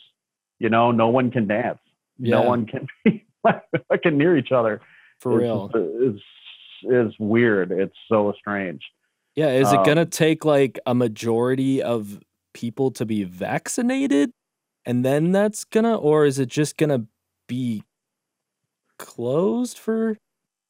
You 0.59 0.69
know, 0.69 0.91
no 0.91 1.07
one 1.09 1.31
can 1.31 1.47
dance. 1.47 1.79
No 2.19 2.43
one 2.43 2.67
can 2.67 2.85
be 3.03 3.25
fucking 3.89 4.15
near 4.17 4.37
each 4.37 4.51
other. 4.51 4.81
for 5.19 5.37
real. 5.39 5.71
It's, 5.73 6.19
it's, 6.19 6.23
it's 6.83 7.15
weird. 7.19 7.71
It's 7.71 7.95
so 8.07 8.33
strange. 8.39 8.81
Yeah, 9.35 9.49
is 9.49 9.71
it 9.73 9.77
Um, 9.79 9.85
gonna 9.85 10.05
take 10.05 10.45
like 10.45 10.77
a 10.85 10.93
majority 10.93 11.81
of 11.81 12.19
people 12.53 12.91
to 12.91 13.05
be 13.05 13.23
vaccinated, 13.23 14.31
and 14.85 15.03
then 15.03 15.31
that's 15.31 15.63
gonna, 15.63 15.95
or 15.95 16.25
is 16.25 16.37
it 16.37 16.49
just 16.49 16.77
gonna 16.77 17.05
be 17.47 17.81
closed 18.99 19.77
for 19.79 20.17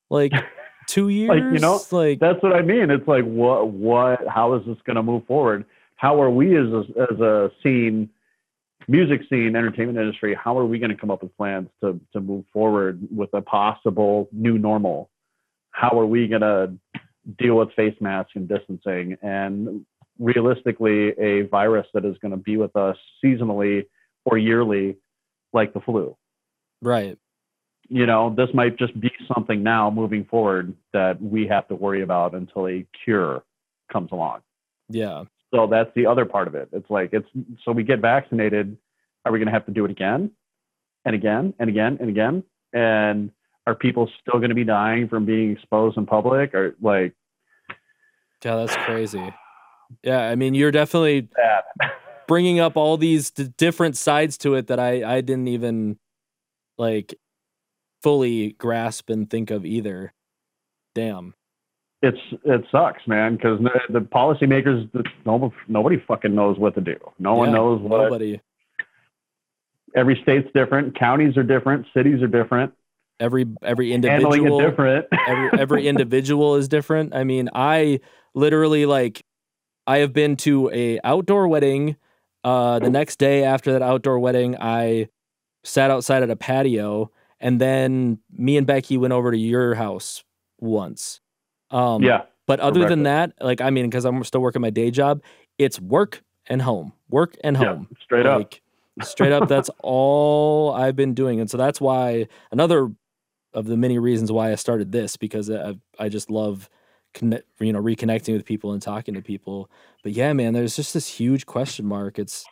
like 0.09 0.31
two 0.87 1.09
years? 1.09 1.29
Like, 1.29 1.53
you 1.53 1.59
know, 1.59 1.79
like 1.91 2.19
That's 2.19 2.41
what 2.41 2.53
I 2.53 2.61
mean. 2.61 2.89
It's 2.89 3.07
like, 3.07 3.23
what, 3.23 3.69
what, 3.69 4.19
how 4.27 4.53
is 4.55 4.65
this 4.65 4.77
going 4.85 4.95
to 4.95 5.03
move 5.03 5.25
forward? 5.25 5.65
How 5.95 6.21
are 6.21 6.29
we 6.29 6.57
as 6.57 6.67
a, 6.67 6.83
as 7.11 7.19
a 7.19 7.51
scene, 7.63 8.09
music 8.87 9.21
scene, 9.29 9.55
entertainment 9.55 9.97
industry, 9.97 10.35
how 10.35 10.57
are 10.57 10.65
we 10.65 10.79
going 10.79 10.89
to 10.89 10.97
come 10.97 11.11
up 11.11 11.21
with 11.21 11.35
plans 11.37 11.69
to, 11.81 11.99
to 12.13 12.19
move 12.19 12.45
forward 12.51 12.99
with 13.15 13.29
a 13.33 13.41
possible 13.41 14.27
new 14.31 14.57
normal? 14.57 15.09
How 15.71 15.99
are 15.99 16.05
we 16.05 16.27
going 16.27 16.41
to 16.41 16.73
deal 17.37 17.55
with 17.55 17.71
face 17.73 17.95
masks 18.01 18.31
and 18.35 18.47
distancing 18.47 19.15
and 19.21 19.85
realistically 20.19 21.09
a 21.19 21.43
virus 21.43 21.87
that 21.93 22.05
is 22.05 22.17
going 22.17 22.31
to 22.31 22.37
be 22.37 22.57
with 22.57 22.75
us 22.75 22.97
seasonally 23.23 23.85
or 24.25 24.37
yearly 24.37 24.97
like 25.53 25.73
the 25.73 25.81
flu? 25.81 26.15
right, 26.81 27.17
you 27.93 28.05
know, 28.05 28.33
this 28.33 28.47
might 28.53 28.77
just 28.77 28.97
be 28.97 29.11
something 29.35 29.61
now 29.61 29.91
moving 29.91 30.23
forward 30.23 30.73
that 30.93 31.21
we 31.21 31.45
have 31.47 31.67
to 31.67 31.75
worry 31.75 32.01
about 32.01 32.33
until 32.33 32.65
a 32.67 32.87
cure 33.03 33.43
comes 33.91 34.13
along. 34.13 34.39
yeah, 34.87 35.25
So 35.53 35.67
that's 35.67 35.89
the 35.93 36.05
other 36.05 36.23
part 36.23 36.47
of 36.47 36.55
it. 36.55 36.69
It's 36.71 36.89
like 36.89 37.09
it's 37.11 37.27
so 37.65 37.73
we 37.73 37.83
get 37.83 37.99
vaccinated, 37.99 38.77
are 39.25 39.31
we 39.33 39.39
going 39.39 39.47
to 39.47 39.51
have 39.51 39.65
to 39.65 39.73
do 39.73 39.83
it 39.83 39.91
again 39.91 40.31
and 41.03 41.13
again 41.13 41.53
and 41.59 41.69
again 41.69 41.97
and 41.99 42.09
again? 42.09 42.43
And 42.71 43.31
are 43.67 43.75
people 43.75 44.09
still 44.21 44.39
going 44.39 44.49
to 44.49 44.55
be 44.55 44.63
dying 44.63 45.09
from 45.09 45.25
being 45.25 45.51
exposed 45.51 45.97
in 45.97 46.05
public 46.05 46.55
or 46.55 46.77
like 46.81 47.13
yeah, 48.45 48.55
that's 48.55 48.75
crazy. 48.77 49.33
Yeah, 50.01 50.21
I 50.29 50.35
mean, 50.35 50.53
you're 50.53 50.71
definitely 50.71 51.27
bringing 52.29 52.61
up 52.61 52.77
all 52.77 52.95
these 52.95 53.31
d- 53.31 53.51
different 53.57 53.97
sides 53.97 54.37
to 54.39 54.55
it 54.55 54.67
that 54.67 54.79
I 54.79 55.17
I 55.17 55.19
didn't 55.19 55.49
even 55.49 55.99
like 56.77 57.13
fully 58.01 58.53
grasp 58.53 59.09
and 59.09 59.29
think 59.29 59.51
of 59.51 59.65
either. 59.65 60.13
Damn. 60.95 61.33
It's 62.01 62.17
it 62.45 62.65
sucks, 62.71 63.07
man, 63.07 63.35
because 63.35 63.59
the, 63.59 63.79
the 63.89 63.99
policymakers, 63.99 64.91
the, 64.91 65.03
nobody, 65.25 65.53
nobody 65.67 66.03
fucking 66.07 66.33
knows 66.33 66.57
what 66.57 66.73
to 66.75 66.81
do. 66.81 66.95
No 67.19 67.35
one 67.35 67.51
knows 67.51 67.79
what 67.79 68.03
Nobody. 68.03 68.41
every 69.95 70.19
state's 70.23 70.49
different, 70.55 70.97
counties 70.97 71.37
are 71.37 71.43
different, 71.43 71.85
cities 71.93 72.23
are 72.23 72.27
different, 72.27 72.73
Every 73.21 73.45
every 73.61 73.93
individual 73.93 74.59
different. 74.59 75.05
every 75.27 75.59
every 75.59 75.87
individual 75.87 76.55
is 76.55 76.67
different. 76.67 77.13
I 77.13 77.23
mean, 77.23 77.49
I 77.53 77.99
literally 78.33 78.87
like 78.87 79.23
I 79.85 79.99
have 79.99 80.11
been 80.11 80.35
to 80.37 80.71
a 80.71 80.99
outdoor 81.03 81.47
wedding. 81.47 81.97
Uh, 82.43 82.79
the 82.79 82.89
next 82.89 83.19
day 83.19 83.43
after 83.43 83.73
that 83.73 83.83
outdoor 83.83 84.17
wedding, 84.17 84.57
I 84.59 85.09
sat 85.63 85.91
outside 85.91 86.23
at 86.23 86.31
a 86.31 86.35
patio, 86.35 87.11
and 87.41 87.59
then 87.59 88.19
me 88.31 88.55
and 88.55 88.65
Becky 88.65 88.95
went 88.97 89.11
over 89.13 89.31
to 89.31 89.37
your 89.37 89.73
house 89.75 90.23
once. 90.59 91.19
Um, 91.71 92.03
yeah, 92.03 92.23
But 92.47 92.59
other 92.59 92.87
than 92.87 93.03
that, 93.03 93.33
like 93.41 93.59
I 93.59 93.69
mean, 93.71 93.89
because 93.89 94.05
I'm 94.05 94.23
still 94.23 94.41
working 94.41 94.61
my 94.61 94.69
day 94.69 94.91
job, 94.91 95.21
it's 95.57 95.79
work 95.79 96.21
and 96.47 96.61
home, 96.61 96.93
work 97.09 97.35
and 97.43 97.57
yeah, 97.57 97.65
home. 97.65 97.87
straight 97.99 98.25
up. 98.25 98.53
Straight 99.01 99.31
up, 99.31 99.47
that's 99.47 99.69
all 99.81 100.73
I've 100.73 100.95
been 100.95 101.13
doing, 101.13 101.39
and 101.39 101.49
so 101.49 101.57
that's 101.57 101.81
why 101.81 102.27
another 102.51 102.91
of 103.53 103.65
the 103.65 103.75
many 103.75 103.97
reasons 103.99 104.31
why 104.31 104.51
I 104.51 104.55
started 104.55 104.91
this 104.91 105.17
because 105.17 105.49
I 105.49 105.75
I 105.97 106.09
just 106.09 106.29
love 106.29 106.69
connect, 107.13 107.45
you 107.59 107.73
know 107.73 107.81
reconnecting 107.81 108.33
with 108.33 108.45
people 108.45 108.73
and 108.73 108.81
talking 108.81 109.13
to 109.15 109.21
people. 109.21 109.69
But 110.03 110.11
yeah, 110.11 110.31
man, 110.33 110.53
there's 110.53 110.75
just 110.75 110.93
this 110.93 111.07
huge 111.07 111.45
question 111.45 111.85
mark. 111.85 112.19
It's 112.19 112.45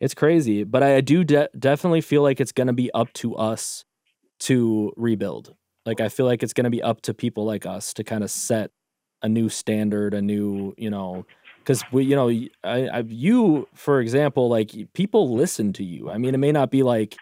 it's 0.00 0.14
crazy, 0.14 0.64
but 0.64 0.82
I 0.82 1.00
do 1.00 1.22
de- 1.24 1.48
definitely 1.58 2.00
feel 2.00 2.22
like 2.22 2.40
it's 2.40 2.52
gonna 2.52 2.72
be 2.72 2.90
up 2.92 3.12
to 3.14 3.36
us 3.36 3.84
to 4.46 4.92
rebuild. 4.96 5.54
Like 5.86 6.00
I 6.00 6.08
feel 6.08 6.26
like 6.26 6.42
it's 6.42 6.52
gonna 6.52 6.70
be 6.70 6.82
up 6.82 7.02
to 7.02 7.14
people 7.14 7.44
like 7.44 7.66
us 7.66 7.92
to 7.94 8.04
kind 8.04 8.22
of 8.24 8.30
set 8.30 8.70
a 9.22 9.28
new 9.28 9.48
standard, 9.48 10.14
a 10.14 10.22
new 10.22 10.74
you 10.76 10.90
know 10.90 11.26
because 11.64 11.84
we 11.92 12.04
you 12.04 12.16
know 12.16 12.26
y- 12.26 12.48
I, 12.64 12.88
I 12.88 12.98
you 13.06 13.68
for 13.74 14.00
example 14.00 14.48
like 14.48 14.72
people 14.94 15.32
listen 15.34 15.72
to 15.74 15.84
you 15.84 16.10
i 16.10 16.18
mean 16.18 16.34
it 16.34 16.38
may 16.38 16.50
not 16.50 16.72
be 16.72 16.82
like 16.82 17.20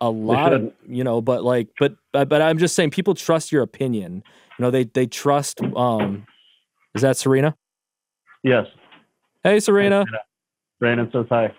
a 0.00 0.08
lot 0.08 0.54
of 0.54 0.72
you 0.88 1.04
know 1.04 1.20
but 1.20 1.44
like 1.44 1.68
but, 1.78 1.92
but 2.10 2.26
but 2.30 2.40
i'm 2.40 2.56
just 2.56 2.74
saying 2.74 2.90
people 2.90 3.14
trust 3.14 3.52
your 3.52 3.62
opinion 3.62 4.22
you 4.58 4.62
know 4.62 4.70
they 4.70 4.84
they 4.84 5.06
trust 5.06 5.60
um 5.76 6.26
is 6.94 7.02
that 7.02 7.18
serena 7.18 7.54
Yes. 8.42 8.66
hey 9.44 9.60
serena 9.60 10.06
Brandon 10.80 11.10
says 11.12 11.26
hi. 11.28 11.52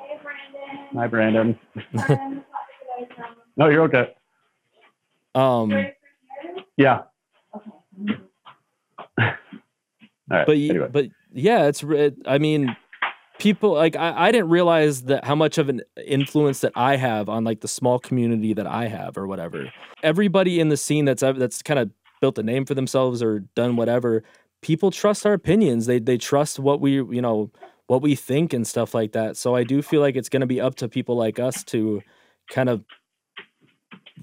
Hey, 0.00 0.18
Brandon. 0.22 0.88
Hi, 0.94 1.06
Brandon. 1.06 1.58
Talk 3.58 3.66
to 3.66 3.66
you 3.66 3.66
guys 3.66 3.66
now. 3.66 3.66
No, 3.66 3.70
you're 3.70 3.82
okay. 3.84 4.14
um 5.34 5.70
Ready 5.70 5.94
for 6.00 6.54
you? 6.56 6.64
Yeah. 6.76 7.02
Okay. 7.54 8.14
All 10.30 10.36
right. 10.36 10.46
but 10.46 10.56
anyway. 10.56 10.88
but 10.90 11.06
yeah 11.32 11.66
it's 11.66 11.82
it, 11.82 12.16
i 12.26 12.38
mean 12.38 12.76
people 13.38 13.72
like 13.74 13.96
I, 13.96 14.28
I 14.28 14.32
didn't 14.32 14.50
realize 14.50 15.02
that 15.04 15.24
how 15.24 15.34
much 15.34 15.58
of 15.58 15.68
an 15.68 15.82
influence 16.06 16.60
that 16.60 16.72
i 16.76 16.96
have 16.96 17.28
on 17.28 17.44
like 17.44 17.60
the 17.60 17.68
small 17.68 17.98
community 17.98 18.52
that 18.54 18.66
i 18.66 18.86
have 18.88 19.16
or 19.16 19.26
whatever 19.26 19.72
everybody 20.02 20.60
in 20.60 20.68
the 20.68 20.76
scene 20.76 21.04
that's 21.04 21.22
that's 21.22 21.62
kind 21.62 21.80
of 21.80 21.90
built 22.20 22.38
a 22.38 22.42
name 22.42 22.64
for 22.66 22.74
themselves 22.74 23.22
or 23.22 23.40
done 23.54 23.76
whatever 23.76 24.22
people 24.62 24.90
trust 24.90 25.24
our 25.26 25.32
opinions 25.34 25.86
they 25.86 25.98
they 25.98 26.18
trust 26.18 26.58
what 26.58 26.80
we 26.80 26.92
you 26.94 27.22
know 27.22 27.50
what 27.86 28.02
we 28.02 28.14
think 28.14 28.52
and 28.52 28.66
stuff 28.66 28.94
like 28.94 29.12
that 29.12 29.36
so 29.36 29.54
i 29.54 29.62
do 29.64 29.80
feel 29.82 30.00
like 30.00 30.16
it's 30.16 30.28
going 30.28 30.40
to 30.40 30.46
be 30.46 30.60
up 30.60 30.74
to 30.74 30.88
people 30.88 31.16
like 31.16 31.38
us 31.38 31.64
to 31.64 32.02
kind 32.50 32.68
of 32.68 32.82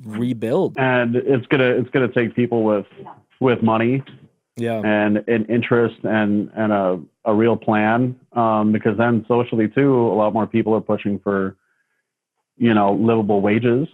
rebuild. 0.03 0.77
And 0.77 1.15
it's 1.15 1.45
gonna 1.47 1.69
it's 1.69 1.89
gonna 1.89 2.11
take 2.11 2.35
people 2.35 2.63
with 2.63 2.85
with 3.39 3.61
money 3.61 4.03
yeah. 4.55 4.81
and 4.83 5.17
an 5.27 5.45
interest 5.45 5.97
and 6.03 6.51
and 6.55 6.71
a 6.71 6.99
a 7.25 7.33
real 7.33 7.55
plan 7.55 8.19
um, 8.33 8.71
because 8.71 8.97
then 8.97 9.25
socially 9.27 9.67
too 9.67 9.95
a 9.95 10.15
lot 10.15 10.33
more 10.33 10.47
people 10.47 10.73
are 10.73 10.81
pushing 10.81 11.19
for 11.19 11.55
you 12.57 12.73
know 12.73 12.93
livable 12.93 13.41
wages. 13.41 13.87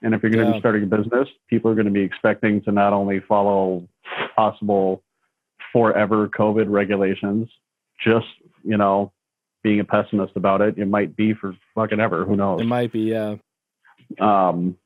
And 0.00 0.14
if 0.14 0.22
you're 0.22 0.30
going 0.30 0.44
to 0.44 0.50
Yeah. 0.50 0.56
be 0.56 0.60
starting 0.60 0.84
a 0.84 0.86
business 0.86 1.28
people 1.48 1.70
are 1.70 1.74
going 1.74 1.86
to 1.86 1.92
be 1.92 2.02
expecting 2.02 2.62
to 2.62 2.72
not 2.72 2.92
only 2.92 3.20
follow 3.20 3.88
possible 4.36 5.02
forever 5.72 6.28
covid 6.28 6.66
regulations 6.68 7.48
just 8.02 8.26
you 8.62 8.76
know 8.76 9.12
being 9.62 9.80
a 9.80 9.84
pessimist 9.84 10.32
about 10.36 10.60
it. 10.60 10.78
It 10.78 10.86
might 10.86 11.16
be 11.16 11.34
for 11.34 11.54
fucking 11.74 12.00
ever. 12.00 12.24
Who 12.24 12.36
knows? 12.36 12.60
It 12.60 12.66
might 12.66 12.92
be 12.92 13.00
yeah. 13.00 13.36
Um, 14.20 14.76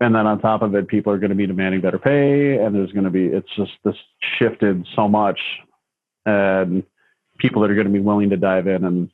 and 0.00 0.14
then 0.14 0.26
on 0.26 0.40
top 0.40 0.62
of 0.62 0.74
it, 0.74 0.86
people 0.88 1.12
are 1.12 1.18
going 1.18 1.30
to 1.30 1.36
be 1.36 1.46
demanding 1.46 1.80
better 1.80 1.98
pay, 1.98 2.56
and 2.58 2.74
there's 2.74 2.92
going 2.92 3.04
to 3.04 3.10
be 3.10 3.26
it's 3.26 3.48
just 3.56 3.72
this 3.84 3.96
shifted 4.38 4.86
so 4.94 5.08
much, 5.08 5.40
and 6.26 6.82
people 7.38 7.62
that 7.62 7.70
are 7.70 7.74
going 7.74 7.86
to 7.86 7.92
be 7.92 8.00
willing 8.00 8.30
to 8.30 8.36
dive 8.36 8.66
in 8.66 8.84
and 8.84 9.10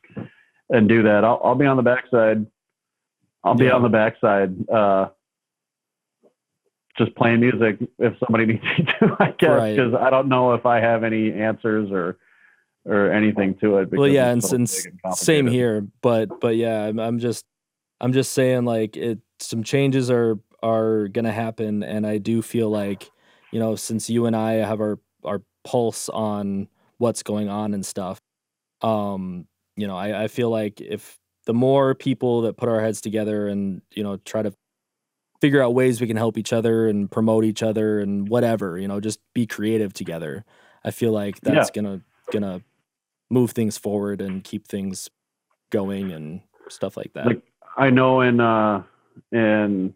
and 0.70 0.88
do 0.88 1.02
that. 1.02 1.24
I'll, 1.24 1.40
I'll 1.44 1.54
be 1.54 1.66
on 1.66 1.76
the 1.76 1.82
backside. 1.82 2.46
I'll 3.44 3.54
be 3.54 3.66
Yeah. 3.66 3.72
on 3.72 3.82
the 3.82 3.88
backside, 3.90 4.54
uh, 4.70 5.08
just 6.96 7.14
playing 7.16 7.40
music 7.40 7.78
if 7.98 8.14
somebody 8.24 8.46
needs 8.52 8.62
me 8.62 8.84
to, 9.00 9.16
I 9.20 9.34
guess, 9.38 9.50
Right. 9.50 9.76
because 9.76 9.94
I 9.94 10.10
don't 10.10 10.28
know 10.28 10.54
if 10.54 10.64
I 10.64 10.80
have 10.80 11.04
any 11.04 11.32
answers 11.32 11.90
or 11.90 12.18
or 12.86 13.10
anything 13.10 13.54
to 13.62 13.78
it. 13.78 13.90
well 13.90 14.02
because 14.02 14.12
yeah 14.12 14.28
and, 14.30 14.44
so 14.44 14.56
and 14.56 14.68
same 15.14 15.46
here 15.46 15.86
but 16.02 16.38
but 16.38 16.54
yeah 16.54 16.84
I'm, 16.84 16.98
I'm 17.00 17.18
just 17.18 17.46
i'm 17.98 18.12
just 18.12 18.32
saying 18.32 18.66
like 18.66 18.94
it 18.94 19.20
some 19.40 19.62
changes 19.62 20.10
are 20.10 20.38
are 20.64 21.08
gonna 21.08 21.32
happen, 21.32 21.82
and 21.82 22.06
I 22.06 22.18
do 22.18 22.42
feel 22.42 22.70
like 22.70 23.10
you 23.52 23.60
know 23.60 23.76
since 23.76 24.10
you 24.10 24.26
and 24.26 24.34
I 24.34 24.54
have 24.54 24.80
our 24.80 24.98
our 25.24 25.42
pulse 25.64 26.08
on 26.08 26.68
what's 26.98 27.22
going 27.22 27.48
on 27.48 27.74
and 27.74 27.84
stuff, 27.84 28.20
um, 28.82 29.46
you 29.76 29.86
know, 29.86 29.96
I, 29.96 30.24
I 30.24 30.28
feel 30.28 30.50
like 30.50 30.80
if 30.80 31.18
the 31.46 31.54
more 31.54 31.94
people 31.94 32.42
that 32.42 32.56
put 32.56 32.68
our 32.68 32.80
heads 32.80 33.00
together 33.00 33.48
and 33.48 33.82
you 33.92 34.02
know 34.02 34.16
try 34.18 34.42
to 34.42 34.52
figure 35.40 35.62
out 35.62 35.74
ways 35.74 36.00
we 36.00 36.06
can 36.06 36.16
help 36.16 36.38
each 36.38 36.52
other 36.52 36.88
and 36.88 37.10
promote 37.10 37.44
each 37.44 37.62
other 37.62 38.00
and 38.00 38.28
whatever 38.30 38.78
you 38.78 38.88
know 38.88 38.98
just 38.98 39.20
be 39.34 39.46
creative 39.46 39.92
together 39.92 40.42
i 40.84 40.90
feel 40.90 41.12
like 41.12 41.38
that's 41.40 41.70
gonna 41.70 42.00
gonna 42.32 42.62
move 43.30 43.50
things 43.50 43.76
forward 43.76 44.20
and 44.20 44.42
keep 44.44 44.66
things 44.66 45.10
going 45.70 46.12
and 46.12 46.40
stuff 46.68 46.96
like 46.96 47.12
that. 47.14 47.26
Like 47.26 47.42
I 47.76 47.90
know 47.90 48.20
in 48.20 48.40
uh 48.40 48.82
in 49.32 49.94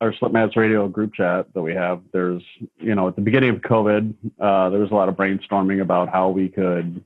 our 0.00 0.14
Slipmats 0.18 0.56
Radio 0.56 0.88
group 0.88 1.14
chat 1.14 1.46
that 1.54 1.62
we 1.62 1.74
have, 1.74 2.02
there's 2.12 2.42
you 2.78 2.94
know 2.94 3.08
at 3.08 3.16
the 3.16 3.22
beginning 3.22 3.50
of 3.50 3.56
COVID, 3.56 4.14
uh, 4.40 4.70
there 4.70 4.80
was 4.80 4.90
a 4.90 4.94
lot 4.94 5.08
of 5.08 5.16
brainstorming 5.16 5.82
about 5.82 6.08
how 6.08 6.28
we 6.28 6.48
could 6.48 7.04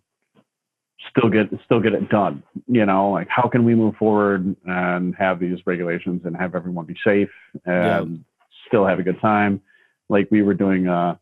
still 1.11 1.29
get 1.29 1.49
still 1.65 1.81
get 1.81 1.93
it 1.93 2.09
done. 2.09 2.43
You 2.67 2.87
know, 2.87 3.11
like 3.11 3.29
how 3.29 3.49
can 3.49 3.65
we 3.65 3.75
move 3.75 3.97
forward 3.97 4.57
and 4.65 5.15
have 5.17 5.41
these 5.41 5.59
regulations 5.67 6.23
and 6.25 6.37
have 6.37 6.55
everyone 6.55 6.87
be 6.87 6.97
safe 7.05 7.31
and 7.65 8.25
still 8.67 8.87
have 8.87 8.99
a 8.99 9.03
good 9.03 9.21
time. 9.21 9.61
Like 10.09 10.29
we 10.31 10.43
were 10.43 10.55
doing, 10.55 10.87
uh, 10.87 11.17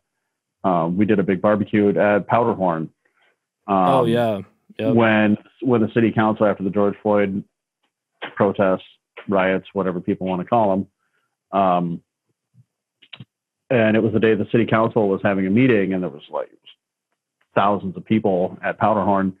uh, 0.63 0.89
we 0.93 1.05
did 1.05 1.19
a 1.19 1.23
big 1.23 1.41
barbecue 1.41 1.89
at 1.89 2.27
Powderhorn. 2.27 2.89
Um, 3.65 3.77
oh 3.89 4.05
yeah 4.05 4.41
yep. 4.77 4.93
when 4.93 5.37
when 5.61 5.81
the 5.81 5.91
city 5.93 6.11
council 6.11 6.45
after 6.45 6.63
the 6.63 6.69
George 6.69 6.95
Floyd 7.01 7.43
protests, 8.35 8.83
riots, 9.27 9.67
whatever 9.73 9.99
people 9.99 10.27
want 10.27 10.41
to 10.41 10.47
call 10.47 10.69
them, 10.71 10.87
um, 11.53 12.01
and 13.69 13.95
it 13.95 14.03
was 14.03 14.13
the 14.13 14.19
day 14.19 14.35
the 14.35 14.47
city 14.51 14.65
council 14.65 15.07
was 15.07 15.21
having 15.23 15.47
a 15.47 15.49
meeting, 15.49 15.93
and 15.93 16.03
there 16.03 16.09
was 16.09 16.23
like 16.29 16.49
thousands 17.55 17.95
of 17.95 18.03
people 18.05 18.57
at 18.63 18.79
Powderhorn, 18.79 19.33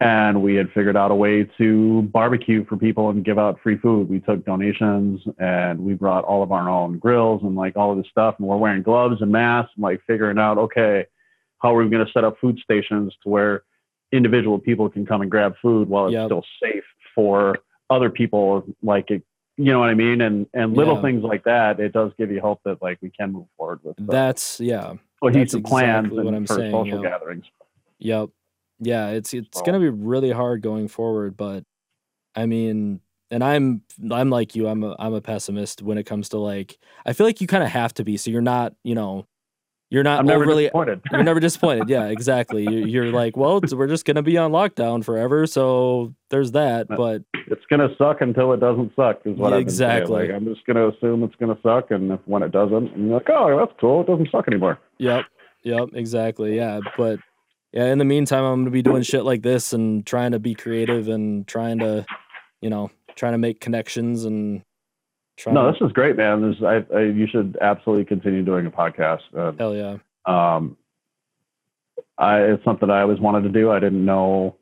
and 0.00 0.42
we 0.42 0.54
had 0.54 0.70
figured 0.72 0.96
out 0.96 1.10
a 1.10 1.14
way 1.14 1.44
to 1.58 2.02
barbecue 2.02 2.64
for 2.64 2.76
people 2.76 3.10
and 3.10 3.24
give 3.24 3.38
out 3.38 3.58
free 3.62 3.76
food. 3.78 4.08
We 4.08 4.20
took 4.20 4.44
donations, 4.44 5.20
and 5.38 5.80
we 5.80 5.94
brought 5.94 6.24
all 6.24 6.42
of 6.42 6.52
our 6.52 6.68
own 6.68 6.98
grills 6.98 7.42
and 7.42 7.56
like 7.56 7.76
all 7.76 7.92
of 7.92 7.98
this 7.98 8.10
stuff, 8.10 8.36
and 8.38 8.48
we're 8.48 8.56
wearing 8.56 8.82
gloves 8.82 9.20
and 9.20 9.30
masks, 9.30 9.72
and 9.76 9.82
like 9.82 10.00
figuring 10.06 10.38
out 10.38 10.58
okay, 10.58 11.06
how 11.60 11.74
are 11.74 11.82
we 11.82 11.90
going 11.90 12.06
to 12.06 12.12
set 12.12 12.24
up 12.24 12.36
food 12.40 12.58
stations 12.62 13.12
to 13.22 13.28
where 13.28 13.64
individual 14.12 14.58
people 14.58 14.88
can 14.88 15.04
come 15.04 15.20
and 15.20 15.30
grab 15.30 15.54
food 15.60 15.88
while 15.88 16.06
it's 16.06 16.14
Yep. 16.14 16.26
still 16.26 16.44
safe 16.62 16.84
for 17.14 17.58
other 17.90 18.10
people 18.10 18.64
like 18.82 19.10
it 19.10 19.22
you 19.58 19.64
know 19.72 19.80
what 19.80 19.90
i 19.90 19.94
mean 19.94 20.20
and 20.22 20.46
and 20.54 20.74
little 20.74 20.94
Yeah. 20.96 21.02
things 21.02 21.22
like 21.24 21.44
that 21.44 21.78
it 21.80 21.92
does 21.92 22.12
give 22.16 22.30
you 22.30 22.40
hope 22.40 22.60
that 22.64 22.80
like 22.80 22.98
we 23.02 23.10
can 23.10 23.32
move 23.32 23.46
forward 23.56 23.80
with 23.82 23.96
the 23.96 24.04
that's 24.04 24.58
yeah 24.60 24.94
cohesive 25.22 25.62
that's 25.62 25.70
plans 25.70 26.06
exactly 26.06 26.24
what 26.24 26.34
I'm 26.34 26.46
for 26.46 26.54
saying, 26.54 26.70
social 26.72 27.02
yeah. 27.02 27.10
gatherings 27.10 27.44
Yep. 28.00 28.28
Yeah, 28.80 29.08
it's 29.08 29.34
it's 29.34 29.58
So- 29.58 29.64
gonna 29.64 29.80
be 29.80 29.88
really 29.88 30.30
hard 30.30 30.62
going 30.62 30.86
forward, 30.86 31.36
but 31.36 31.64
I 32.36 32.46
mean, 32.46 33.00
and 33.32 33.42
I'm 33.42 33.82
I'm 34.12 34.30
like 34.30 34.54
you, 34.54 34.68
I'm 34.68 34.84
a 34.84 34.94
I'm 35.00 35.14
a 35.14 35.20
pessimist 35.20 35.82
when 35.82 35.98
it 35.98 36.04
comes 36.06 36.28
to 36.28 36.38
like 36.38 36.78
I 37.04 37.12
feel 37.12 37.26
like 37.26 37.40
you 37.40 37.48
kind 37.48 37.64
of 37.64 37.70
have 37.70 37.92
to 37.94 38.04
be, 38.04 38.16
so 38.16 38.30
you're 38.30 38.40
not, 38.40 38.74
you 38.84 38.94
know, 38.94 39.26
you're 39.90 40.02
not 40.02 40.20
i'm 40.20 40.26
never 40.26 40.44
overly 40.44 40.64
disappointed 40.64 41.00
you're 41.10 41.22
never 41.22 41.40
disappointed. 41.40 41.88
Yeah, 41.88 42.06
exactly. 42.06 42.62
You, 42.62 42.86
you're 42.86 43.10
like, 43.10 43.36
well, 43.36 43.60
we're 43.72 43.86
just 43.86 44.04
gonna 44.04 44.22
be 44.22 44.36
on 44.36 44.52
lockdown 44.52 45.04
forever, 45.04 45.46
so 45.46 46.14
there's 46.30 46.52
that. 46.52 46.90
Uh, 46.90 46.96
but 46.96 47.22
it's 47.46 47.64
gonna 47.70 47.88
suck 47.96 48.20
until 48.20 48.52
it 48.52 48.60
doesn't 48.60 48.92
suck 48.94 49.20
is 49.24 49.38
what 49.38 49.52
Yeah, 49.52 49.58
exactly. 49.58 50.26
Like, 50.26 50.36
i'm 50.36 50.44
just 50.44 50.66
gonna 50.66 50.88
assume 50.88 51.22
it's 51.22 51.34
gonna 51.36 51.58
suck 51.62 51.90
and 51.90 52.12
if 52.12 52.20
when 52.26 52.42
it 52.42 52.52
doesn't 52.52 52.92
i'm 52.94 53.10
like 53.10 53.28
oh 53.30 53.56
that's 53.58 53.72
cool 53.80 54.02
it 54.02 54.06
doesn't 54.06 54.30
suck 54.30 54.46
anymore 54.48 54.78
Yep. 54.98 55.24
Yep. 55.64 55.88
Exactly. 55.94 56.56
Yeah. 56.56 56.80
But 56.96 57.20
yeah, 57.72 57.86
in 57.86 57.98
the 57.98 58.04
meantime, 58.04 58.44
I'm 58.44 58.60
gonna 58.60 58.70
be 58.70 58.82
doing 58.82 59.02
shit 59.02 59.24
like 59.24 59.42
this 59.42 59.72
and 59.72 60.04
trying 60.06 60.32
to 60.32 60.38
be 60.38 60.54
creative 60.54 61.08
and 61.08 61.46
trying 61.46 61.78
to, 61.80 62.06
you 62.60 62.70
know, 62.70 62.90
trying 63.14 63.32
to 63.32 63.38
make 63.38 63.60
connections 63.60 64.24
and 64.24 64.62
no 65.46 65.70
this 65.72 65.80
is 65.80 65.92
great 65.92 66.16
man 66.16 66.42
this 66.50 66.62
I, 66.62 66.84
I 66.94 67.02
you 67.02 67.26
should 67.26 67.56
absolutely 67.60 68.04
continue 68.04 68.42
doing 68.42 68.66
a 68.66 68.70
podcast 68.70 69.20
uh, 69.36 69.52
hell 69.58 69.74
yeah. 69.74 69.96
Um, 70.26 70.76
I, 72.18 72.40
it's 72.40 72.64
something 72.64 72.90
I 72.90 73.02
always 73.02 73.20
wanted 73.20 73.42
to 73.44 73.48
do. 73.48 73.70
I 73.70 73.78
didn't 73.78 74.04
know. 74.04 74.56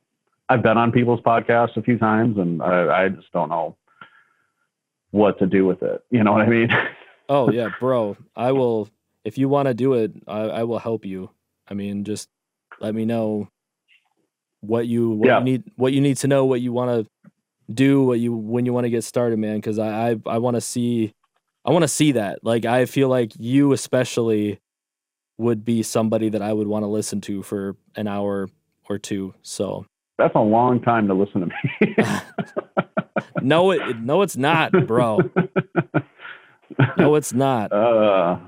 I've 0.48 0.62
been 0.62 0.76
on 0.76 0.92
people's 0.92 1.20
podcasts 1.20 1.76
a 1.76 1.82
few 1.82 1.98
times, 1.98 2.36
and 2.38 2.62
I, 2.62 3.04
I 3.04 3.08
just 3.08 3.32
don't 3.32 3.48
know 3.48 3.76
what 5.10 5.38
to 5.38 5.46
do 5.46 5.64
with 5.66 5.82
it. 5.82 6.04
You 6.10 6.22
know 6.22 6.32
what 6.32 6.42
I 6.42 6.46
mean? 6.46 6.68
Oh 7.28 7.50
yeah, 7.50 7.70
bro. 7.80 8.16
I 8.36 8.52
will. 8.52 8.88
If 9.24 9.36
you 9.38 9.48
want 9.48 9.66
to 9.66 9.74
do 9.74 9.94
it, 9.94 10.12
I, 10.28 10.42
I 10.42 10.62
will 10.62 10.78
help 10.78 11.04
you. 11.04 11.30
I 11.66 11.74
mean, 11.74 12.04
just 12.04 12.28
let 12.78 12.94
me 12.94 13.04
know 13.04 13.48
what 14.60 14.86
you 14.86 15.10
what 15.10 15.26
Yeah. 15.26 15.38
you 15.38 15.44
need 15.44 15.64
what 15.74 15.92
you 15.92 16.00
need 16.00 16.18
to 16.18 16.28
know, 16.28 16.44
what 16.44 16.60
you 16.60 16.72
want 16.72 16.90
to 17.04 17.30
do, 17.72 18.02
what 18.02 18.18
you 18.20 18.32
when 18.34 18.66
you 18.66 18.72
want 18.72 18.84
to 18.84 18.90
get 18.90 19.04
started, 19.04 19.38
man. 19.38 19.56
Because 19.56 19.78
I 19.78 20.10
I, 20.10 20.16
I 20.26 20.38
want 20.38 20.56
to 20.56 20.60
see 20.60 21.12
I 21.64 21.70
want 21.72 21.82
to 21.82 21.88
see 21.88 22.12
that. 22.12 22.44
Like 22.44 22.64
I 22.64 22.86
feel 22.86 23.08
like 23.08 23.32
you 23.38 23.72
especially 23.72 24.60
would 25.38 25.64
be 25.64 25.82
somebody 25.82 26.28
that 26.30 26.40
I 26.42 26.52
would 26.52 26.66
want 26.66 26.84
to 26.84 26.86
listen 26.88 27.20
to 27.22 27.42
for 27.42 27.76
an 27.94 28.06
hour 28.08 28.48
or 28.88 28.98
two. 28.98 29.34
So 29.42 29.84
That's 30.16 30.34
a 30.34 30.40
long 30.40 30.80
time 30.80 31.08
to 31.08 31.14
listen 31.14 31.40
to 31.42 31.46
me. 31.46 31.96
no, 33.42 33.70
it 33.72 33.98
no, 34.00 34.22
it's 34.22 34.36
not, 34.36 34.72
bro. 34.86 35.18
No, 36.96 37.14
it's 37.14 37.32
not. 37.32 37.72
uh, 37.72 38.38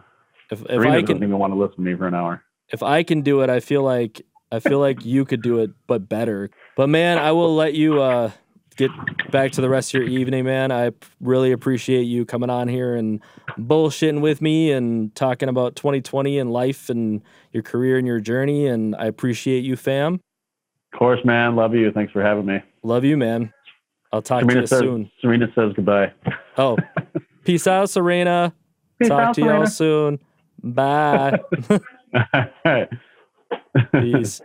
If 0.50 0.62
if 0.68 0.80
I 0.80 1.02
can 1.02 1.16
even 1.18 1.38
want 1.38 1.52
to 1.52 1.58
listen 1.58 1.76
to 1.76 1.82
me 1.82 1.94
for 1.96 2.06
an 2.06 2.14
hour. 2.14 2.42
if 2.70 2.82
I 2.82 3.02
can 3.02 3.22
do 3.22 3.42
it, 3.42 3.50
I 3.50 3.60
feel 3.60 3.82
like 3.82 4.22
I 4.50 4.60
feel 4.60 4.78
like 4.78 5.04
you 5.04 5.24
could 5.24 5.42
do 5.42 5.58
it, 5.60 5.70
but 5.86 6.08
better. 6.08 6.50
But 6.76 6.88
man, 6.88 7.18
I 7.18 7.32
will 7.32 7.54
let 7.54 7.74
you 7.74 8.00
uh, 8.00 8.30
get 8.78 8.90
back 9.30 9.52
to 9.52 9.60
the 9.60 9.68
rest 9.68 9.92
of 9.92 10.00
your 10.00 10.08
evening, 10.08 10.44
man. 10.44 10.72
I 10.72 10.92
really 11.20 11.52
appreciate 11.52 12.04
you 12.04 12.24
coming 12.24 12.48
on 12.48 12.68
here 12.68 12.94
and 12.94 13.20
bullshitting 13.58 14.20
with 14.22 14.40
me 14.40 14.72
and 14.72 15.14
talking 15.14 15.50
about 15.50 15.76
2020 15.76 16.38
and 16.38 16.50
life 16.50 16.88
and 16.88 17.20
your 17.52 17.62
career 17.62 17.98
and 17.98 18.06
your 18.06 18.20
journey. 18.20 18.66
And 18.66 18.96
I 18.96 19.06
appreciate 19.06 19.64
you, 19.64 19.76
fam. 19.76 20.20
Of 20.92 20.98
course, 20.98 21.20
man. 21.24 21.56
Love 21.56 21.74
you. 21.74 21.92
Thanks 21.92 22.12
for 22.12 22.22
having 22.22 22.46
me. 22.46 22.62
Love 22.82 23.04
you, 23.04 23.16
man. 23.18 23.52
I'll 24.12 24.22
talk 24.22 24.46
to 24.46 24.54
you 24.54 24.66
says, 24.66 24.78
soon. 24.78 25.10
Serena 25.20 25.48
says 25.54 25.72
goodbye. 25.74 26.12
Oh, 26.56 26.78
peace 27.44 27.66
out, 27.66 27.90
Serena. 27.90 28.54
Peace 28.98 29.08
talk 29.08 29.20
out, 29.20 29.34
to 29.34 29.40
y'all 29.42 29.66
soon. 29.66 30.18
Bye. 30.62 31.38
All 32.14 32.44
right. 32.64 32.88
Peace. 33.92 34.40